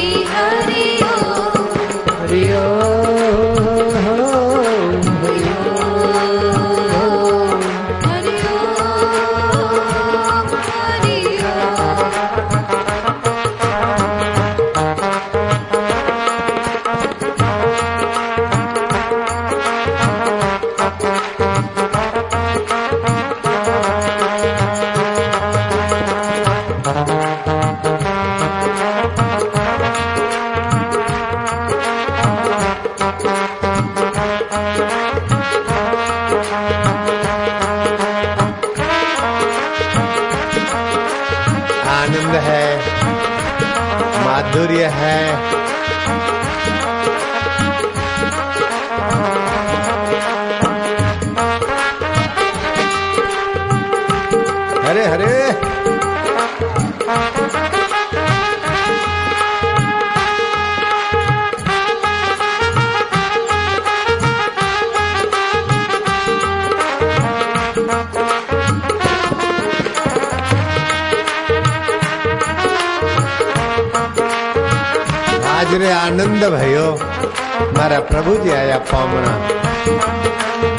મારા 77.81 78.03
પ્રભુજી 78.11 78.53
આયા 78.53 78.85
પામણા 78.91 80.70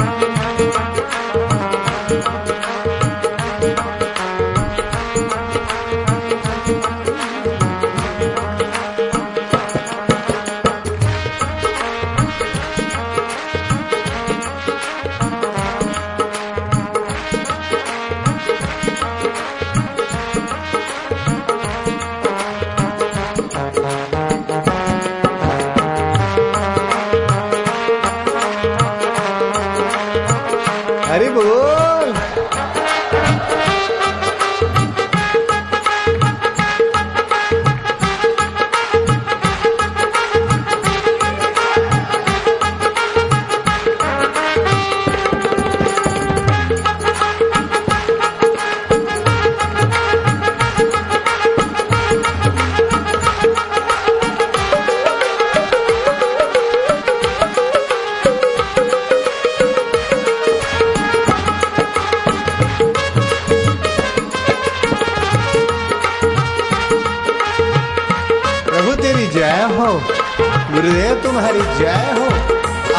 तुम्हारी 71.23 71.61
जय 71.79 72.07
हो 72.17 72.25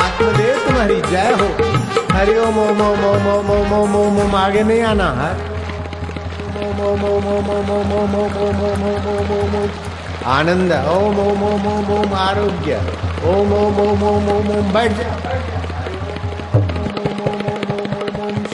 आत्मदेव 0.02 0.58
तुम्हारी 0.66 1.00
जय 1.12 1.32
हो 1.40 1.48
हरि 2.14 2.36
ओम 2.40 2.58
ओम 2.60 2.82
ओम 2.82 3.04
ओम 3.06 3.28
ओम 3.30 3.50
ओम 3.52 3.74
ओम 3.74 3.96
ओम 3.96 4.20
ओम 4.22 4.36
आगे 4.36 4.64
नहीं 4.64 4.82
आना 4.92 5.10
है 5.20 5.32
आनंद 10.34 10.72
ओम 10.92 11.20
ओम 11.20 11.44
ओम 11.44 11.68
ओम 11.68 11.92
ओम 11.94 12.14
आरोग्य 12.20 12.82
ओम 13.32 13.54
ओम 13.54 13.80
ओम 13.82 14.04
ओम 14.10 14.30
ओम 14.30 14.50
ओम 14.58 14.72
बैठ 14.74 14.98
जा 15.00 15.12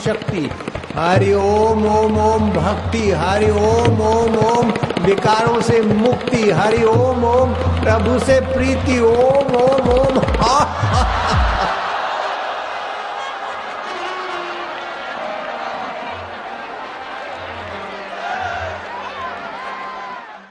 शक्ति 0.04 0.48
हरि 0.96 1.32
ओम 1.34 1.84
ओम 1.86 2.18
ओम 2.20 2.50
भक्ति 2.52 3.10
हरि 3.18 3.50
ओम 3.66 4.00
ओम 4.06 4.36
ओम 4.44 4.72
विकारों 5.04 5.60
से 5.62 5.80
मुक्ति 5.82 6.50
हरि 6.50 6.82
ओम 6.84 7.24
ओम 7.24 7.52
प्रभु 7.80 8.18
से 8.26 8.40
प्रीति 8.46 8.98
ओम 9.10 9.39
啊 10.40 10.79